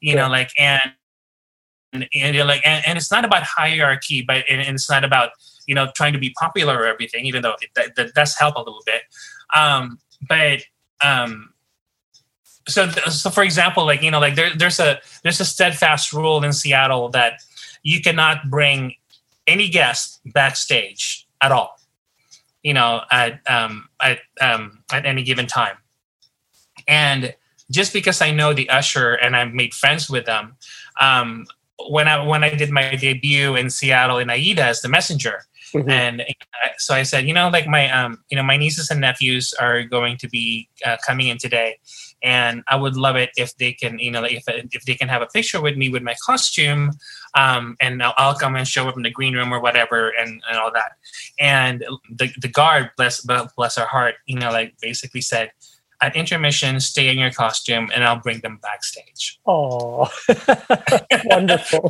you 0.00 0.14
yeah. 0.14 0.22
know 0.22 0.28
like 0.28 0.50
and 0.58 0.82
and, 1.92 2.08
and 2.14 2.36
like 2.48 2.66
and, 2.66 2.82
and, 2.86 2.96
it's 2.96 3.10
not 3.10 3.24
about 3.24 3.42
hierarchy 3.42 4.22
but 4.22 4.44
and, 4.48 4.60
and, 4.60 4.74
it's 4.74 4.90
not 4.90 5.04
about 5.04 5.30
you 5.66 5.74
know 5.74 5.88
trying 5.94 6.12
to 6.12 6.18
be 6.18 6.30
popular 6.30 6.76
or 6.76 6.86
everything 6.86 7.26
even 7.26 7.42
though 7.42 7.54
it, 7.60 7.70
that, 7.96 8.14
does 8.14 8.36
help 8.36 8.56
a 8.56 8.58
little 8.58 8.82
bit. 8.86 9.02
Um 9.54 9.98
but 10.28 10.62
um 11.04 11.52
so 12.68 12.88
so 12.88 13.30
for 13.30 13.42
example 13.42 13.84
like 13.84 14.02
you 14.02 14.10
know 14.10 14.20
like 14.20 14.34
there, 14.34 14.54
there's 14.56 14.78
a 14.80 15.00
there's 15.22 15.40
a 15.40 15.44
steadfast 15.44 16.12
rule 16.12 16.42
in 16.44 16.52
seattle 16.52 17.08
that 17.08 17.40
you 17.82 18.00
cannot 18.00 18.48
bring 18.48 18.94
any 19.46 19.68
guest 19.68 20.20
backstage 20.26 21.26
at 21.40 21.50
all 21.50 21.76
you 22.62 22.72
know 22.72 23.00
at 23.10 23.40
um 23.50 23.88
at 24.00 24.20
um 24.40 24.82
at 24.92 25.04
any 25.04 25.22
given 25.22 25.46
time. 25.46 25.76
And 26.86 27.34
just 27.70 27.92
because 27.92 28.20
i 28.20 28.30
know 28.30 28.52
the 28.52 28.68
usher 28.68 29.14
and 29.14 29.36
i've 29.36 29.54
made 29.54 29.72
friends 29.72 30.10
with 30.10 30.26
them 30.26 30.56
um 31.00 31.46
when 31.88 32.08
I 32.08 32.24
when 32.24 32.44
I 32.44 32.54
did 32.54 32.70
my 32.70 32.94
debut 32.94 33.56
in 33.56 33.70
Seattle 33.70 34.18
in 34.18 34.30
AIDA 34.30 34.64
as 34.64 34.80
the 34.82 34.88
messenger, 34.88 35.44
mm-hmm. 35.72 35.90
and 35.90 36.24
so 36.78 36.94
I 36.94 37.02
said, 37.02 37.26
you 37.26 37.34
know, 37.34 37.48
like 37.48 37.66
my 37.66 37.90
um, 37.90 38.18
you 38.28 38.36
know, 38.36 38.42
my 38.42 38.56
nieces 38.56 38.90
and 38.90 39.00
nephews 39.00 39.52
are 39.54 39.82
going 39.82 40.16
to 40.18 40.28
be 40.28 40.68
uh, 40.84 40.96
coming 41.06 41.28
in 41.28 41.38
today, 41.38 41.78
and 42.22 42.62
I 42.68 42.76
would 42.76 42.96
love 42.96 43.16
it 43.16 43.30
if 43.36 43.56
they 43.56 43.72
can, 43.72 43.98
you 43.98 44.10
know, 44.10 44.20
like 44.20 44.32
if 44.32 44.44
if 44.46 44.84
they 44.84 44.94
can 44.94 45.08
have 45.08 45.22
a 45.22 45.26
picture 45.26 45.60
with 45.60 45.76
me 45.76 45.88
with 45.88 46.02
my 46.02 46.14
costume, 46.24 46.92
um, 47.34 47.76
and 47.80 48.02
I'll, 48.02 48.14
I'll, 48.16 48.34
come 48.34 48.56
and 48.56 48.66
show 48.66 48.88
up 48.88 48.96
in 48.96 49.02
the 49.02 49.10
green 49.10 49.34
room 49.34 49.52
or 49.52 49.60
whatever, 49.60 50.10
and, 50.10 50.42
and 50.48 50.58
all 50.58 50.72
that. 50.72 50.92
And 51.38 51.84
the 52.10 52.30
the 52.40 52.48
guard, 52.48 52.90
bless 52.96 53.20
bless 53.20 53.76
her 53.76 53.86
heart, 53.86 54.16
you 54.26 54.38
know, 54.38 54.50
like 54.50 54.74
basically 54.80 55.20
said, 55.20 55.52
at 56.02 56.16
intermission, 56.16 56.80
stay 56.80 57.08
in 57.08 57.18
your 57.18 57.30
costume, 57.30 57.88
and 57.94 58.02
I'll 58.02 58.18
bring 58.18 58.40
them 58.40 58.58
backstage. 58.60 59.38
Oh, 59.46 60.10
wonderful! 61.24 61.88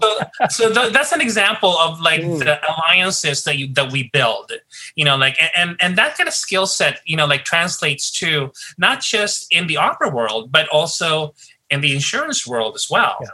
so, 0.51 0.71
so 0.71 0.73
th- 0.73 0.93
that's 0.93 1.13
an 1.13 1.23
example 1.23 1.77
of 1.79 1.99
like 2.01 2.21
mm. 2.21 2.39
the 2.39 2.61
alliances 2.71 3.43
that 3.45 3.57
you 3.57 3.73
that 3.73 3.91
we 3.91 4.11
build. 4.13 4.53
You 4.95 5.07
know, 5.07 5.17
like 5.17 5.37
and 5.57 5.77
and 5.81 5.97
that 5.97 6.17
kind 6.17 6.29
of 6.29 6.35
skill 6.35 6.67
set, 6.67 7.01
you 7.07 7.17
know, 7.17 7.27
like 7.27 7.45
translates 7.45 8.11
to 8.21 8.53
not 8.77 9.01
just 9.01 9.47
in 9.51 9.67
the 9.67 9.79
opera 9.79 10.11
world, 10.11 10.53
but 10.53 10.69
also 10.69 11.35
in 11.71 11.81
the 11.81 11.95
insurance 11.95 12.47
world 12.47 12.75
as 12.77 12.89
well. 12.91 13.17
Yeah 13.23 13.29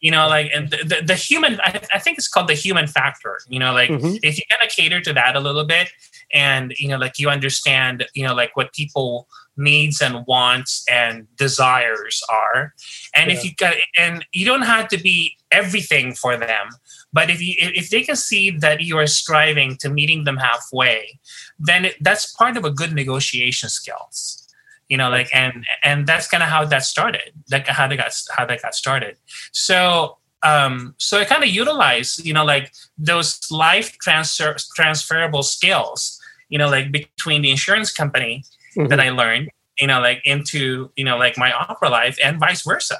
you 0.00 0.10
know 0.10 0.28
like 0.28 0.50
and 0.54 0.70
the, 0.70 0.76
the, 0.78 1.02
the 1.06 1.14
human 1.14 1.58
I, 1.62 1.80
I, 1.94 1.98
think 1.98 2.18
it's 2.18 2.28
called 2.28 2.48
the 2.48 2.54
human 2.54 2.86
factor 2.86 3.38
you 3.48 3.58
know 3.58 3.72
like 3.72 3.88
mm-hmm. 3.88 4.16
if 4.22 4.36
you 4.36 4.42
kind 4.50 4.62
of 4.62 4.68
cater 4.68 5.00
to 5.00 5.12
that 5.14 5.34
a 5.34 5.40
little 5.40 5.64
bit 5.64 5.88
and 6.32 6.74
you 6.76 6.88
know 6.88 6.98
like 6.98 7.18
you 7.18 7.30
understand 7.30 8.04
you 8.12 8.26
know 8.26 8.34
like 8.34 8.54
what 8.54 8.74
people 8.74 9.26
needs 9.56 10.00
and 10.00 10.26
wants 10.26 10.84
and 10.90 11.26
desires 11.36 12.22
are 12.28 12.74
and 13.14 13.30
yeah. 13.30 13.36
if 13.36 13.44
you 13.44 13.54
got 13.56 13.74
and 13.96 14.24
you 14.32 14.44
don't 14.44 14.62
have 14.62 14.88
to 14.88 14.98
be 14.98 15.36
everything 15.52 16.12
for 16.14 16.36
them 16.36 16.68
but 17.12 17.30
if 17.30 17.40
you 17.40 17.54
if 17.58 17.90
they 17.90 18.02
can 18.02 18.16
see 18.16 18.50
that 18.50 18.80
you 18.80 18.98
are 18.98 19.06
striving 19.06 19.76
to 19.76 19.88
meeting 19.88 20.24
them 20.24 20.36
halfway 20.36 21.18
then 21.58 21.84
it, 21.84 21.96
that's 22.00 22.32
part 22.32 22.56
of 22.56 22.64
a 22.64 22.70
good 22.70 22.92
negotiation 22.92 23.68
skills 23.68 24.44
you 24.88 24.96
know 24.96 25.08
like 25.08 25.28
and 25.34 25.64
and 25.82 26.06
that's 26.06 26.28
kind 26.28 26.42
of 26.42 26.48
how 26.48 26.64
that 26.64 26.84
started 26.84 27.32
like 27.50 27.66
how 27.66 27.86
they 27.86 27.96
got 27.96 28.12
how 28.36 28.44
that 28.44 28.60
got 28.62 28.74
started 28.74 29.16
so 29.52 30.18
um 30.42 30.94
so 30.98 31.18
i 31.18 31.24
kind 31.24 31.42
of 31.42 31.48
utilize 31.48 32.18
you 32.24 32.32
know 32.32 32.44
like 32.44 32.72
those 32.98 33.40
life 33.50 33.96
transfer 33.98 34.56
transferable 34.74 35.42
skills 35.42 36.20
you 36.48 36.58
know 36.58 36.68
like 36.68 36.92
between 36.92 37.42
the 37.42 37.50
insurance 37.50 37.92
company 37.92 38.44
mm-hmm. 38.76 38.88
that 38.88 39.00
I 39.00 39.10
learned, 39.10 39.50
you 39.78 39.86
know, 39.86 40.00
like 40.00 40.20
into, 40.24 40.90
you 40.96 41.04
know, 41.04 41.16
like 41.16 41.36
my 41.38 41.52
opera 41.52 41.90
life 41.90 42.18
and 42.22 42.38
vice 42.38 42.62
versa. 42.62 42.98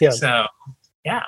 Yeah. 0.00 0.10
So 0.10 0.46
yeah. 1.04 1.24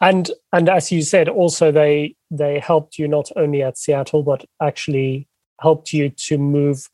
And 0.00 0.30
and 0.52 0.68
as 0.68 0.92
you 0.92 1.02
said, 1.02 1.28
also 1.28 1.72
they 1.72 2.14
they 2.30 2.58
helped 2.58 2.98
you 2.98 3.08
not 3.08 3.30
only 3.36 3.62
at 3.62 3.78
Seattle, 3.78 4.22
but 4.22 4.44
actually 4.60 5.26
helped 5.60 5.92
you 5.92 6.10
to 6.10 6.38
move 6.38 6.88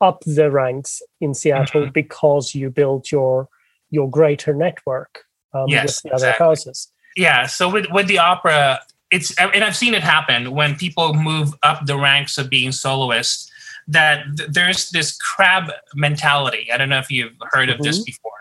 up 0.00 0.22
the 0.26 0.50
ranks 0.50 1.00
in 1.20 1.32
Seattle 1.32 1.82
mm-hmm. 1.82 1.92
because 1.92 2.54
you 2.54 2.70
built 2.70 3.10
your 3.10 3.48
your 3.90 4.10
greater 4.10 4.52
network 4.52 5.24
um, 5.54 5.66
yes, 5.68 6.02
with 6.02 6.10
the 6.10 6.16
other 6.16 6.26
exactly. 6.28 6.46
houses. 6.46 6.92
Yeah. 7.16 7.46
So 7.46 7.70
with 7.70 7.86
with 7.90 8.06
the 8.06 8.18
opera, 8.18 8.80
it's 9.10 9.34
and 9.38 9.64
I've 9.64 9.76
seen 9.76 9.94
it 9.94 10.02
happen 10.02 10.50
when 10.50 10.76
people 10.76 11.14
move 11.14 11.54
up 11.62 11.86
the 11.86 11.96
ranks 11.96 12.36
of 12.36 12.50
being 12.50 12.72
soloists 12.72 13.50
that 13.88 14.24
th- 14.36 14.50
there's 14.50 14.90
this 14.90 15.16
crab 15.16 15.70
mentality. 15.94 16.70
I 16.72 16.76
don't 16.76 16.88
know 16.88 16.98
if 16.98 17.10
you've 17.10 17.32
heard 17.52 17.68
of 17.68 17.76
mm-hmm. 17.76 17.84
this 17.84 18.02
before, 18.02 18.32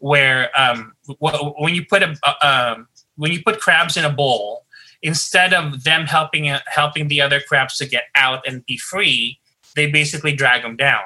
where 0.00 0.50
um, 0.58 0.92
w- 1.20 1.54
when 1.58 1.74
you 1.74 1.84
put 1.84 2.02
a 2.02 2.16
uh, 2.26 2.74
um, 2.76 2.88
when 3.16 3.32
you 3.32 3.42
put 3.42 3.60
crabs 3.60 3.96
in 3.96 4.04
a 4.04 4.12
bowl, 4.12 4.64
instead 5.02 5.52
of 5.54 5.84
them 5.84 6.06
helping 6.06 6.48
uh, 6.48 6.60
helping 6.66 7.08
the 7.08 7.20
other 7.20 7.40
crabs 7.40 7.76
to 7.78 7.86
get 7.86 8.04
out 8.14 8.46
and 8.46 8.64
be 8.66 8.76
free, 8.76 9.38
they 9.76 9.90
basically 9.90 10.32
drag 10.32 10.62
them 10.62 10.76
down. 10.76 11.02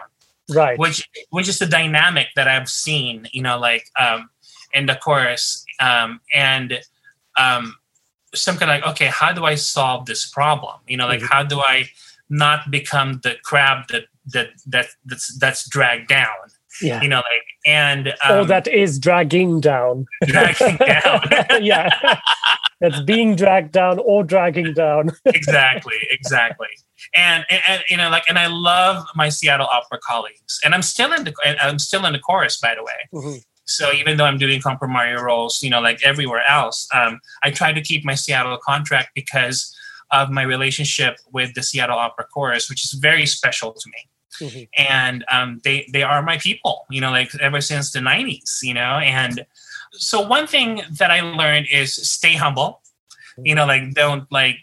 Right. 0.50 0.78
Which 0.78 1.08
which 1.30 1.48
is 1.48 1.58
the 1.58 1.66
dynamic 1.66 2.28
that 2.36 2.48
I've 2.48 2.68
seen, 2.68 3.28
you 3.32 3.42
know, 3.42 3.58
like 3.58 3.86
um, 3.98 4.28
in 4.72 4.86
the 4.86 4.96
chorus, 4.96 5.64
um, 5.80 6.20
and 6.34 6.80
um, 7.36 7.76
some 8.34 8.56
kind 8.56 8.70
of 8.70 8.80
like, 8.80 8.90
okay, 8.92 9.06
how 9.06 9.32
do 9.32 9.44
I 9.44 9.54
solve 9.54 10.06
this 10.06 10.28
problem? 10.28 10.80
You 10.86 10.96
know, 10.96 11.06
like 11.06 11.20
mm-hmm. 11.20 11.32
how 11.32 11.42
do 11.42 11.60
I 11.60 11.88
not 12.30 12.70
become 12.70 13.20
the 13.22 13.36
crab 13.44 13.86
that 13.88 14.04
that 14.32 14.48
that 14.66 14.86
that's 15.04 15.36
that's 15.38 15.68
dragged 15.68 16.08
down 16.08 16.34
Yeah. 16.82 17.02
You 17.02 17.08
know, 17.08 17.18
like 17.18 17.46
and 17.66 18.08
Or 18.28 18.40
um, 18.40 18.48
that 18.48 18.66
is 18.66 18.98
dragging 18.98 19.60
down. 19.60 20.06
dragging 20.26 20.76
down. 20.78 21.20
yeah. 21.62 21.88
That's 22.80 23.00
being 23.02 23.36
dragged 23.36 23.72
down 23.72 23.98
or 24.00 24.24
dragging 24.24 24.74
down. 24.74 25.12
exactly, 25.26 25.94
exactly. 26.10 26.68
And, 27.14 27.44
and 27.48 27.62
and 27.68 27.82
you 27.88 27.96
know, 27.96 28.10
like, 28.10 28.24
and 28.28 28.38
I 28.38 28.48
love 28.48 29.06
my 29.14 29.28
Seattle 29.28 29.66
Opera 29.66 29.98
colleagues, 30.02 30.58
and 30.64 30.74
I'm 30.74 30.82
still 30.82 31.12
in 31.12 31.24
the 31.24 31.32
I'm 31.62 31.78
still 31.78 32.04
in 32.06 32.12
the 32.12 32.18
chorus, 32.18 32.58
by 32.60 32.74
the 32.74 32.82
way. 32.82 33.00
Mhm. 33.14 33.42
So 33.66 33.92
even 33.92 34.16
though 34.16 34.24
I'm 34.26 34.36
doing 34.38 34.60
comprimario 34.60 35.22
roles, 35.22 35.62
you 35.62 35.70
know, 35.70 35.80
like 35.80 36.02
everywhere 36.02 36.42
else, 36.46 36.86
um, 36.92 37.20
I 37.42 37.50
try 37.50 37.72
to 37.72 37.80
keep 37.80 38.04
my 38.04 38.14
Seattle 38.14 38.58
contract 38.58 39.10
because 39.14 39.74
of 40.10 40.30
my 40.30 40.42
relationship 40.42 41.18
with 41.32 41.54
the 41.54 41.62
Seattle 41.62 41.98
Opera 41.98 42.26
Chorus, 42.32 42.68
which 42.68 42.84
is 42.84 42.92
very 42.92 43.26
special 43.26 43.72
to 43.72 43.90
me. 43.90 44.08
Mhm. 44.40 44.68
And 44.76 45.24
um, 45.30 45.60
they 45.64 45.86
they 45.92 46.02
are 46.02 46.22
my 46.22 46.38
people, 46.38 46.86
you 46.90 47.00
know, 47.00 47.10
like 47.10 47.34
ever 47.40 47.60
since 47.60 47.92
the 47.92 48.00
'90s, 48.00 48.62
you 48.62 48.74
know. 48.74 48.98
And 48.98 49.46
so 49.92 50.20
one 50.20 50.46
thing 50.46 50.82
that 50.98 51.10
I 51.10 51.20
learned 51.20 51.68
is 51.70 51.94
stay 51.94 52.34
humble, 52.34 52.82
you 53.38 53.54
know, 53.54 53.66
like 53.66 53.94
don't 53.94 54.30
like 54.32 54.56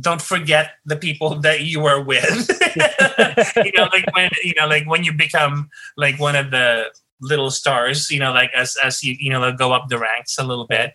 don't 0.00 0.20
forget 0.20 0.72
the 0.84 0.96
people 0.96 1.40
that 1.40 1.62
you 1.62 1.80
were 1.80 2.02
with. 2.02 2.50
you 3.64 3.72
know, 3.76 3.88
like 3.92 4.14
when 4.14 4.30
you 4.42 4.54
know, 4.58 4.66
like 4.66 4.86
when 4.86 5.04
you 5.04 5.12
become 5.12 5.70
like 5.96 6.18
one 6.20 6.36
of 6.36 6.50
the 6.50 6.86
little 7.20 7.50
stars, 7.50 8.10
you 8.10 8.18
know, 8.18 8.32
like 8.32 8.50
as 8.54 8.76
as 8.82 9.02
you 9.02 9.16
you 9.18 9.30
know 9.30 9.52
go 9.52 9.72
up 9.72 9.88
the 9.88 9.98
ranks 9.98 10.38
a 10.38 10.44
little 10.44 10.66
bit, 10.66 10.94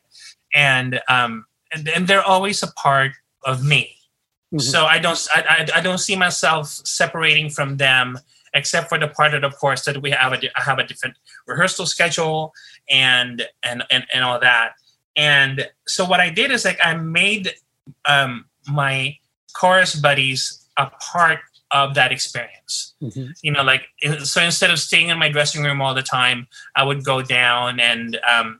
and 0.53 0.99
um 1.07 1.45
and 1.73 1.87
and 1.89 2.07
they're 2.07 2.23
always 2.23 2.61
a 2.61 2.71
part 2.73 3.13
of 3.45 3.63
me. 3.63 3.95
Mhm. 4.53 4.61
So 4.61 4.85
I 4.85 4.99
don't 4.99 5.19
I, 5.35 5.41
I 5.73 5.77
I 5.77 5.81
don't 5.81 5.97
see 5.99 6.15
myself 6.15 6.67
separating 6.85 7.49
from 7.49 7.77
them 7.77 8.19
except 8.53 8.89
for 8.89 8.97
the 8.99 9.07
part 9.07 9.33
of 9.33 9.41
the 9.41 9.49
course 9.49 9.85
that 9.85 10.01
we 10.01 10.11
have 10.11 10.33
a 10.33 10.37
I 10.59 10.63
have 10.63 10.79
a 10.79 10.83
different 10.85 11.15
rehearsal 11.47 11.85
schedule 11.85 12.53
and 12.89 13.47
and 13.63 13.83
and, 13.89 14.05
and 14.13 14.23
all 14.23 14.39
that. 14.39 14.73
And 15.15 15.69
so 15.87 16.05
what 16.05 16.19
I 16.19 16.29
did 16.29 16.51
is 16.51 16.65
like 16.65 16.79
I 16.83 16.93
made 16.95 17.53
um, 18.05 18.45
my 18.67 19.17
chorus 19.53 19.95
buddies 19.95 20.67
a 20.77 20.87
part 20.87 21.39
of 21.71 21.95
that 21.95 22.11
experience 22.11 22.93
Mhm. 23.01 23.33
you 23.41 23.51
know 23.51 23.63
like 23.63 23.83
so 24.23 24.41
instead 24.41 24.69
of 24.71 24.79
staying 24.79 25.07
in 25.09 25.17
my 25.17 25.29
dressing 25.29 25.63
room 25.63 25.81
all 25.81 25.93
the 25.93 26.03
time 26.03 26.47
i 26.75 26.83
would 26.83 27.03
go 27.03 27.21
down 27.21 27.79
and 27.79 28.17
um 28.29 28.59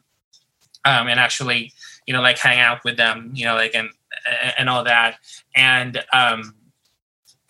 um 0.85 1.07
and 1.07 1.19
actually 1.19 1.73
you 2.07 2.13
know 2.13 2.21
like 2.21 2.37
hang 2.37 2.59
out 2.59 2.83
with 2.85 2.95
them 2.97 3.31
you 3.33 3.45
know 3.45 3.55
like 3.55 3.73
and 3.75 3.89
and 4.57 4.69
all 4.69 4.83
that 4.83 5.15
and 5.55 6.03
um 6.13 6.53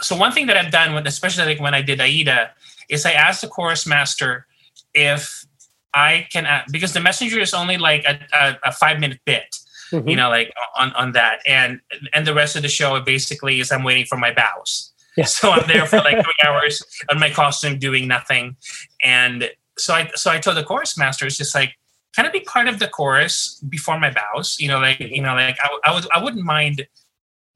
so 0.02 0.16
one 0.16 0.32
thing 0.32 0.48
that 0.48 0.58
i've 0.58 0.72
done 0.72 0.94
with 0.94 1.06
especially 1.08 1.46
like 1.46 1.60
when 1.60 1.74
i 1.74 1.82
did 1.82 2.00
aida 2.02 2.52
is 2.90 3.06
i 3.06 3.12
asked 3.12 3.42
the 3.42 3.48
chorus 3.48 3.86
master 3.86 4.46
if 4.94 5.46
i 5.94 6.28
can 6.32 6.46
because 6.72 6.94
the 6.94 7.00
messenger 7.00 7.40
is 7.40 7.54
only 7.54 7.78
like 7.78 8.04
a, 8.06 8.20
a, 8.34 8.58
a 8.70 8.72
five 8.72 9.00
minute 9.00 9.20
bit 9.26 9.56
Mhm. 9.92 10.10
you 10.10 10.16
know 10.16 10.30
like 10.30 10.54
on 10.80 10.94
on 10.94 11.12
that 11.12 11.40
and 11.46 11.82
and 12.14 12.26
the 12.26 12.34
rest 12.34 12.56
of 12.56 12.62
the 12.62 12.70
show 12.70 12.98
basically 13.02 13.60
is 13.60 13.74
i'm 13.74 13.84
waiting 13.84 14.06
for 14.06 14.18
my 14.18 14.32
bows 14.34 14.94
Yeah. 15.18 15.26
so 15.26 15.52
i'm 15.52 15.68
there 15.68 15.86
for 15.86 15.98
like 15.98 16.16
three 16.24 16.48
hours 16.48 16.82
on 17.10 17.20
my 17.20 17.30
costume 17.30 17.78
doing 17.78 18.08
nothing 18.08 18.56
and 19.04 19.50
so 19.78 19.94
i 19.94 20.10
so 20.16 20.32
i 20.32 20.40
told 20.40 20.56
the 20.56 20.64
chorus 20.64 20.98
master 20.98 21.26
it's 21.26 21.36
just 21.36 21.54
like 21.54 21.74
kind 22.16 22.28
of 22.28 22.34
be 22.34 22.42
part 22.42 22.68
of 22.68 22.80
the 22.80 22.88
chorus 22.88 23.62
before 23.70 24.00
my 24.00 24.12
bows 24.12 24.58
you 24.60 24.68
know 24.68 24.80
like 24.80 25.00
you 25.00 25.22
know 25.22 25.34
like 25.34 25.58
I, 25.62 25.80
I 25.86 25.94
would 25.94 26.08
i 26.14 26.24
wouldn't 26.24 26.44
mind 26.44 26.86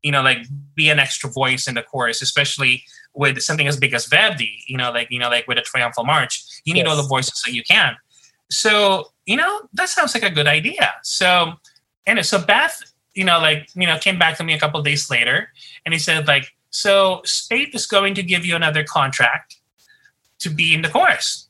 you 0.02 0.12
know 0.12 0.22
like 0.22 0.46
be 0.76 0.90
an 0.90 1.00
extra 1.00 1.30
voice 1.30 1.68
in 1.68 1.76
the 1.76 1.84
chorus 1.84 2.22
especially 2.22 2.84
with 3.16 3.42
something 3.42 3.68
as 3.68 3.78
big 3.78 3.94
as 3.94 4.06
Verdi, 4.06 4.64
you 4.68 4.78
know, 4.78 4.92
like 4.92 5.10
you 5.10 5.20
know, 5.20 5.30
like 5.30 5.48
with 5.48 5.58
a 5.58 5.62
triumphal 5.62 6.04
march, 6.04 6.44
you 6.66 6.74
need 6.74 6.86
all 6.86 6.98
the 6.98 7.08
voices 7.08 7.42
that 7.46 7.54
you 7.54 7.64
can. 7.64 7.96
So 8.52 9.12
you 9.26 9.38
know, 9.38 9.62
that 9.74 9.90
sounds 9.90 10.14
like 10.14 10.24
a 10.24 10.30
good 10.30 10.48
idea. 10.48 10.94
So 11.04 11.54
and 12.06 12.24
so 12.26 12.44
Beth, 12.44 12.82
you 13.14 13.24
know, 13.24 13.40
like 13.40 13.70
you 13.74 13.88
know, 13.88 13.98
came 13.98 14.20
back 14.20 14.38
to 14.38 14.44
me 14.44 14.54
a 14.54 14.60
couple 14.60 14.82
days 14.82 15.10
later, 15.10 15.50
and 15.86 15.94
he 15.94 16.00
said 16.00 16.28
like, 16.28 16.54
so 16.70 17.22
Speight 17.26 17.74
is 17.74 17.88
going 17.88 18.14
to 18.16 18.24
give 18.24 18.46
you 18.46 18.56
another 18.56 18.84
contract 18.84 19.56
to 20.40 20.50
be 20.50 20.74
in 20.74 20.82
the 20.82 20.90
chorus, 20.90 21.45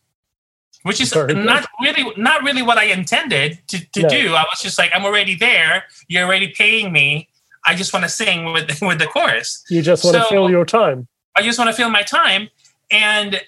which 0.86 1.02
is 1.02 1.12
good. 1.12 1.36
not 1.36 1.66
really 1.82 2.06
not 2.16 2.44
really 2.44 2.62
what 2.62 2.78
I 2.78 2.84
intended 2.86 3.60
to, 3.70 3.78
to 3.94 4.02
No. 4.04 4.10
do. 4.10 4.34
I 4.36 4.44
was 4.44 4.62
just 4.62 4.78
like, 4.78 4.92
I'm 4.94 5.04
already 5.04 5.36
there. 5.36 5.84
You're 6.08 6.26
already 6.26 6.50
paying 6.50 6.92
me. 6.92 7.28
I 7.66 7.74
just 7.76 7.92
want 7.94 8.04
to 8.06 8.10
sing 8.10 8.52
with 8.54 8.82
with 8.82 9.00
the 9.00 9.08
chorus. 9.08 9.64
You 9.70 9.82
just 9.82 10.04
want 10.04 10.16
to 10.18 10.24
So- 10.24 10.30
fill 10.30 10.50
your 10.50 10.66
time. 10.66 11.08
I 11.36 11.42
just 11.42 11.58
want 11.60 11.70
to 11.72 11.76
fill 11.76 11.90
my 11.90 12.04
time. 12.04 12.50
And 12.92 13.42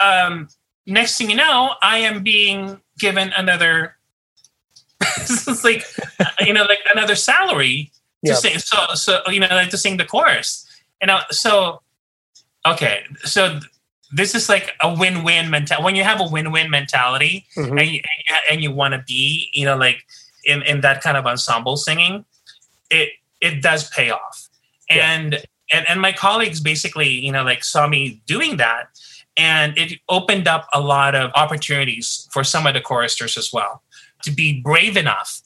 um, 0.00 0.48
next 0.86 1.16
thing 1.16 1.30
you 1.30 1.36
know, 1.36 1.74
I 1.80 1.98
am 1.98 2.22
being 2.22 2.80
given 2.98 3.32
another, 3.36 3.96
it's 5.00 5.64
like, 5.64 5.84
you 6.40 6.52
know, 6.52 6.64
like 6.64 6.80
another 6.92 7.14
salary 7.14 7.92
to 8.24 8.32
Yeah. 8.32 8.34
sing. 8.34 8.58
So, 8.58 8.76
so, 8.94 9.22
you 9.28 9.40
know, 9.40 9.46
like 9.50 9.70
to 9.70 9.78
sing 9.78 9.96
the 9.96 10.04
chorus. 10.04 10.66
And 11.00 11.10
uh, 11.10 11.22
so, 11.30 11.80
okay. 12.66 13.04
So 13.24 13.60
this 14.14 14.34
is 14.34 14.48
like 14.48 14.72
a 14.80 14.94
win-win 14.94 15.50
mentality. 15.50 15.84
When 15.84 15.96
you 15.96 16.04
have 16.04 16.20
a 16.20 16.28
win-win 16.28 16.70
mentality 16.70 17.46
Mhm. 17.56 17.80
and 17.80 17.90
you, 17.90 18.00
and 18.50 18.62
you, 18.62 18.70
want 18.70 18.94
to 18.94 19.02
be, 19.06 19.50
you 19.52 19.64
know, 19.64 19.76
like 19.76 20.04
in, 20.44 20.62
in 20.62 20.80
that 20.82 21.02
kind 21.02 21.16
of 21.16 21.26
ensemble 21.26 21.76
singing, 21.76 22.24
it, 22.90 23.10
it 23.40 23.60
does 23.60 23.90
pay 23.90 24.10
off. 24.10 24.48
Yeah. 24.88 25.10
And, 25.10 25.34
and, 25.72 25.88
and 25.88 26.00
my 26.00 26.12
colleagues 26.12 26.60
basically, 26.60 27.08
you 27.08 27.32
know, 27.32 27.42
like 27.42 27.64
saw 27.64 27.86
me 27.88 28.22
doing 28.26 28.56
that 28.58 28.88
and 29.36 29.76
it 29.76 29.98
opened 30.08 30.46
up 30.46 30.68
a 30.72 30.80
lot 30.80 31.14
of 31.14 31.32
opportunities 31.34 32.28
for 32.32 32.44
some 32.44 32.66
of 32.66 32.74
the 32.74 32.80
choristers 32.80 33.36
as 33.36 33.52
well 33.52 33.82
to 34.22 34.30
be 34.30 34.60
brave 34.60 34.96
enough 34.96 35.40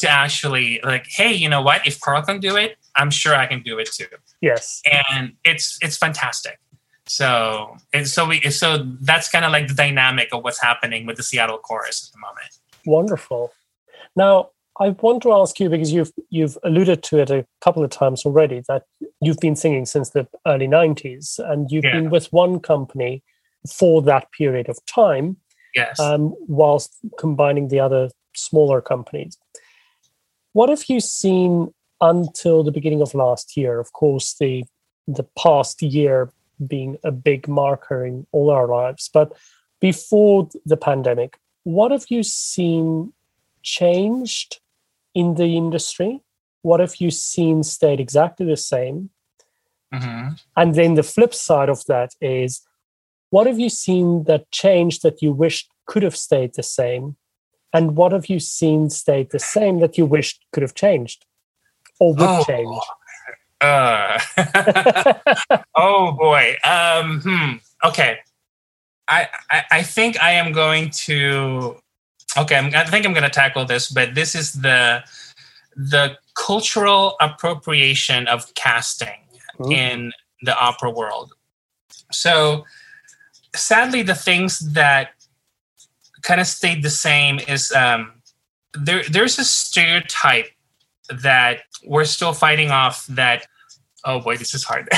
to 0.00 0.08
actually 0.08 0.80
like, 0.82 1.06
hey, 1.08 1.32
you 1.32 1.48
know 1.48 1.62
what? 1.62 1.86
If 1.86 2.00
Karl 2.00 2.22
can 2.22 2.40
do 2.40 2.56
it, 2.56 2.76
I'm 2.96 3.10
sure 3.10 3.34
I 3.34 3.46
can 3.46 3.62
do 3.62 3.78
it 3.78 3.90
too. 3.92 4.06
Yes. 4.40 4.82
And 5.10 5.34
it's 5.44 5.78
it's 5.82 5.96
fantastic. 5.96 6.58
So 7.16 7.76
and 7.92 8.08
so 8.08 8.26
we 8.26 8.40
so 8.50 8.84
that's 9.00 9.28
kind 9.30 9.44
of 9.44 9.52
like 9.52 9.68
the 9.68 9.74
dynamic 9.74 10.28
of 10.32 10.42
what's 10.42 10.60
happening 10.60 11.06
with 11.06 11.16
the 11.16 11.22
Seattle 11.22 11.58
chorus 11.58 12.08
at 12.08 12.12
the 12.12 12.18
moment. 12.18 12.50
Wonderful. 12.86 13.52
Now, 14.16 14.50
I 14.80 14.88
want 14.88 15.22
to 15.22 15.32
ask 15.32 15.60
you 15.60 15.68
because 15.68 15.92
you've 15.92 16.12
you've 16.30 16.58
alluded 16.64 17.04
to 17.04 17.18
it 17.20 17.30
a 17.30 17.46
couple 17.60 17.84
of 17.84 17.90
times 17.90 18.24
already 18.26 18.62
that 18.68 18.82
you've 19.20 19.38
been 19.38 19.54
singing 19.54 19.86
since 19.86 20.10
the 20.10 20.26
early 20.44 20.66
'90s, 20.66 21.38
and 21.38 21.70
you've 21.70 21.84
Yeah. 21.84 21.92
been 22.00 22.10
with 22.10 22.26
one 22.32 22.58
company 22.58 23.22
for 23.78 24.02
that 24.02 24.32
period 24.32 24.68
of 24.68 24.84
time, 24.86 25.36
Yes. 25.74 26.00
um, 26.00 26.34
whilst 26.48 26.96
combining 27.16 27.68
the 27.68 27.78
other 27.78 28.10
smaller 28.34 28.80
companies. 28.80 29.38
What 30.52 30.68
have 30.68 30.84
you 30.88 30.98
seen 31.00 31.72
until 32.00 32.64
the 32.64 32.72
beginning 32.72 33.02
of 33.02 33.14
last 33.14 33.56
year? 33.56 33.78
Of 33.78 33.92
course, 33.92 34.34
the 34.34 34.64
the 35.06 35.26
past 35.44 35.80
year 35.82 36.32
being 36.66 36.96
a 37.04 37.10
big 37.10 37.48
marker 37.48 38.04
in 38.04 38.26
all 38.32 38.50
our 38.50 38.66
lives, 38.66 39.08
but 39.12 39.32
before 39.80 40.48
the 40.64 40.76
pandemic, 40.76 41.38
what 41.64 41.90
have 41.90 42.06
you 42.08 42.22
seen 42.22 43.12
changed 43.62 44.60
in 45.14 45.34
the 45.34 45.56
industry? 45.56 46.20
What 46.62 46.80
have 46.80 46.96
you 46.96 47.10
seen 47.10 47.62
stayed 47.62 48.00
exactly 48.00 48.46
the 48.46 48.56
same? 48.56 49.10
Mhm. 49.92 50.40
And 50.56 50.74
then 50.74 50.94
the 50.94 51.02
flip 51.02 51.34
side 51.34 51.68
of 51.68 51.84
that 51.86 52.14
is 52.20 52.62
what 53.30 53.46
have 53.46 53.58
you 53.58 53.68
seen 53.68 54.24
that 54.24 54.50
changed 54.50 55.02
that 55.02 55.22
you 55.22 55.32
wished 55.32 55.68
could 55.86 56.02
have 56.02 56.16
stayed 56.16 56.54
the 56.54 56.62
same? 56.62 57.16
And 57.72 57.96
what 57.96 58.12
have 58.12 58.26
you 58.26 58.38
seen 58.40 58.90
stayed 58.90 59.30
the 59.30 59.38
same 59.38 59.80
that 59.80 59.98
you 59.98 60.06
wished 60.06 60.44
could 60.52 60.62
have 60.62 60.74
changed 60.74 61.26
or 61.98 62.14
would 62.14 62.28
Oh. 62.28 62.44
change? 62.44 62.78
Uh, 63.64 65.54
oh 65.74 66.12
boy. 66.12 66.56
Um, 66.64 67.20
hmm. 67.20 67.52
Okay. 67.84 68.18
I, 69.08 69.28
I 69.50 69.62
I 69.70 69.82
think 69.82 70.20
I 70.22 70.32
am 70.32 70.52
going 70.52 70.90
to. 71.06 71.76
Okay, 72.36 72.56
I'm, 72.56 72.74
I 72.74 72.84
think 72.84 73.06
I'm 73.06 73.12
going 73.12 73.22
to 73.24 73.30
tackle 73.30 73.64
this, 73.64 73.90
but 73.90 74.14
this 74.14 74.34
is 74.34 74.52
the 74.54 75.02
the 75.76 76.16
cultural 76.36 77.16
appropriation 77.20 78.26
of 78.28 78.52
casting 78.54 79.20
Mhm. 79.58 79.72
in 79.72 80.12
the 80.42 80.56
opera 80.58 80.90
world. 80.90 81.32
So, 82.10 82.64
sadly, 83.54 84.02
the 84.02 84.14
things 84.14 84.58
that 84.72 85.10
kind 86.22 86.40
of 86.40 86.46
stayed 86.46 86.82
the 86.82 86.90
same 86.90 87.38
is 87.46 87.70
um, 87.72 88.12
there. 88.72 89.04
There's 89.08 89.38
a 89.38 89.44
stereotype 89.44 90.50
that 91.08 91.60
we're 91.86 92.04
still 92.04 92.32
fighting 92.32 92.70
off. 92.72 93.06
That 93.06 93.46
oh 94.04 94.20
boy, 94.20 94.36
this 94.36 94.54
is 94.54 94.64
hard. 94.64 94.88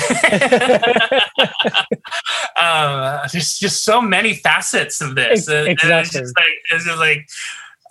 uh, 2.57 3.28
there's 3.32 3.59
just 3.59 3.84
so 3.84 4.00
many 4.00 4.34
facets 4.34 5.00
of 5.00 5.14
this. 5.14 5.48
Ex- 5.48 5.48
Uh, 5.48 5.54
and 5.54 5.68
It's 5.68 5.82
exactly. 5.84 6.20
just 6.20 6.34
like 6.36 6.54
it's 6.72 6.84
just 6.84 6.98
like 6.98 7.26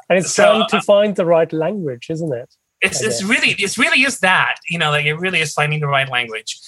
And 0.09 0.19
it's 0.19 0.31
So, 0.31 0.43
trying 0.43 0.67
to 0.69 0.81
find 0.81 1.15
the 1.15 1.25
right 1.25 1.51
language, 1.53 2.07
isn't 2.09 2.33
it? 2.33 2.49
it's 2.81 3.01
it's 3.01 3.23
really 3.23 3.51
it's 3.57 3.77
really 3.77 4.03
is 4.03 4.19
that 4.19 4.55
you 4.69 4.77
know 4.77 4.91
like 4.91 5.05
it 5.05 5.15
really 5.15 5.39
is 5.39 5.53
finding 5.53 5.79
the 5.79 5.87
right 5.87 6.09
language 6.11 6.59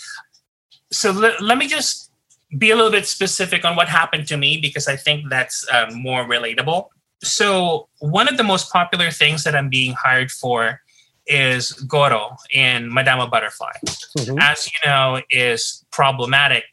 so 0.90 1.12
le- 1.12 1.36
let 1.42 1.58
me 1.58 1.68
just 1.68 2.10
be 2.58 2.72
a 2.72 2.76
little 2.78 2.90
bit 2.90 3.06
specific 3.06 3.66
on 3.66 3.76
what 3.76 3.90
happened 3.90 4.26
to 4.26 4.38
me 4.38 4.58
because 4.58 4.88
I 4.88 4.96
think 4.96 5.30
that's 5.30 5.68
uh, 5.70 5.88
more 5.94 6.24
relatable. 6.24 6.88
So, 7.22 7.90
one 8.00 8.30
of 8.30 8.38
the 8.38 8.44
most 8.54 8.72
popular 8.72 9.12
things 9.12 9.44
that 9.44 9.54
I'm 9.54 9.68
being 9.70 9.94
hired 10.06 10.32
for 10.32 10.80
is 11.28 11.72
Goro 11.72 12.36
in 12.52 12.92
Madama 12.94 13.28
Butterfly. 13.28 13.72
Mm-hmm. 14.18 14.40
As 14.40 14.68
you 14.68 14.90
know, 14.90 15.22
is 15.30 15.86
problematic. 15.92 16.66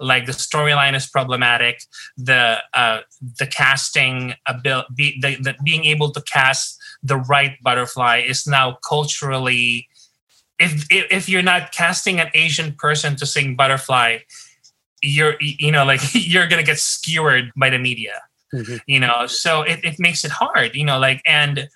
Like 0.00 0.26
the 0.26 0.32
storyline 0.32 0.94
is 0.94 1.08
problematic. 1.08 1.82
The 2.16 2.58
uh, 2.74 3.00
the 3.38 3.46
casting 3.46 4.34
ability, 4.46 5.18
the, 5.20 5.36
the 5.36 5.54
being 5.64 5.84
able 5.86 6.12
to 6.12 6.22
cast 6.22 6.78
the 7.02 7.16
right 7.16 7.56
butterfly 7.62 8.22
is 8.26 8.46
now 8.46 8.78
culturally. 8.88 9.88
If, 10.60 10.86
if 10.90 11.06
if 11.10 11.28
you're 11.28 11.42
not 11.42 11.72
casting 11.72 12.20
an 12.20 12.28
Asian 12.34 12.74
person 12.74 13.16
to 13.16 13.26
sing 13.26 13.56
Butterfly, 13.56 14.18
you're 15.02 15.34
you 15.40 15.72
know 15.72 15.84
like 15.84 16.00
you're 16.12 16.46
gonna 16.46 16.62
get 16.62 16.78
skewered 16.78 17.52
by 17.56 17.70
the 17.70 17.78
media. 17.78 18.22
Mm-hmm. 18.54 18.76
You 18.86 19.00
know, 19.00 19.26
so 19.26 19.62
it, 19.62 19.84
it 19.84 19.98
makes 19.98 20.24
it 20.24 20.30
hard. 20.30 20.74
You 20.74 20.84
know, 20.84 20.98
like 20.98 21.22
and 21.26 21.68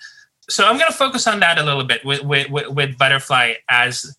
so 0.49 0.67
I'm 0.67 0.77
going 0.77 0.91
to 0.91 0.97
focus 0.97 1.27
on 1.27 1.41
that 1.41 1.59
a 1.59 1.63
little 1.63 1.85
bit 1.85 2.05
with 2.05 2.23
with, 2.25 2.51
with 2.51 2.99
Butterfly 2.99 3.55
as 3.69 4.17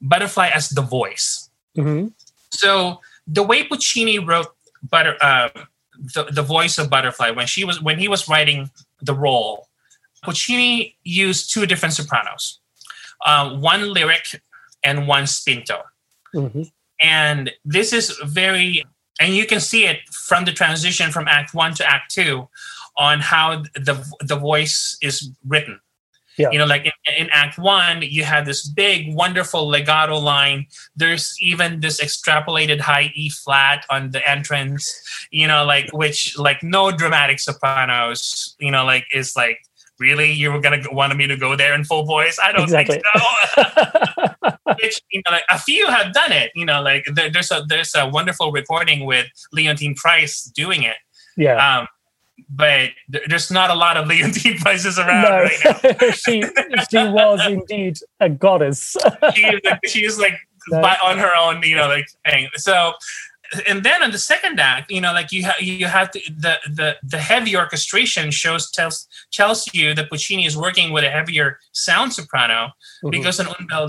Butterfly 0.00 0.50
as 0.54 0.70
the 0.70 0.82
voice. 0.82 1.50
Mm-hmm. 1.76 2.08
So 2.50 3.00
the 3.26 3.42
way 3.42 3.64
Puccini 3.64 4.18
wrote 4.18 4.48
Butter, 4.82 5.16
uh, 5.20 5.48
the 6.14 6.24
the 6.30 6.42
voice 6.42 6.78
of 6.78 6.88
Butterfly 6.88 7.30
when 7.30 7.46
she 7.46 7.64
was 7.64 7.82
when 7.82 7.98
he 7.98 8.08
was 8.08 8.28
writing 8.28 8.70
the 9.02 9.14
role, 9.14 9.68
Puccini 10.22 10.96
used 11.04 11.52
two 11.52 11.66
different 11.66 11.94
sopranos, 11.94 12.60
uh, 13.26 13.56
one 13.56 13.92
lyric 13.92 14.40
and 14.82 15.06
one 15.06 15.24
spinto, 15.24 15.82
mm-hmm. 16.34 16.62
and 17.02 17.50
this 17.64 17.92
is 17.92 18.16
very 18.24 18.84
and 19.20 19.34
you 19.34 19.46
can 19.46 19.60
see 19.60 19.84
it 19.84 19.98
from 20.10 20.44
the 20.44 20.52
transition 20.52 21.10
from 21.10 21.26
Act 21.28 21.52
One 21.54 21.74
to 21.74 21.84
Act 21.84 22.12
Two 22.14 22.48
on 22.98 23.20
how 23.20 23.62
the 23.74 24.04
the 24.20 24.36
voice 24.36 24.98
is 25.00 25.30
written. 25.46 25.80
Yeah. 26.36 26.50
You 26.52 26.58
know, 26.58 26.66
like 26.66 26.84
in, 26.84 26.92
in, 27.16 27.28
Act 27.32 27.58
One, 27.58 28.00
you 28.02 28.22
have 28.22 28.46
this 28.46 28.68
big, 28.68 29.12
wonderful 29.12 29.66
legato 29.66 30.18
line. 30.18 30.66
There's 30.94 31.34
even 31.40 31.80
this 31.80 32.00
extrapolated 32.00 32.78
high 32.78 33.10
E 33.14 33.28
flat 33.28 33.84
on 33.90 34.12
the 34.12 34.28
entrance. 34.28 34.86
You 35.32 35.48
know, 35.48 35.64
like 35.64 35.92
which 35.92 36.38
like 36.38 36.62
no 36.62 36.92
dramatic 36.92 37.40
sopranos. 37.40 38.54
You 38.60 38.70
know, 38.70 38.84
like 38.84 39.04
is 39.12 39.34
like 39.34 39.58
really 39.98 40.30
you 40.30 40.52
were 40.52 40.60
gonna 40.60 40.82
want 40.92 41.16
me 41.16 41.26
to 41.26 41.36
go 41.36 41.56
there 41.56 41.74
in 41.74 41.82
full 41.84 42.04
voice? 42.04 42.38
I 42.40 42.52
don't 42.52 42.62
exactly. 42.62 43.02
think 43.02 43.06
so. 43.54 44.52
Which 44.80 45.00
you 45.10 45.22
know, 45.26 45.32
like 45.32 45.44
a 45.50 45.58
few 45.58 45.86
have 45.86 46.12
done 46.12 46.30
it. 46.30 46.52
You 46.54 46.64
know, 46.64 46.82
like 46.82 47.04
there, 47.12 47.30
there's 47.30 47.50
a 47.50 47.64
there's 47.66 47.94
a 47.96 48.08
wonderful 48.08 48.52
recording 48.52 49.06
with 49.06 49.26
Leontyne 49.52 49.96
Price 49.96 50.44
doing 50.44 50.84
it. 50.84 50.96
Yeah. 51.36 51.80
Um, 51.80 51.88
but 52.48 52.90
there's 53.08 53.50
not 53.50 53.70
a 53.70 53.74
lot 53.74 53.96
of 53.96 54.06
Leontyne 54.08 54.58
Prices 54.60 54.98
around 54.98 55.22
no. 55.22 55.30
right 55.30 55.58
now. 55.64 56.10
she 56.10 56.42
she 56.90 57.08
was 57.08 57.46
indeed 57.46 57.98
a 58.20 58.28
goddess. 58.28 58.96
she 59.34 59.42
is 59.42 59.60
like, 59.64 59.80
she 59.86 60.04
is 60.04 60.18
like 60.18 60.34
no. 60.68 60.80
by, 60.80 60.96
on 61.02 61.18
her 61.18 61.34
own, 61.36 61.62
you 61.62 61.76
know, 61.76 61.88
like 61.88 62.06
thing. 62.24 62.48
So, 62.56 62.92
and 63.66 63.82
then 63.82 64.02
in 64.02 64.10
the 64.10 64.18
second 64.18 64.60
act, 64.60 64.90
you 64.90 65.00
know, 65.00 65.12
like 65.12 65.32
you 65.32 65.44
have 65.44 65.60
you 65.60 65.86
have 65.86 66.10
to, 66.12 66.20
the 66.28 66.58
the 66.66 66.96
the 67.02 67.18
heavy 67.18 67.56
orchestration 67.56 68.30
shows 68.30 68.70
tells 68.70 69.08
tells 69.32 69.72
you 69.74 69.94
that 69.94 70.10
Puccini 70.10 70.46
is 70.46 70.56
working 70.56 70.92
with 70.92 71.04
a 71.04 71.10
heavier 71.10 71.58
sound 71.72 72.12
soprano 72.12 72.66
mm-hmm. 73.02 73.10
because 73.10 73.40
in 73.40 73.46
Un 73.46 73.66
bel 73.68 73.88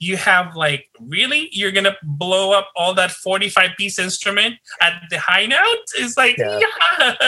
you 0.00 0.16
have 0.16 0.56
like 0.56 0.86
really? 0.98 1.48
You're 1.52 1.70
gonna 1.70 1.96
blow 2.02 2.52
up 2.52 2.70
all 2.74 2.94
that 2.94 3.10
45 3.10 3.70
piece 3.76 3.98
instrument 3.98 4.56
at 4.80 5.02
the 5.10 5.18
high 5.18 5.46
note? 5.46 5.84
It's 5.98 6.16
like 6.16 6.36
yeah, 6.38 6.58
yeah. 6.98 7.24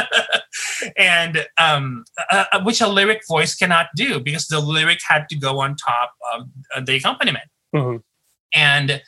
and 0.96 1.46
um 1.58 2.04
uh, 2.30 2.44
uh, 2.52 2.62
which 2.62 2.80
a 2.80 2.88
lyric 2.88 3.22
voice 3.28 3.54
cannot 3.54 3.88
do 3.94 4.18
because 4.18 4.48
the 4.48 4.58
lyric 4.58 5.00
had 5.06 5.28
to 5.28 5.36
go 5.36 5.60
on 5.60 5.76
top 5.76 6.12
of 6.34 6.48
uh, 6.74 6.80
the 6.80 6.96
accompaniment. 6.96 7.44
Mm-hmm. 7.74 7.98
and 8.54 9.00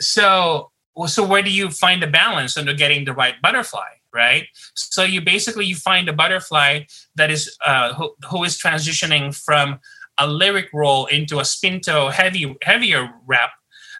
so 0.00 0.70
so 1.06 1.22
where 1.22 1.42
do 1.42 1.50
you 1.50 1.68
find 1.68 2.02
the 2.02 2.06
balance 2.06 2.56
under 2.56 2.72
getting 2.72 3.04
the 3.04 3.12
right 3.12 3.34
butterfly 3.42 3.90
right? 4.16 4.46
So 4.74 5.04
you 5.04 5.20
basically 5.20 5.66
you 5.66 5.76
find 5.76 6.08
a 6.08 6.12
butterfly 6.12 6.84
that 7.16 7.30
is 7.30 7.54
uh, 7.66 7.92
who, 7.92 8.14
who 8.30 8.44
is 8.44 8.58
transitioning 8.58 9.36
from 9.36 9.78
a 10.18 10.26
lyric 10.26 10.68
role 10.72 11.06
into 11.06 11.38
a 11.38 11.44
spinto 11.44 12.10
heavy 12.10 12.56
heavier 12.62 13.12
rap 13.26 13.50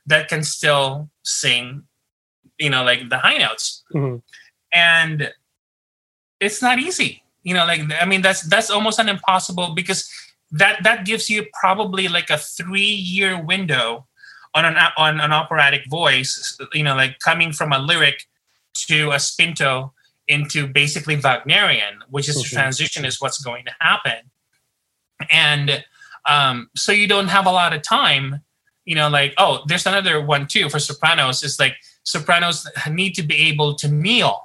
that 0.07 0.29
can 0.29 0.43
still 0.43 1.11
sing 1.25 1.83
you 2.59 2.71
know 2.71 2.85
like 2.85 3.09
the 3.09 3.19
high 3.19 3.39
notes 3.39 3.83
mm-hmm. 3.95 4.17
and 4.73 5.33
it's 6.41 6.63
not 6.63 6.79
easy 6.79 7.23
you 7.43 7.55
know 7.55 7.65
like 7.67 7.81
i 8.01 8.05
mean 8.05 8.23
that's 8.23 8.43
that's 8.43 8.71
almost 8.71 8.99
an 8.99 9.09
impossible 9.09 9.75
because 9.75 10.11
that 10.51 10.83
that 10.83 11.05
gives 11.05 11.29
you 11.29 11.45
probably 11.61 12.09
like 12.09 12.31
a 12.31 12.39
three 12.39 12.81
year 12.81 13.43
window 13.43 14.07
on 14.55 14.65
an 14.65 14.77
on 14.97 15.21
an 15.21 15.33
operatic 15.33 15.83
voice 15.89 16.57
you 16.73 16.83
know 16.83 16.95
like 16.95 17.19
coming 17.19 17.53
from 17.53 17.73
a 17.73 17.79
lyric 17.79 18.27
to 18.75 19.11
a 19.11 19.19
spinto 19.19 19.93
into 20.29 20.67
basically 20.67 21.17
wagnerian 21.17 21.99
which 22.11 22.29
is 22.29 22.37
mm-hmm. 22.37 22.43
the 22.43 22.49
transition 22.49 23.05
is 23.05 23.21
what's 23.21 23.43
going 23.43 23.65
to 23.65 23.73
happen 23.81 24.31
and 25.31 25.85
um, 26.27 26.69
so 26.77 26.93
you 26.93 27.07
don't 27.07 27.29
have 27.29 27.47
a 27.47 27.51
lot 27.51 27.73
of 27.73 27.83
time, 27.83 28.43
you 28.85 28.95
know, 28.95 29.09
like, 29.09 29.35
oh, 29.39 29.63
there's 29.67 29.87
another 29.87 30.25
one 30.25 30.47
too 30.47 30.69
for 30.69 30.79
sopranos. 30.79 31.43
It's 31.43 31.59
like 31.59 31.77
sopranos 32.05 32.69
need 32.91 33.15
to 33.15 33.23
be 33.23 33.49
able 33.49 33.75
to 33.77 33.89
kneel. 33.89 34.43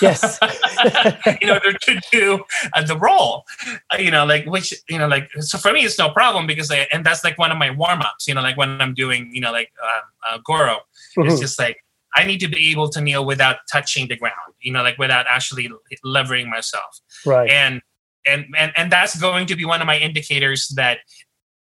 Yes. 0.00 0.38
in 1.42 1.50
order 1.50 1.72
to 1.72 2.00
do 2.10 2.44
uh, 2.72 2.82
the 2.82 2.96
role, 2.96 3.44
uh, 3.92 3.98
you 3.98 4.10
know, 4.10 4.24
like, 4.24 4.46
which, 4.46 4.72
you 4.88 4.98
know, 4.98 5.06
like, 5.06 5.30
so 5.40 5.58
for 5.58 5.72
me, 5.72 5.80
it's 5.80 5.98
no 5.98 6.10
problem 6.10 6.46
because 6.46 6.70
I, 6.70 6.86
and 6.92 7.04
that's 7.04 7.22
like 7.24 7.38
one 7.38 7.52
of 7.52 7.58
my 7.58 7.70
warm 7.70 8.00
ups, 8.00 8.26
you 8.26 8.34
know, 8.34 8.40
like 8.40 8.56
when 8.56 8.80
I'm 8.80 8.94
doing, 8.94 9.30
you 9.32 9.40
know, 9.40 9.52
like 9.52 9.70
uh, 9.82 10.34
uh 10.34 10.38
Goro, 10.46 10.78
mm-hmm. 11.18 11.28
it's 11.28 11.40
just 11.40 11.58
like, 11.58 11.76
I 12.16 12.24
need 12.24 12.38
to 12.38 12.48
be 12.48 12.70
able 12.70 12.88
to 12.90 13.00
kneel 13.02 13.26
without 13.26 13.56
touching 13.70 14.08
the 14.08 14.16
ground, 14.16 14.54
you 14.60 14.72
know, 14.72 14.82
like 14.82 14.96
without 14.96 15.26
actually 15.28 15.70
levering 16.02 16.48
myself. 16.48 17.00
Right. 17.26 17.50
And 17.50 17.82
and 18.26 18.46
and 18.56 18.72
and 18.76 18.92
that's 18.92 19.18
going 19.20 19.46
to 19.46 19.56
be 19.56 19.64
one 19.64 19.80
of 19.80 19.86
my 19.86 19.98
indicators 19.98 20.68
that 20.76 20.98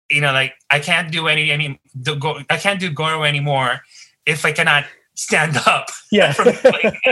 you 0.09 0.21
know 0.21 0.31
like 0.31 0.53
i 0.69 0.79
can't 0.79 1.11
do 1.11 1.27
any 1.27 1.51
any 1.51 1.79
go, 2.19 2.39
i 2.49 2.57
can't 2.57 2.79
do 2.79 2.89
goro 2.89 3.23
anymore 3.23 3.81
if 4.25 4.45
i 4.45 4.51
cannot 4.51 4.85
stand 5.15 5.57
up. 5.67 5.87
Yeah. 6.11 6.33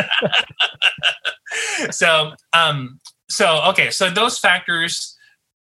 So 1.92 2.34
um 2.54 3.00
so 3.30 3.62
okay 3.70 3.92
so 3.92 4.10
those 4.10 4.40
factors 4.40 5.18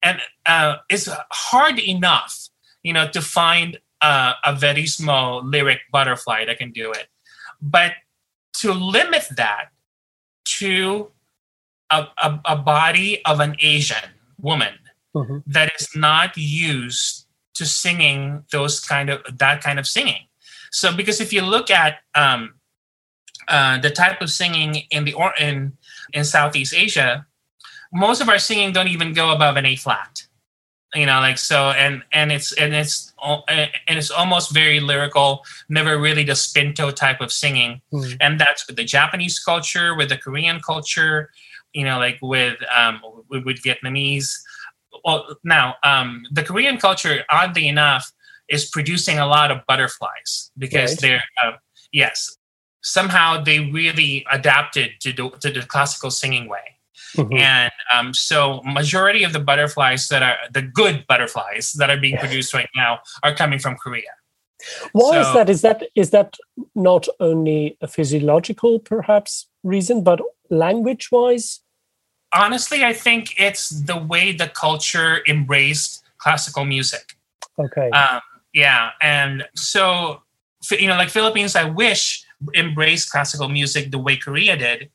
and 0.03 0.19
uh 0.45 0.75
it's 0.89 1.09
hard 1.31 1.79
enough 1.79 2.49
you 2.83 2.93
know 2.93 3.07
to 3.09 3.21
find 3.21 3.79
uh, 4.01 4.33
a 4.43 4.55
very 4.55 4.85
small 4.87 5.43
lyric 5.45 5.79
butterfly 5.91 6.45
that 6.45 6.57
can 6.57 6.71
do 6.71 6.91
it. 6.91 7.07
But 7.61 7.93
to 8.59 8.73
limit 8.73 9.27
that 9.35 9.69
to 10.57 11.11
a, 11.91 12.07
a, 12.17 12.39
a 12.45 12.55
body 12.55 13.23
of 13.25 13.39
an 13.39 13.55
Asian 13.59 14.09
woman 14.39 14.73
mm-hmm. 15.15 15.37
that 15.45 15.71
is 15.79 15.89
not 15.95 16.35
used 16.37 17.25
to 17.53 17.65
singing 17.65 18.43
those 18.51 18.79
kind 18.79 19.09
of 19.09 19.21
that 19.37 19.61
kind 19.61 19.79
of 19.79 19.87
singing. 19.87 20.27
So 20.71 20.95
because 20.95 21.19
if 21.19 21.33
you 21.33 21.41
look 21.41 21.69
at 21.69 21.97
um, 22.15 22.55
uh, 23.47 23.79
the 23.79 23.89
type 23.89 24.21
of 24.21 24.29
singing 24.29 24.83
in 24.89 25.03
the 25.05 25.13
or 25.13 25.33
in 25.39 25.73
in 26.13 26.23
Southeast 26.23 26.73
Asia, 26.73 27.25
most 27.93 28.21
of 28.21 28.29
our 28.29 28.39
singing 28.39 28.71
don't 28.71 28.87
even 28.87 29.13
go 29.13 29.31
above 29.31 29.57
an 29.57 29.65
A 29.65 29.75
flat. 29.75 30.23
You 30.93 31.05
know, 31.05 31.19
like 31.21 31.37
so, 31.37 31.69
and 31.71 32.03
and 32.11 32.33
it's 32.33 32.51
and 32.53 32.73
it's 32.73 33.13
and 33.23 33.71
it's 33.87 34.11
almost 34.11 34.53
very 34.53 34.81
lyrical, 34.81 35.45
never 35.69 35.97
really 35.97 36.25
the 36.25 36.35
spinto 36.35 36.91
type 36.91 37.21
of 37.21 37.31
singing, 37.31 37.81
mm. 37.93 38.17
and 38.19 38.37
that's 38.37 38.67
with 38.67 38.75
the 38.75 38.83
Japanese 38.83 39.39
culture, 39.39 39.95
with 39.95 40.09
the 40.09 40.17
Korean 40.17 40.59
culture, 40.59 41.29
you 41.73 41.85
know, 41.85 41.97
like 41.99 42.19
with 42.21 42.57
um, 42.75 43.01
with, 43.29 43.45
with 43.45 43.61
Vietnamese. 43.61 44.33
Well, 45.05 45.37
now 45.43 45.75
um, 45.83 46.23
the 46.31 46.43
Korean 46.43 46.77
culture, 46.77 47.23
oddly 47.29 47.67
enough, 47.67 48.11
is 48.49 48.65
producing 48.69 49.19
a 49.19 49.25
lot 49.25 49.51
of 49.51 49.59
butterflies 49.67 50.51
because 50.57 50.91
right. 50.91 50.99
they're 50.99 51.23
uh, 51.43 51.57
yes, 51.91 52.37
somehow 52.81 53.41
they 53.41 53.59
really 53.71 54.25
adapted 54.31 54.91
to 55.01 55.13
the, 55.13 55.29
to 55.39 55.51
the 55.51 55.61
classical 55.65 56.11
singing 56.11 56.49
way. 56.49 56.77
Mm-hmm. 57.15 57.33
And 57.33 57.71
um, 57.93 58.13
so, 58.13 58.61
majority 58.63 59.23
of 59.23 59.33
the 59.33 59.39
butterflies 59.39 60.07
that 60.07 60.23
are 60.23 60.37
the 60.51 60.61
good 60.61 61.05
butterflies 61.07 61.73
that 61.73 61.89
are 61.89 61.97
being 61.97 62.17
produced 62.17 62.53
right 62.53 62.69
now 62.73 62.99
are 63.21 63.35
coming 63.35 63.59
from 63.59 63.75
Korea. 63.75 64.11
Why 64.93 65.11
so, 65.11 65.19
is 65.19 65.33
that? 65.33 65.49
Is 65.49 65.61
that 65.61 65.83
is 65.95 66.09
that 66.11 66.37
not 66.73 67.07
only 67.19 67.77
a 67.81 67.87
physiological, 67.87 68.79
perhaps, 68.79 69.47
reason, 69.63 70.03
but 70.03 70.21
language 70.51 71.11
wise? 71.11 71.61
Honestly, 72.33 72.85
I 72.85 72.93
think 72.93 73.33
it's 73.39 73.69
the 73.69 73.97
way 73.97 74.31
the 74.31 74.47
culture 74.47 75.21
embraced 75.27 76.03
classical 76.19 76.65
music. 76.65 77.15
Okay. 77.57 77.89
Um, 77.89 78.21
yeah, 78.53 78.91
and 79.01 79.43
so 79.55 80.21
you 80.69 80.87
know, 80.87 80.95
like 80.95 81.09
Philippines, 81.09 81.55
I 81.55 81.63
wish 81.63 82.23
embraced 82.55 83.11
classical 83.11 83.49
music 83.49 83.89
the 83.89 83.97
way 83.97 84.15
Korea 84.15 84.55
did, 84.55 84.91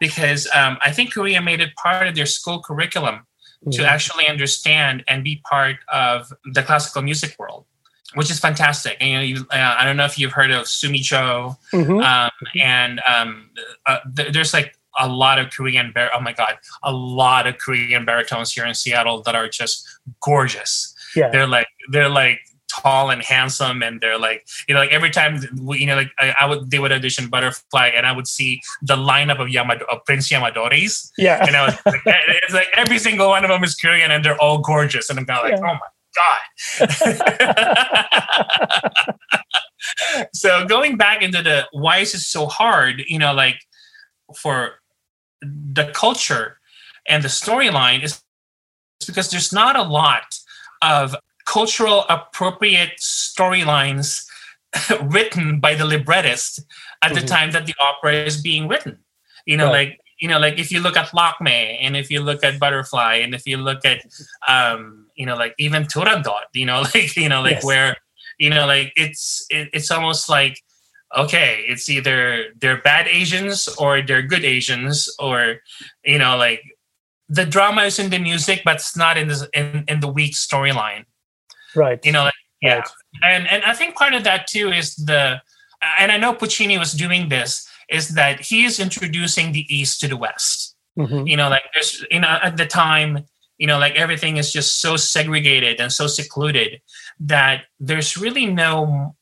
because 0.00 0.48
um, 0.54 0.78
I 0.80 0.92
think 0.92 1.12
Korea 1.12 1.42
made 1.42 1.60
it 1.60 1.74
part 1.74 2.06
of 2.06 2.14
their 2.14 2.26
school 2.26 2.62
curriculum 2.62 3.16
mm-hmm. 3.16 3.70
to 3.70 3.84
actually 3.84 4.28
understand 4.28 5.02
and 5.08 5.24
be 5.24 5.42
part 5.50 5.76
of 5.92 6.32
the 6.52 6.62
classical 6.62 7.02
music 7.02 7.34
world, 7.38 7.64
which 8.14 8.30
is 8.30 8.38
fantastic. 8.38 8.96
And, 9.00 9.10
you 9.10 9.16
know, 9.16 9.22
you, 9.22 9.46
uh, 9.50 9.74
I 9.78 9.84
don't 9.84 9.96
know 9.96 10.04
if 10.04 10.18
you've 10.18 10.32
heard 10.32 10.52
of 10.52 10.68
Sumi 10.68 11.00
Jo, 11.00 11.56
mm-hmm. 11.72 11.98
um, 11.98 12.30
and 12.60 13.00
um, 13.08 13.50
uh, 13.86 13.98
th- 14.16 14.32
there's 14.32 14.54
like 14.54 14.77
a 14.98 15.08
lot 15.08 15.38
of 15.38 15.50
Korean 15.50 15.92
bar- 15.92 16.10
oh 16.14 16.20
my 16.20 16.32
god, 16.32 16.58
a 16.82 16.92
lot 16.92 17.46
of 17.46 17.58
Korean 17.58 18.04
baritones 18.04 18.52
here 18.52 18.66
in 18.66 18.74
Seattle 18.74 19.22
that 19.22 19.34
are 19.34 19.48
just 19.48 19.86
gorgeous. 20.20 20.94
Yeah. 21.14 21.30
They're 21.30 21.46
like 21.46 21.68
they're 21.90 22.08
like 22.08 22.40
tall 22.68 23.10
and 23.10 23.22
handsome 23.22 23.82
and 23.82 24.00
they're 24.00 24.18
like 24.18 24.46
you 24.68 24.74
know 24.74 24.80
like 24.80 24.92
every 24.92 25.10
time 25.10 25.40
we, 25.62 25.80
you 25.80 25.86
know 25.86 25.96
like 25.96 26.12
I, 26.18 26.34
I, 26.40 26.46
would 26.46 26.70
they 26.70 26.78
would 26.78 26.92
audition 26.92 27.28
butterfly 27.28 27.90
and 27.96 28.06
i 28.06 28.12
would 28.12 28.28
see 28.28 28.60
the 28.82 28.94
lineup 28.94 29.40
of 29.40 29.48
Yamado, 29.48 29.84
of 29.90 30.04
prince 30.04 30.28
yamadori's 30.28 31.10
yeah 31.16 31.46
and 31.46 31.56
I 31.56 31.64
was 31.66 31.78
like, 31.86 32.02
eh, 32.06 32.12
it's 32.42 32.52
like 32.52 32.68
every 32.76 32.98
single 32.98 33.28
one 33.28 33.42
of 33.44 33.48
them 33.48 33.64
is 33.64 33.74
korean 33.74 34.10
and 34.10 34.22
they're 34.24 34.38
all 34.40 34.58
gorgeous 34.58 35.08
and 35.08 35.18
i'm 35.18 35.24
kind 35.24 35.38
of 35.38 35.44
like 35.50 35.58
yeah. 35.58 35.66
oh 35.66 35.74
my 35.74 35.80
god 36.14 36.40
so 40.34 40.66
going 40.66 40.96
back 40.96 41.22
into 41.22 41.42
the 41.42 41.66
why 41.72 41.98
is 41.98 42.14
it 42.14 42.20
so 42.20 42.46
hard 42.46 43.02
you 43.06 43.18
know 43.18 43.32
like 43.32 43.56
for 44.36 44.74
the 45.42 45.90
culture 45.94 46.58
and 47.08 47.22
the 47.22 47.28
storyline 47.28 48.02
is 48.02 48.22
because 49.06 49.30
there's 49.30 49.52
not 49.52 49.76
a 49.76 49.82
lot 49.82 50.38
of 50.82 51.14
cultural 51.46 52.04
appropriate 52.08 52.98
storylines 52.98 54.26
written 55.02 55.60
by 55.60 55.74
the 55.74 55.84
librettist 55.84 56.60
at 57.02 57.12
mm-hmm. 57.12 57.20
the 57.20 57.26
time 57.26 57.50
that 57.52 57.66
the 57.66 57.74
opera 57.80 58.12
is 58.12 58.40
being 58.40 58.68
written. 58.68 58.98
You 59.46 59.56
know, 59.56 59.66
right. 59.66 59.88
like 59.88 60.00
you 60.20 60.28
know, 60.28 60.38
like 60.38 60.58
if 60.58 60.70
you 60.72 60.80
look 60.80 60.96
at 60.96 61.14
Lakme 61.14 61.78
and 61.80 61.96
if 61.96 62.10
you 62.10 62.20
look 62.20 62.42
at 62.44 62.58
Butterfly 62.58 63.14
and 63.16 63.34
if 63.34 63.46
you 63.46 63.56
look 63.56 63.84
at 63.84 64.04
um, 64.46 65.06
you 65.14 65.24
know, 65.24 65.36
like 65.36 65.54
even 65.58 65.84
Turandot, 65.84 66.42
you 66.52 66.66
know, 66.66 66.82
like 66.94 67.16
you 67.16 67.28
know, 67.28 67.40
like 67.40 67.56
yes. 67.56 67.64
where 67.64 67.96
you 68.38 68.50
know, 68.50 68.66
like 68.66 68.92
it's 68.96 69.46
it, 69.48 69.70
it's 69.72 69.90
almost 69.90 70.28
like 70.28 70.60
okay, 71.16 71.64
it's 71.66 71.88
either 71.88 72.46
they're 72.60 72.80
bad 72.82 73.08
Asians 73.08 73.68
or 73.78 74.02
they're 74.02 74.22
good 74.22 74.44
Asians, 74.44 75.08
or 75.18 75.60
you 76.04 76.18
know, 76.18 76.36
like 76.36 76.62
the 77.28 77.44
drama 77.44 77.82
is 77.82 77.98
in 77.98 78.10
the 78.10 78.18
music, 78.18 78.62
but 78.64 78.76
it's 78.76 78.96
not 78.96 79.16
in 79.16 79.28
the 79.28 79.48
in, 79.54 79.84
in 79.88 80.00
the 80.00 80.08
weak 80.08 80.34
storyline. 80.34 81.04
Right. 81.74 82.04
You 82.04 82.12
know, 82.12 82.24
like, 82.24 82.34
yeah. 82.62 82.76
Right. 82.76 82.88
And 83.24 83.48
and 83.48 83.62
I 83.64 83.74
think 83.74 83.96
part 83.96 84.14
of 84.14 84.24
that 84.24 84.46
too 84.46 84.70
is 84.70 84.94
the 84.96 85.40
and 85.98 86.10
I 86.10 86.16
know 86.16 86.34
Puccini 86.34 86.78
was 86.78 86.92
doing 86.92 87.28
this, 87.28 87.68
is 87.88 88.10
that 88.10 88.40
he 88.40 88.64
is 88.64 88.80
introducing 88.80 89.52
the 89.52 89.66
East 89.74 90.00
to 90.00 90.08
the 90.08 90.16
West. 90.16 90.76
Mm-hmm. 90.98 91.26
You 91.26 91.36
know, 91.36 91.48
like 91.48 91.62
there's 91.74 92.04
you 92.10 92.20
know, 92.20 92.38
at 92.42 92.56
the 92.56 92.66
time, 92.66 93.24
you 93.58 93.66
know, 93.66 93.78
like 93.78 93.94
everything 93.94 94.36
is 94.36 94.52
just 94.52 94.80
so 94.80 94.96
segregated 94.96 95.80
and 95.80 95.92
so 95.92 96.06
secluded 96.06 96.80
that 97.20 97.64
there's 97.78 98.16
really 98.16 98.46
no 98.46 99.14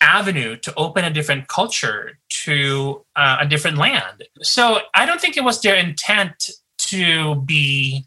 avenue 0.00 0.56
to 0.56 0.72
open 0.76 1.04
a 1.04 1.10
different 1.10 1.48
culture 1.48 2.18
to 2.44 3.04
uh, 3.16 3.38
a 3.40 3.46
different 3.46 3.78
land. 3.78 4.24
So 4.42 4.80
I 4.94 5.06
don't 5.06 5.20
think 5.20 5.36
it 5.36 5.44
was 5.44 5.60
their 5.60 5.76
intent 5.76 6.50
to 6.88 7.36
be 7.42 8.04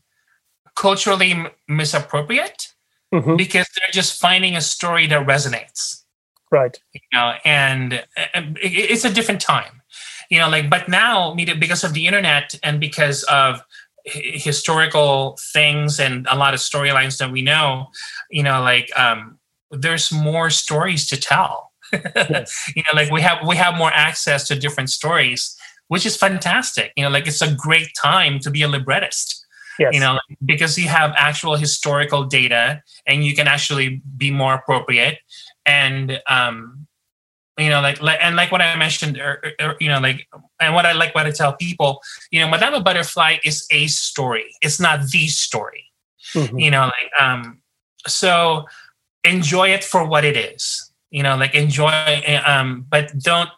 culturally 0.75 1.31
m- 1.31 1.47
misappropriate 1.67 2.67
mm-hmm. 3.13 3.35
because 3.35 3.67
they're 3.75 3.91
just 3.91 4.19
finding 4.19 4.55
a 4.55 4.61
story 4.61 5.07
that 5.07 5.27
resonates. 5.27 6.03
Right. 6.51 6.77
You 6.93 7.01
know, 7.13 7.33
and, 7.45 8.03
and 8.33 8.57
it's 8.61 9.05
a 9.05 9.13
different 9.13 9.41
time. 9.41 9.81
You 10.29 10.39
know, 10.39 10.49
like, 10.49 10.69
but 10.69 10.87
now 10.87 11.35
because 11.35 11.83
of 11.83 11.93
the 11.93 12.07
internet 12.07 12.57
and 12.63 12.79
because 12.79 13.23
of 13.23 13.61
historical 14.05 15.37
things 15.53 15.99
and 15.99 16.25
a 16.29 16.35
lot 16.35 16.53
of 16.53 16.59
storylines 16.59 17.17
that 17.17 17.31
we 17.31 17.41
know, 17.41 17.87
you 18.29 18.43
know, 18.43 18.61
like 18.61 18.89
um, 18.97 19.39
there's 19.71 20.11
more 20.11 20.49
stories 20.49 21.07
to 21.07 21.17
tell. 21.17 21.70
Yes. 21.93 22.71
You 22.75 22.83
know, 22.87 23.01
like 23.01 23.11
we 23.11 23.21
have 23.21 23.45
we 23.47 23.55
have 23.55 23.75
more 23.75 23.91
access 23.93 24.47
to 24.47 24.55
different 24.55 24.89
stories, 24.89 25.55
which 25.87 26.05
is 26.05 26.15
fantastic. 26.15 26.91
You 26.95 27.03
know, 27.03 27.09
like 27.09 27.27
it's 27.27 27.41
a 27.41 27.53
great 27.53 27.89
time 28.01 28.39
to 28.39 28.51
be 28.51 28.61
a 28.61 28.67
librettist 28.67 29.41
Yes. 29.79 29.93
You 29.93 29.99
know, 29.99 30.19
because 30.45 30.77
you 30.77 30.87
have 30.89 31.11
actual 31.15 31.55
historical 31.55 32.25
data 32.25 32.83
and 33.07 33.23
you 33.23 33.35
can 33.35 33.47
actually 33.47 34.01
be 34.15 34.29
more 34.29 34.53
appropriate. 34.53 35.17
And, 35.65 36.21
um, 36.27 36.87
you 37.57 37.69
know, 37.69 37.81
like, 37.81 37.99
like 37.99 38.19
and 38.21 38.35
like 38.35 38.51
what 38.51 38.61
I 38.61 38.75
mentioned, 38.75 39.17
or, 39.17 39.41
or, 39.59 39.75
you 39.79 39.89
know, 39.89 39.99
like, 39.99 40.27
and 40.59 40.75
what 40.75 40.85
I 40.85 40.91
like 40.91 41.15
what 41.15 41.25
I 41.25 41.31
tell 41.31 41.53
people, 41.53 42.01
you 42.29 42.39
know, 42.39 42.47
Madame 42.47 42.83
Butterfly 42.83 43.37
is 43.43 43.65
a 43.71 43.87
story. 43.87 44.53
It's 44.61 44.79
not 44.79 45.09
the 45.09 45.27
story. 45.27 45.85
Mm-hmm. 46.35 46.59
You 46.59 46.71
know, 46.71 46.81
like, 46.81 47.21
um, 47.21 47.61
so 48.07 48.65
enjoy 49.23 49.69
it 49.69 49.83
for 49.83 50.05
what 50.05 50.25
it 50.25 50.37
is. 50.37 50.90
You 51.11 51.23
know, 51.23 51.37
like 51.37 51.53
enjoy, 51.55 52.41
um, 52.45 52.85
but 52.89 53.11
don't, 53.19 53.49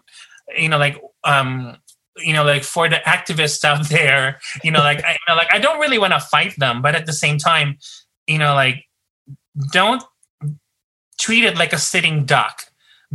you 0.57 0.69
know, 0.69 0.77
like, 0.77 1.01
um, 1.23 1.77
you 2.17 2.31
know 2.31 2.43
like 2.43 2.63
for 2.63 2.87
the 2.87 2.97
activists 3.07 3.65
out 3.65 3.89
there 3.89 4.39
you 4.63 4.69
know 4.69 4.81
like 4.81 5.03
I, 5.03 5.13
you 5.13 5.17
know, 5.27 5.35
like 5.35 5.51
I 5.51 5.57
don't 5.57 5.79
really 5.79 5.97
want 5.97 6.13
to 6.13 6.19
fight 6.19 6.53
them 6.59 6.83
but 6.83 6.93
at 6.93 7.07
the 7.07 7.11
same 7.11 7.39
time 7.39 7.79
you 8.27 8.37
know 8.37 8.53
like 8.53 8.85
don't 9.71 10.03
treat 11.23 11.45
it 11.45 11.57
like 11.57 11.73
a 11.73 11.77
sitting 11.77 12.25
duck 12.25 12.63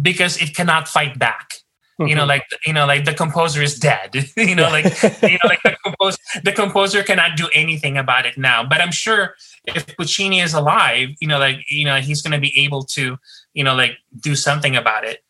because 0.01 0.41
it 0.41 0.55
cannot 0.55 0.89
fight 0.89 1.19
back. 1.19 1.55
You 2.01 2.15
know 2.15 2.23
mm-hmm. 2.23 2.29
like 2.29 2.45
you 2.65 2.73
know 2.73 2.87
like 2.87 3.05
the 3.05 3.13
composer 3.13 3.61
is 3.61 3.79
dead 3.79 4.15
you 4.37 4.55
know 4.55 4.69
like 4.71 4.85
you 5.23 5.31
know 5.31 5.49
like 5.49 5.63
the 5.65 5.77
composer 5.85 6.19
the 6.45 6.53
composer 6.53 7.03
cannot 7.03 7.37
do 7.37 7.49
anything 7.53 7.97
about 7.97 8.25
it 8.25 8.39
now 8.39 8.63
but 8.63 8.81
i'm 8.81 8.93
sure 8.93 9.35
if 9.67 9.85
puccini 9.97 10.41
is 10.41 10.55
alive 10.55 11.09
you 11.21 11.27
know 11.27 11.39
like 11.39 11.59
you 11.69 11.85
know 11.85 11.97
he's 11.97 12.23
going 12.23 12.33
to 12.33 12.39
be 12.39 12.57
able 12.57 12.85
to 12.85 13.17
you 13.53 13.65
know 13.65 13.75
like 13.75 13.99
do 14.21 14.37
something 14.37 14.77
about 14.77 15.05
it 15.05 15.25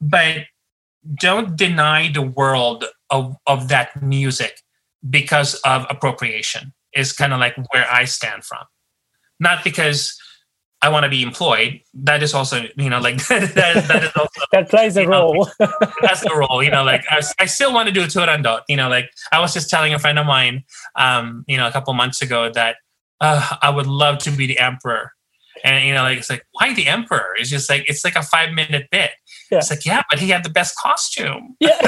but 0.00 0.44
don't 1.14 1.56
deny 1.56 2.10
the 2.12 2.22
world 2.22 2.84
of, 3.10 3.36
of 3.46 3.68
that 3.68 4.02
music 4.02 4.60
because 5.08 5.54
of 5.64 5.86
appropriation 5.90 6.72
is 6.94 7.12
kind 7.12 7.32
of 7.32 7.40
like 7.40 7.56
where 7.72 7.86
I 7.90 8.04
stand 8.04 8.44
from. 8.44 8.64
Not 9.40 9.64
because 9.64 10.16
I 10.82 10.88
want 10.88 11.04
to 11.04 11.08
be 11.08 11.22
employed. 11.22 11.80
That 11.94 12.24
is 12.24 12.34
also, 12.34 12.64
you 12.76 12.90
know, 12.90 13.00
like 13.00 13.16
that, 13.28 13.54
that 13.54 14.02
is 14.02 14.10
also 14.16 14.40
that 14.52 14.68
plays 14.68 14.96
a 14.96 15.06
role. 15.06 15.48
Know, 15.60 15.68
that's 16.02 16.22
the 16.22 16.34
role, 16.34 16.62
you 16.62 16.70
know. 16.70 16.82
Like 16.82 17.04
I, 17.08 17.22
I 17.38 17.46
still 17.46 17.72
want 17.72 17.86
to 17.86 17.94
do 17.94 18.02
a 18.02 18.06
turandot. 18.06 18.62
You 18.68 18.76
know, 18.76 18.88
like 18.88 19.10
I 19.30 19.38
was 19.38 19.54
just 19.54 19.70
telling 19.70 19.94
a 19.94 19.98
friend 19.98 20.18
of 20.18 20.26
mine, 20.26 20.64
um, 20.96 21.44
you 21.46 21.56
know, 21.56 21.68
a 21.68 21.72
couple 21.72 21.94
months 21.94 22.20
ago 22.20 22.50
that 22.52 22.76
uh, 23.20 23.56
I 23.62 23.70
would 23.70 23.86
love 23.86 24.18
to 24.18 24.30
be 24.30 24.46
the 24.46 24.58
emperor. 24.58 25.12
And 25.64 25.86
you 25.86 25.94
know, 25.94 26.02
like 26.02 26.18
it's 26.18 26.28
like 26.28 26.44
why 26.52 26.74
the 26.74 26.88
emperor? 26.88 27.34
It's 27.38 27.48
just 27.48 27.70
like 27.70 27.88
it's 27.88 28.04
like 28.04 28.16
a 28.16 28.22
five 28.22 28.52
minute 28.52 28.88
bit. 28.90 29.12
Yeah. 29.50 29.58
It's 29.58 29.70
like, 29.70 29.86
yeah, 29.86 30.02
but 30.10 30.18
he 30.18 30.30
had 30.30 30.42
the 30.42 30.50
best 30.50 30.76
costume. 30.76 31.56
Yeah. 31.60 31.78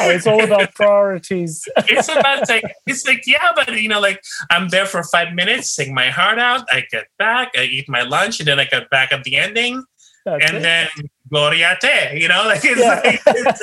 Oh, 0.00 0.10
it's 0.10 0.26
all 0.26 0.42
about 0.42 0.74
priorities. 0.74 1.66
it's 1.88 2.08
about 2.08 2.48
like 2.48 2.64
it's 2.86 3.06
like 3.06 3.22
yeah, 3.26 3.52
but 3.54 3.72
you 3.80 3.88
know, 3.88 4.00
like 4.00 4.20
I'm 4.50 4.68
there 4.68 4.86
for 4.86 5.02
five 5.02 5.34
minutes, 5.34 5.70
sing 5.70 5.94
my 5.94 6.10
heart 6.10 6.38
out. 6.38 6.66
I 6.70 6.84
get 6.90 7.06
back, 7.18 7.52
I 7.56 7.64
eat 7.64 7.88
my 7.88 8.02
lunch, 8.02 8.40
and 8.40 8.48
then 8.48 8.60
I 8.60 8.64
get 8.64 8.90
back 8.90 9.12
at 9.12 9.24
the 9.24 9.36
ending, 9.36 9.84
That's 10.24 10.44
and 10.44 10.58
it. 10.58 10.62
then 10.62 10.88
Gloria 11.30 11.76
te. 11.80 12.20
You 12.20 12.28
know, 12.28 12.44
like 12.46 12.60
it's 12.64 12.80
yeah. 12.80 13.00
like 13.04 13.20
it's, 13.26 13.62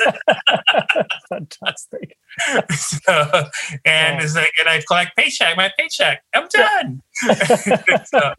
fantastic. 1.28 2.16
So, 2.70 3.48
and 3.84 4.22
it's 4.22 4.34
like, 4.34 4.52
and 4.58 4.68
I 4.68 4.82
collect 4.86 5.16
paycheck, 5.16 5.56
my 5.56 5.70
paycheck. 5.78 6.22
I'm 6.34 6.48
done. 6.48 7.02
Yeah. 7.26 8.02
so, 8.04 8.34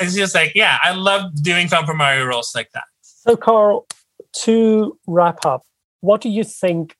it's 0.00 0.14
just 0.14 0.34
like, 0.34 0.52
yeah, 0.54 0.78
I 0.82 0.92
love 0.92 1.42
doing 1.42 1.68
comprimario 1.68 2.26
roles 2.26 2.52
like 2.54 2.70
that. 2.72 2.84
So, 3.02 3.36
Karl, 3.36 3.86
to 4.32 4.98
wrap 5.06 5.44
up, 5.44 5.62
what 6.00 6.20
do 6.20 6.28
you 6.28 6.44
think 6.44 6.96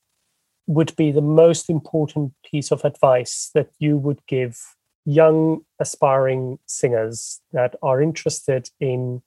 would 0.67 0.95
be 0.95 1.11
the 1.11 1.21
most 1.21 1.69
important 1.69 2.33
piece 2.49 2.71
of 2.71 2.85
advice 2.85 3.49
that 3.53 3.69
you 3.79 3.97
would 3.97 4.25
give 4.27 4.59
young 5.05 5.61
aspiring 5.79 6.59
singers 6.65 7.41
that 7.51 7.75
are 7.81 8.01
interested 8.01 8.69
in 8.79 9.21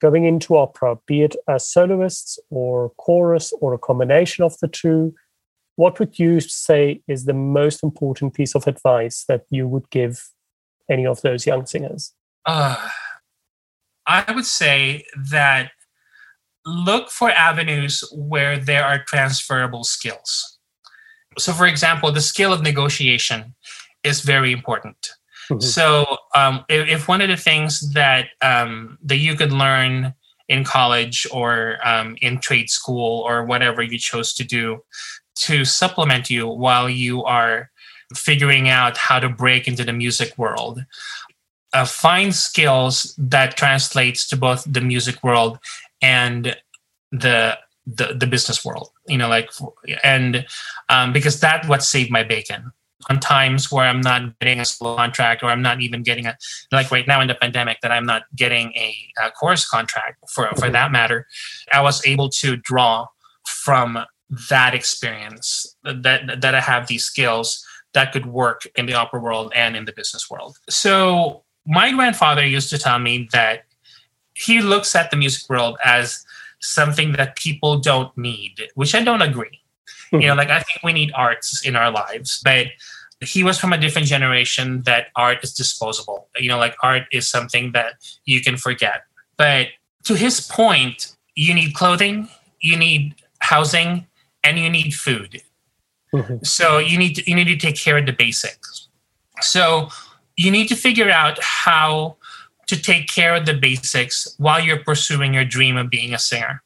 going 0.00 0.24
into 0.24 0.56
opera, 0.56 0.96
be 1.06 1.22
it 1.22 1.34
as 1.48 1.68
soloists 1.68 2.38
or 2.50 2.90
chorus 2.90 3.52
or 3.60 3.74
a 3.74 3.78
combination 3.78 4.44
of 4.44 4.56
the 4.60 4.68
two? 4.68 5.14
What 5.76 5.98
would 5.98 6.18
you 6.18 6.40
say 6.40 7.02
is 7.08 7.24
the 7.24 7.34
most 7.34 7.82
important 7.82 8.34
piece 8.34 8.54
of 8.54 8.66
advice 8.66 9.24
that 9.28 9.44
you 9.50 9.66
would 9.66 9.90
give 9.90 10.28
any 10.88 11.06
of 11.06 11.20
those 11.22 11.46
young 11.46 11.66
singers? 11.66 12.14
Uh, 12.46 12.88
I 14.06 14.32
would 14.32 14.46
say 14.46 15.04
that 15.30 15.72
look 16.68 17.10
for 17.10 17.30
avenues 17.30 18.04
where 18.12 18.58
there 18.58 18.84
are 18.84 19.02
transferable 19.04 19.84
skills. 19.84 20.58
So, 21.38 21.52
for 21.52 21.66
example, 21.66 22.12
the 22.12 22.20
skill 22.20 22.52
of 22.52 22.62
negotiation 22.62 23.54
is 24.04 24.20
very 24.20 24.52
important. 24.52 25.10
Mm-hmm. 25.50 25.60
So, 25.60 26.04
um, 26.34 26.64
if, 26.68 26.88
if, 26.88 27.08
one 27.08 27.20
of 27.20 27.28
the 27.28 27.36
things 27.36 27.92
that 27.92 28.26
um, 28.42 28.98
that 29.02 29.16
you 29.16 29.34
could 29.34 29.52
learn 29.52 30.14
in 30.48 30.64
college 30.64 31.26
or 31.32 31.78
um, 31.84 32.16
in 32.20 32.38
trade 32.38 32.70
school 32.70 33.22
or 33.26 33.44
whatever 33.44 33.82
you 33.82 33.98
chose 33.98 34.34
to 34.34 34.44
do 34.44 34.82
to 35.36 35.64
supplement 35.64 36.28
you 36.28 36.48
while 36.48 36.88
you 36.88 37.24
are 37.24 37.70
figuring 38.14 38.68
out 38.68 38.96
how 38.96 39.18
to 39.18 39.28
break 39.28 39.68
into 39.68 39.84
the 39.84 39.92
music 39.92 40.36
world. 40.36 40.84
Uh, 41.74 41.84
find 41.84 42.34
skills 42.34 43.14
that 43.18 43.56
translates 43.56 44.26
to 44.26 44.36
both 44.36 44.64
the 44.66 44.80
music 44.80 45.22
world 45.22 45.58
and 46.02 46.56
the 47.12 47.58
the, 47.86 48.14
the 48.18 48.26
business 48.26 48.64
world 48.64 48.90
you 49.06 49.16
know 49.16 49.28
like 49.28 49.50
and 50.04 50.46
um, 50.90 51.12
because 51.12 51.40
that's 51.40 51.66
what 51.68 51.82
saved 51.82 52.10
my 52.10 52.22
bacon. 52.22 52.72
On 53.08 53.20
times 53.20 53.70
where 53.70 53.86
i'm 53.86 54.00
not 54.00 54.38
getting 54.40 54.60
a 54.60 54.64
contract 54.80 55.44
or 55.44 55.46
i'm 55.46 55.62
not 55.62 55.80
even 55.80 56.02
getting 56.02 56.26
a 56.26 56.36
like 56.72 56.90
right 56.90 57.06
now 57.06 57.20
in 57.20 57.28
the 57.28 57.34
pandemic 57.36 57.78
that 57.80 57.92
i'm 57.92 58.04
not 58.04 58.24
getting 58.34 58.72
a, 58.72 58.92
a 59.22 59.30
chorus 59.30 59.66
contract 59.66 60.16
for 60.28 60.50
for 60.58 60.68
that 60.68 60.90
matter 60.90 61.26
i 61.72 61.80
was 61.80 62.04
able 62.04 62.28
to 62.28 62.56
draw 62.56 63.06
from 63.46 64.04
that 64.50 64.74
experience 64.74 65.76
that 65.84 66.40
that 66.40 66.56
i 66.56 66.60
have 66.60 66.88
these 66.88 67.04
skills 67.04 67.64
that 67.94 68.12
could 68.12 68.26
work 68.26 68.66
in 68.76 68.86
the 68.86 68.94
opera 68.94 69.20
world 69.20 69.52
and 69.54 69.76
in 69.76 69.84
the 69.84 69.92
business 69.92 70.28
world. 70.30 70.56
So 70.68 71.44
my 71.66 71.92
grandfather 71.92 72.44
used 72.44 72.70
to 72.70 72.78
tell 72.78 72.98
me 72.98 73.28
that 73.32 73.64
he 74.38 74.60
looks 74.60 74.94
at 74.94 75.10
the 75.10 75.16
music 75.16 75.48
world 75.50 75.76
as 75.84 76.24
something 76.60 77.12
that 77.12 77.36
people 77.36 77.78
don't 77.78 78.16
need, 78.16 78.68
which 78.74 78.94
I 78.94 79.02
don't 79.02 79.22
agree. 79.22 79.60
Mm-hmm. 80.12 80.20
You 80.20 80.28
know, 80.28 80.34
like 80.34 80.50
I 80.50 80.60
think 80.60 80.82
we 80.82 80.92
need 80.92 81.12
arts 81.14 81.64
in 81.66 81.76
our 81.76 81.90
lives, 81.90 82.40
but 82.44 82.66
he 83.20 83.42
was 83.42 83.58
from 83.58 83.72
a 83.72 83.78
different 83.78 84.06
generation 84.06 84.82
that 84.82 85.08
art 85.16 85.42
is 85.42 85.52
disposable. 85.52 86.28
You 86.36 86.48
know, 86.48 86.58
like 86.58 86.76
art 86.82 87.04
is 87.12 87.28
something 87.28 87.72
that 87.72 87.94
you 88.24 88.40
can 88.40 88.56
forget. 88.56 89.02
But 89.36 89.68
to 90.04 90.14
his 90.14 90.40
point, 90.40 91.16
you 91.34 91.52
need 91.52 91.74
clothing, 91.74 92.28
you 92.60 92.76
need 92.76 93.16
housing, 93.40 94.06
and 94.44 94.58
you 94.58 94.70
need 94.70 94.94
food. 94.94 95.42
Mm-hmm. 96.14 96.38
So 96.42 96.78
you 96.78 96.96
need 96.96 97.14
to, 97.14 97.28
you 97.28 97.36
need 97.36 97.46
to 97.46 97.56
take 97.56 97.76
care 97.76 97.98
of 97.98 98.06
the 98.06 98.12
basics. 98.12 98.88
So 99.40 99.88
you 100.36 100.50
need 100.50 100.68
to 100.68 100.76
figure 100.76 101.10
out 101.10 101.38
how 101.42 102.16
to 102.68 102.80
take 102.80 103.08
care 103.08 103.34
of 103.34 103.46
the 103.46 103.54
basics 103.54 104.34
while 104.38 104.60
you're 104.60 104.82
pursuing 104.82 105.34
your 105.34 105.44
dream 105.44 105.76
of 105.76 105.90
being 105.90 106.14
a 106.14 106.18
singer. 106.18 106.62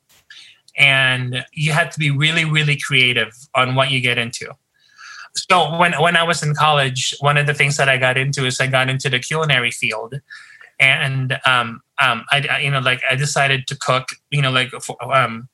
And 0.77 1.45
you 1.53 1.73
have 1.73 1.91
to 1.91 1.99
be 1.99 2.11
really, 2.11 2.45
really 2.45 2.77
creative 2.77 3.33
on 3.55 3.75
what 3.75 3.91
you 3.91 4.01
get 4.01 4.19
into. 4.19 4.53
So 5.35 5.77
when 5.79 5.93
when 5.95 6.17
I 6.17 6.23
was 6.23 6.43
in 6.43 6.55
college, 6.55 7.15
one 7.21 7.39
of 7.39 7.47
the 7.47 7.55
things 7.55 7.77
that 7.79 7.89
I 7.89 7.97
got 7.97 8.19
into 8.19 8.45
is 8.45 8.61
I 8.61 8.67
got 8.67 8.91
into 8.91 9.09
the 9.09 9.19
culinary 9.19 9.71
field, 9.71 10.21
and 10.79 11.39
um, 11.47 11.81
um, 12.03 12.25
I, 12.31 12.47
I 12.51 12.59
you 12.59 12.71
know 12.71 12.81
like 12.81 13.01
I 13.11 13.17
decided 13.17 13.67
to 13.69 13.77
cook, 13.77 14.09
you 14.31 14.43
know 14.43 14.51
like 14.51 14.71
for, 14.83 14.97
um, 15.15 15.49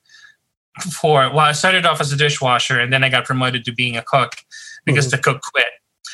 for 0.80 1.30
well 1.30 1.46
I 1.46 1.52
started 1.52 1.86
off 1.86 2.00
as 2.00 2.12
a 2.12 2.16
dishwasher 2.16 2.80
and 2.80 2.92
then 2.92 3.04
I 3.04 3.08
got 3.08 3.24
promoted 3.24 3.64
to 3.66 3.72
being 3.72 3.96
a 3.96 4.02
cook 4.02 4.36
because 4.84 5.06
mm-hmm. 5.06 5.16
the 5.16 5.22
cook 5.22 5.42
quit 5.42 5.68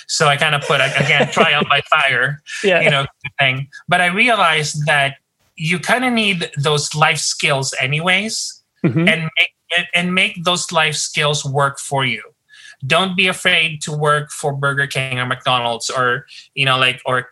so 0.06 0.26
I 0.26 0.36
kind 0.36 0.54
of 0.54 0.62
put 0.62 0.80
again 0.80 1.30
trial 1.30 1.62
by 1.68 1.80
fire, 1.82 2.42
yeah. 2.64 2.80
you 2.80 2.90
know, 2.90 3.06
thing. 3.38 3.68
But 3.88 4.00
I 4.00 4.06
realized 4.06 4.86
that 4.86 5.16
you 5.56 5.78
kind 5.78 6.04
of 6.04 6.12
need 6.12 6.50
those 6.56 6.94
life 6.94 7.18
skills 7.18 7.74
anyways, 7.80 8.62
mm-hmm. 8.84 9.08
and 9.08 9.30
make 9.38 9.86
and 9.94 10.14
make 10.14 10.44
those 10.44 10.70
life 10.72 10.94
skills 10.94 11.44
work 11.44 11.78
for 11.78 12.04
you. 12.04 12.22
Don't 12.86 13.16
be 13.16 13.28
afraid 13.28 13.80
to 13.82 13.92
work 13.92 14.30
for 14.30 14.52
Burger 14.52 14.86
King 14.86 15.18
or 15.18 15.26
McDonald's 15.26 15.90
or 15.90 16.26
you 16.54 16.64
know 16.64 16.78
like 16.78 17.00
or 17.06 17.28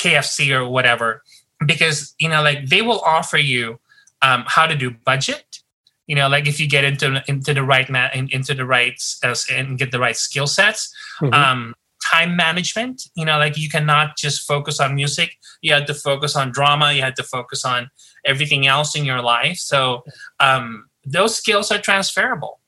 KFC 0.00 0.54
or 0.54 0.68
whatever, 0.68 1.22
because 1.66 2.14
you 2.18 2.28
know 2.28 2.42
like 2.42 2.66
they 2.66 2.82
will 2.82 3.00
offer 3.00 3.38
you 3.38 3.78
um, 4.22 4.44
how 4.46 4.66
to 4.66 4.76
do 4.76 4.90
budget 4.90 5.62
you 6.06 6.16
know 6.16 6.28
like 6.28 6.46
if 6.46 6.60
you 6.60 6.68
get 6.68 6.84
into 6.84 7.22
into 7.26 7.54
the 7.54 7.62
right 7.62 7.88
ma- 7.88 8.10
into 8.12 8.54
the 8.54 8.66
right 8.66 9.00
uh, 9.22 9.34
and 9.50 9.78
get 9.78 9.90
the 9.90 9.98
right 9.98 10.16
skill 10.16 10.46
sets 10.46 10.94
mm-hmm. 11.20 11.32
um, 11.32 11.74
time 12.10 12.36
management. 12.36 13.08
You 13.14 13.24
know 13.24 13.38
like 13.38 13.56
you 13.56 13.68
cannot 13.68 14.16
just 14.16 14.46
focus 14.46 14.80
on 14.80 14.94
music. 14.94 15.36
You 15.60 15.72
have 15.74 15.86
to 15.86 15.94
focus 15.94 16.36
on 16.36 16.52
drama. 16.52 16.92
You 16.92 17.02
have 17.02 17.14
to 17.14 17.22
focus 17.22 17.64
on 17.64 17.90
everything 18.24 18.66
else 18.66 18.96
in 18.96 19.04
your 19.04 19.20
life. 19.20 19.58
So 19.58 20.04
um, 20.40 20.88
those 21.04 21.36
skills 21.36 21.70
are 21.70 21.80
transferable. 21.80 22.60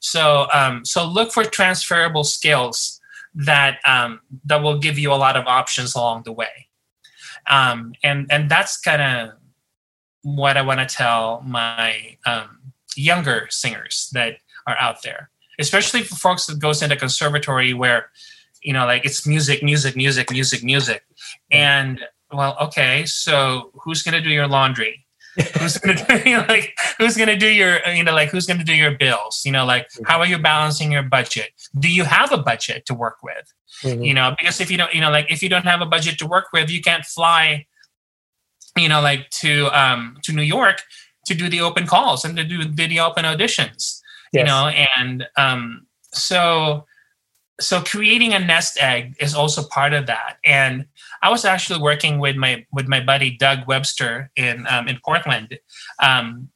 So 0.00 0.46
um, 0.52 0.84
so 0.84 1.06
look 1.06 1.32
for 1.32 1.44
transferable 1.44 2.24
skills 2.24 3.00
that 3.34 3.78
um, 3.86 4.20
that 4.44 4.62
will 4.62 4.78
give 4.78 4.98
you 4.98 5.12
a 5.12 5.14
lot 5.14 5.36
of 5.36 5.46
options 5.46 5.94
along 5.94 6.22
the 6.24 6.32
way. 6.32 6.68
Um, 7.50 7.92
and 8.02 8.26
and 8.30 8.50
that's 8.50 8.76
kind 8.76 9.02
of 9.02 9.34
what 10.22 10.56
i 10.56 10.62
want 10.62 10.80
to 10.80 10.86
tell 10.86 11.42
my 11.42 12.16
um, 12.26 12.72
younger 12.96 13.46
singers 13.50 14.08
that 14.12 14.36
are 14.66 14.76
out 14.78 15.02
there 15.02 15.30
especially 15.58 16.02
for 16.02 16.14
folks 16.14 16.46
that 16.46 16.58
goes 16.58 16.82
into 16.82 16.96
conservatory 16.96 17.74
where 17.74 18.10
you 18.62 18.72
know 18.72 18.86
like 18.86 19.04
it's 19.04 19.26
music 19.26 19.62
music 19.62 19.96
music 19.96 20.30
music 20.30 20.62
music 20.62 21.02
and 21.50 22.00
well 22.32 22.56
okay 22.60 23.04
so 23.04 23.70
who's 23.74 24.02
going 24.02 24.14
to 24.14 24.20
do 24.20 24.30
your 24.30 24.46
laundry 24.46 25.04
who's 25.58 25.78
going 25.78 25.96
to 25.96 26.04
do 26.04 26.30
you 26.30 26.36
know, 26.36 26.44
like 26.48 26.74
who's 26.98 27.16
going 27.16 27.28
to 27.28 27.36
do 27.36 27.48
your 27.48 27.78
you 27.88 28.04
know 28.04 28.12
like 28.12 28.30
who's 28.30 28.46
going 28.46 28.58
to 28.58 28.64
do 28.64 28.74
your 28.74 28.92
bills 28.92 29.42
you 29.44 29.52
know 29.52 29.64
like 29.64 29.88
mm-hmm. 29.88 30.04
how 30.06 30.18
are 30.18 30.26
you 30.26 30.38
balancing 30.38 30.92
your 30.92 31.02
budget 31.02 31.50
do 31.78 31.90
you 31.90 32.04
have 32.04 32.32
a 32.32 32.38
budget 32.38 32.86
to 32.86 32.94
work 32.94 33.18
with 33.22 33.52
mm-hmm. 33.82 34.02
you 34.02 34.14
know 34.14 34.34
because 34.38 34.60
if 34.60 34.70
you 34.70 34.76
don't 34.76 34.94
you 34.94 35.00
know 35.00 35.10
like 35.10 35.30
if 35.30 35.42
you 35.42 35.48
don't 35.48 35.66
have 35.66 35.80
a 35.80 35.86
budget 35.86 36.18
to 36.18 36.26
work 36.26 36.46
with 36.52 36.70
you 36.70 36.80
can't 36.80 37.04
fly 37.04 37.66
you 38.76 38.88
know 38.88 39.00
like 39.00 39.28
to 39.30 39.66
um 39.78 40.16
to 40.22 40.32
new 40.32 40.42
york 40.42 40.82
to 41.26 41.34
do 41.34 41.48
the 41.48 41.60
open 41.60 41.86
calls 41.86 42.24
and 42.24 42.36
to 42.36 42.44
do 42.44 42.64
the 42.64 43.00
open 43.00 43.24
auditions 43.24 44.00
yes. 44.32 44.40
you 44.40 44.44
know 44.44 44.70
and 44.96 45.26
um 45.36 45.86
so 46.12 46.84
so 47.60 47.80
creating 47.82 48.32
a 48.32 48.38
nest 48.38 48.78
egg 48.80 49.14
is 49.20 49.34
also 49.34 49.62
part 49.68 49.92
of 49.92 50.06
that. 50.06 50.38
And 50.44 50.86
i 51.22 51.30
was 51.30 51.44
actually 51.44 51.80
working 51.80 52.18
with 52.18 52.36
my 52.36 52.66
with 52.72 52.88
my 52.88 53.00
buddy 53.00 53.30
doug 53.36 53.66
webster 53.66 54.30
in 54.36 54.66
um, 54.68 54.88
in 54.88 54.98
portland 55.04 55.58
um, 56.02 56.48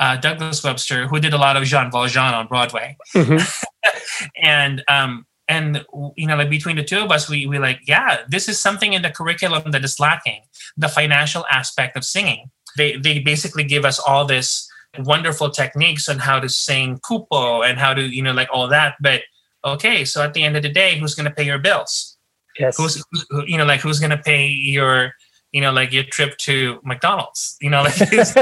uh, 0.00 0.16
douglas 0.16 0.64
webster 0.64 1.06
who 1.06 1.20
did 1.20 1.32
a 1.32 1.38
lot 1.38 1.56
of 1.56 1.64
jean 1.64 1.90
valjean 1.90 2.34
on 2.34 2.46
broadway. 2.46 2.96
Mm-hmm. 3.14 4.26
and 4.42 4.82
um, 4.88 5.26
and 5.48 5.84
you 6.16 6.26
know 6.26 6.36
like 6.36 6.50
between 6.50 6.76
the 6.76 6.84
two 6.84 6.98
of 6.98 7.10
us 7.10 7.28
we 7.28 7.46
we 7.46 7.58
like 7.58 7.80
yeah 7.86 8.18
this 8.28 8.48
is 8.48 8.60
something 8.60 8.92
in 8.92 9.02
the 9.02 9.10
curriculum 9.10 9.70
that 9.70 9.84
is 9.84 10.00
lacking 10.00 10.42
the 10.76 10.88
financial 10.88 11.44
aspect 11.50 11.96
of 11.96 12.04
singing. 12.04 12.50
They 12.76 12.96
they 12.96 13.18
basically 13.18 13.64
give 13.64 13.84
us 13.84 13.98
all 13.98 14.24
this 14.24 14.68
wonderful 14.98 15.50
techniques 15.50 16.08
on 16.08 16.18
how 16.18 16.38
to 16.38 16.48
sing 16.48 16.98
cupo 17.06 17.62
and 17.62 17.78
how 17.78 17.94
to 17.94 18.02
you 18.02 18.22
know 18.22 18.32
like 18.32 18.48
all 18.52 18.68
that 18.68 18.94
but 19.00 19.22
okay, 19.64 20.04
so 20.04 20.22
at 20.22 20.34
the 20.34 20.42
end 20.42 20.56
of 20.56 20.62
the 20.62 20.68
day, 20.68 20.98
who's 20.98 21.14
going 21.14 21.28
to 21.28 21.34
pay 21.34 21.44
your 21.44 21.58
bills? 21.58 22.16
Yes. 22.58 22.76
Who's, 22.76 23.02
who, 23.30 23.44
you 23.46 23.56
know, 23.56 23.64
like 23.64 23.80
who's 23.80 23.98
going 23.98 24.10
to 24.10 24.18
pay 24.18 24.46
your, 24.46 25.12
you 25.52 25.60
know, 25.60 25.72
like 25.72 25.92
your 25.92 26.04
trip 26.04 26.36
to 26.38 26.80
McDonald's? 26.84 27.56
You 27.60 27.70
know, 27.70 27.82
like 27.82 27.94
it's, 28.00 28.34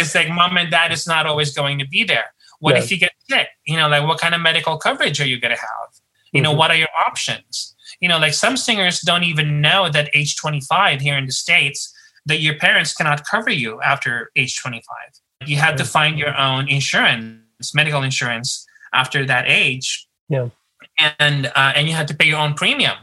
it's, 0.00 0.14
like 0.14 0.28
mom 0.30 0.56
and 0.56 0.70
dad 0.70 0.92
is 0.92 1.06
not 1.06 1.26
always 1.26 1.54
going 1.54 1.78
to 1.78 1.86
be 1.86 2.04
there. 2.04 2.34
What 2.58 2.74
yes. 2.74 2.84
if 2.84 2.90
you 2.90 2.98
get 2.98 3.12
sick? 3.28 3.48
You 3.66 3.76
know, 3.76 3.88
like 3.88 4.06
what 4.06 4.18
kind 4.18 4.34
of 4.34 4.40
medical 4.40 4.78
coverage 4.78 5.20
are 5.20 5.26
you 5.26 5.40
going 5.40 5.54
to 5.54 5.60
have? 5.60 5.68
You 6.32 6.42
mm-hmm. 6.42 6.44
know, 6.44 6.58
what 6.58 6.70
are 6.70 6.76
your 6.76 6.88
options? 7.06 7.74
You 8.00 8.08
know, 8.08 8.18
like 8.18 8.34
some 8.34 8.56
singers 8.56 9.00
don't 9.00 9.24
even 9.24 9.60
know 9.60 9.88
that 9.90 10.10
age 10.14 10.36
25 10.36 11.00
here 11.00 11.16
in 11.16 11.26
the 11.26 11.32
States, 11.32 11.92
that 12.26 12.40
your 12.40 12.56
parents 12.58 12.92
cannot 12.92 13.24
cover 13.24 13.50
you 13.50 13.80
after 13.82 14.30
age 14.36 14.60
25. 14.60 14.82
You 15.46 15.56
have 15.56 15.76
to 15.76 15.84
find 15.84 16.18
your 16.18 16.36
own 16.36 16.68
insurance, 16.68 17.74
medical 17.74 18.02
insurance 18.02 18.65
after 18.92 19.24
that 19.26 19.44
age. 19.46 20.06
Yeah. 20.28 20.48
And 21.18 21.46
uh, 21.46 21.72
and 21.74 21.88
you 21.88 21.94
had 21.94 22.08
to 22.08 22.14
pay 22.14 22.26
your 22.26 22.38
own 22.38 22.54
premium, 22.54 22.96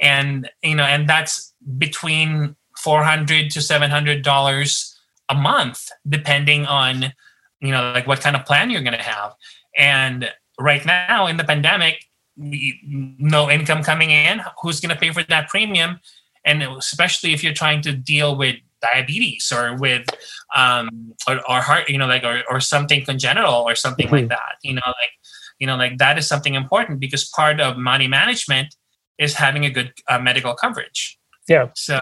and 0.00 0.50
you 0.62 0.74
know, 0.74 0.84
and 0.84 1.08
that's 1.08 1.54
between 1.78 2.56
four 2.76 3.02
hundred 3.02 3.50
to 3.52 3.62
seven 3.62 3.90
hundred 3.90 4.22
dollars 4.22 4.98
a 5.28 5.34
month, 5.34 5.88
depending 6.06 6.66
on 6.66 7.12
you 7.60 7.70
know 7.70 7.92
like 7.92 8.06
what 8.06 8.20
kind 8.20 8.36
of 8.36 8.44
plan 8.44 8.70
you're 8.70 8.82
going 8.82 8.96
to 8.96 9.02
have. 9.02 9.34
And 9.78 10.30
right 10.58 10.84
now 10.84 11.26
in 11.26 11.38
the 11.38 11.44
pandemic, 11.44 12.04
no 12.36 13.50
income 13.50 13.82
coming 13.82 14.10
in, 14.10 14.42
who's 14.60 14.80
going 14.80 14.94
to 14.94 15.00
pay 15.00 15.10
for 15.10 15.22
that 15.24 15.48
premium? 15.48 16.00
And 16.44 16.62
especially 16.62 17.32
if 17.32 17.42
you're 17.42 17.54
trying 17.54 17.82
to 17.82 17.92
deal 17.92 18.36
with 18.36 18.56
diabetes 18.82 19.52
or 19.52 19.76
with 19.76 20.06
um 20.54 21.14
or, 21.28 21.36
or 21.48 21.60
heart 21.60 21.88
you 21.88 21.98
know 21.98 22.06
like 22.06 22.24
or, 22.24 22.42
or 22.50 22.60
something 22.60 23.04
congenital 23.04 23.54
or 23.54 23.74
something 23.74 24.06
mm-hmm. 24.06 24.16
like 24.16 24.28
that 24.28 24.56
you 24.62 24.74
know 24.74 24.82
like 24.86 25.12
you 25.58 25.66
know 25.66 25.76
like 25.76 25.98
that 25.98 26.18
is 26.18 26.26
something 26.26 26.54
important 26.54 27.00
because 27.00 27.28
part 27.30 27.60
of 27.60 27.78
money 27.78 28.08
management 28.08 28.74
is 29.18 29.34
having 29.34 29.64
a 29.64 29.70
good 29.70 29.92
uh, 30.08 30.18
medical 30.18 30.54
coverage 30.54 31.18
yeah 31.48 31.68
so 31.74 31.98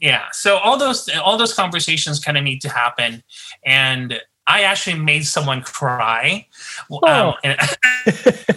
yeah 0.00 0.24
so 0.32 0.56
all 0.58 0.78
those 0.78 1.08
all 1.22 1.36
those 1.36 1.54
conversations 1.54 2.18
kind 2.18 2.36
of 2.36 2.44
need 2.44 2.60
to 2.60 2.68
happen 2.68 3.22
and 3.64 4.20
i 4.46 4.62
actually 4.62 4.98
made 4.98 5.26
someone 5.26 5.62
cry 5.62 6.46
oh. 6.90 7.34
um, 7.42 7.54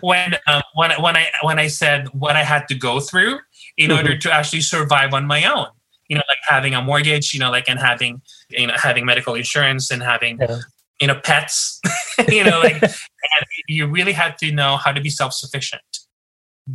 when 0.00 0.34
um, 0.46 0.62
when 0.74 0.90
when 1.00 1.16
I 1.16 1.28
when 1.42 1.58
I 1.58 1.68
said 1.68 2.08
what 2.08 2.36
I 2.36 2.42
had 2.42 2.68
to 2.68 2.74
go 2.74 3.00
through 3.00 3.38
in 3.76 3.90
mm-hmm. 3.90 3.96
order 3.96 4.18
to 4.18 4.32
actually 4.32 4.62
survive 4.62 5.14
on 5.14 5.26
my 5.26 5.44
own 5.44 5.68
you 6.08 6.16
know, 6.16 6.22
like 6.28 6.38
having 6.46 6.74
a 6.74 6.82
mortgage, 6.82 7.34
you 7.34 7.40
know, 7.40 7.50
like 7.50 7.68
and 7.68 7.78
having 7.78 8.22
you 8.50 8.66
know 8.66 8.74
having 8.76 9.04
medical 9.04 9.34
insurance 9.34 9.90
and 9.90 10.02
having 10.02 10.38
Yeah. 10.40 10.58
you 11.00 11.06
know 11.06 11.20
pets, 11.22 11.80
you 12.28 12.44
know, 12.44 12.60
like 12.60 12.82
and 12.82 13.46
you 13.68 13.86
really 13.86 14.12
had 14.12 14.38
to 14.38 14.52
know 14.52 14.76
how 14.76 14.92
to 14.92 15.00
be 15.00 15.10
self 15.10 15.32
sufficient, 15.32 15.82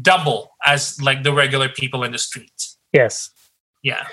double 0.01 0.51
as 0.65 1.01
like 1.01 1.23
the 1.23 1.33
regular 1.33 1.69
people 1.69 2.03
in 2.03 2.11
the 2.11 2.17
street. 2.19 2.51
Yes. 2.93 3.29
Yeah. 3.83 4.07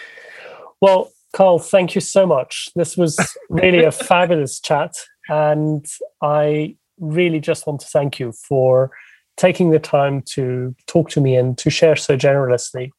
Well, 0.81 1.11
Karl, 1.33 1.59
thank 1.59 1.95
you 1.95 2.01
so 2.01 2.27
much. 2.27 2.69
This 2.75 2.97
was 2.97 3.19
really 3.51 3.85
a 3.85 3.93
fabulous 3.93 4.61
chat. 4.61 4.95
And 5.29 5.85
I 6.23 6.77
really 6.99 7.41
just 7.41 7.67
want 7.67 7.81
to 7.81 7.87
thank 7.87 8.19
you 8.19 8.33
for 8.33 8.91
taking 9.37 9.71
the 9.71 9.79
time 9.79 10.23
to 10.23 10.75
talk 10.87 11.11
to 11.11 11.21
me 11.21 11.37
and 11.37 11.57
to 11.59 11.71
share 11.71 11.97
so 11.97 12.17
generously 12.17 12.93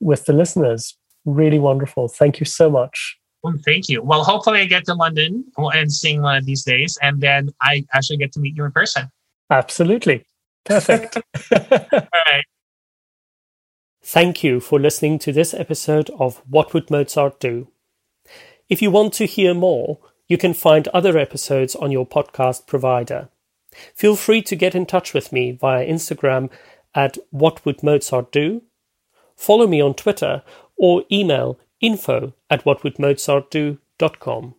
with 0.00 0.24
the 0.24 0.32
listeners. 0.32 0.96
Really 1.26 1.58
wonderful. 1.58 2.08
Thank 2.08 2.40
you 2.40 2.46
so 2.46 2.70
much. 2.70 3.18
Well, 3.42 3.54
thank 3.64 3.88
you. 3.88 4.02
Well, 4.02 4.24
hopefully 4.24 4.60
I 4.60 4.64
get 4.64 4.84
to 4.86 4.94
London 4.94 5.44
and 5.56 5.92
sing 5.92 6.22
one 6.22 6.36
of 6.36 6.46
these 6.46 6.64
days, 6.64 6.98
and 7.02 7.20
then 7.20 7.50
I 7.62 7.84
actually 7.92 8.16
get 8.16 8.32
to 8.32 8.40
meet 8.40 8.56
you 8.56 8.64
in 8.64 8.72
person. 8.72 9.10
Absolutely. 9.50 10.24
Perfect. 10.64 11.16
All 11.52 11.60
right. 11.92 12.44
Thank 14.02 14.44
you 14.44 14.60
for 14.60 14.78
listening 14.78 15.18
to 15.20 15.32
this 15.32 15.52
episode 15.52 16.10
of 16.18 16.42
What 16.48 16.72
Would 16.72 16.90
Mozart 16.90 17.40
Do? 17.40 17.68
If 18.68 18.80
you 18.80 18.90
want 18.90 19.12
to 19.14 19.26
hear 19.26 19.52
more, 19.52 19.98
you 20.28 20.38
can 20.38 20.54
find 20.54 20.88
other 20.88 21.18
episodes 21.18 21.74
on 21.74 21.90
your 21.90 22.06
podcast 22.06 22.66
provider. 22.66 23.28
Feel 23.94 24.16
free 24.16 24.42
to 24.42 24.56
get 24.56 24.74
in 24.74 24.86
touch 24.86 25.12
with 25.12 25.32
me 25.32 25.52
via 25.52 25.86
Instagram 25.86 26.50
at 26.94 27.18
What 27.30 27.64
Would 27.64 27.82
Mozart 27.82 28.32
Do? 28.32 28.62
Follow 29.36 29.66
me 29.66 29.80
on 29.80 29.94
Twitter 29.94 30.42
or 30.76 31.04
email 31.10 31.58
info 31.80 32.32
at 32.50 32.64
whatwouldmozartdo.com. 32.64 34.54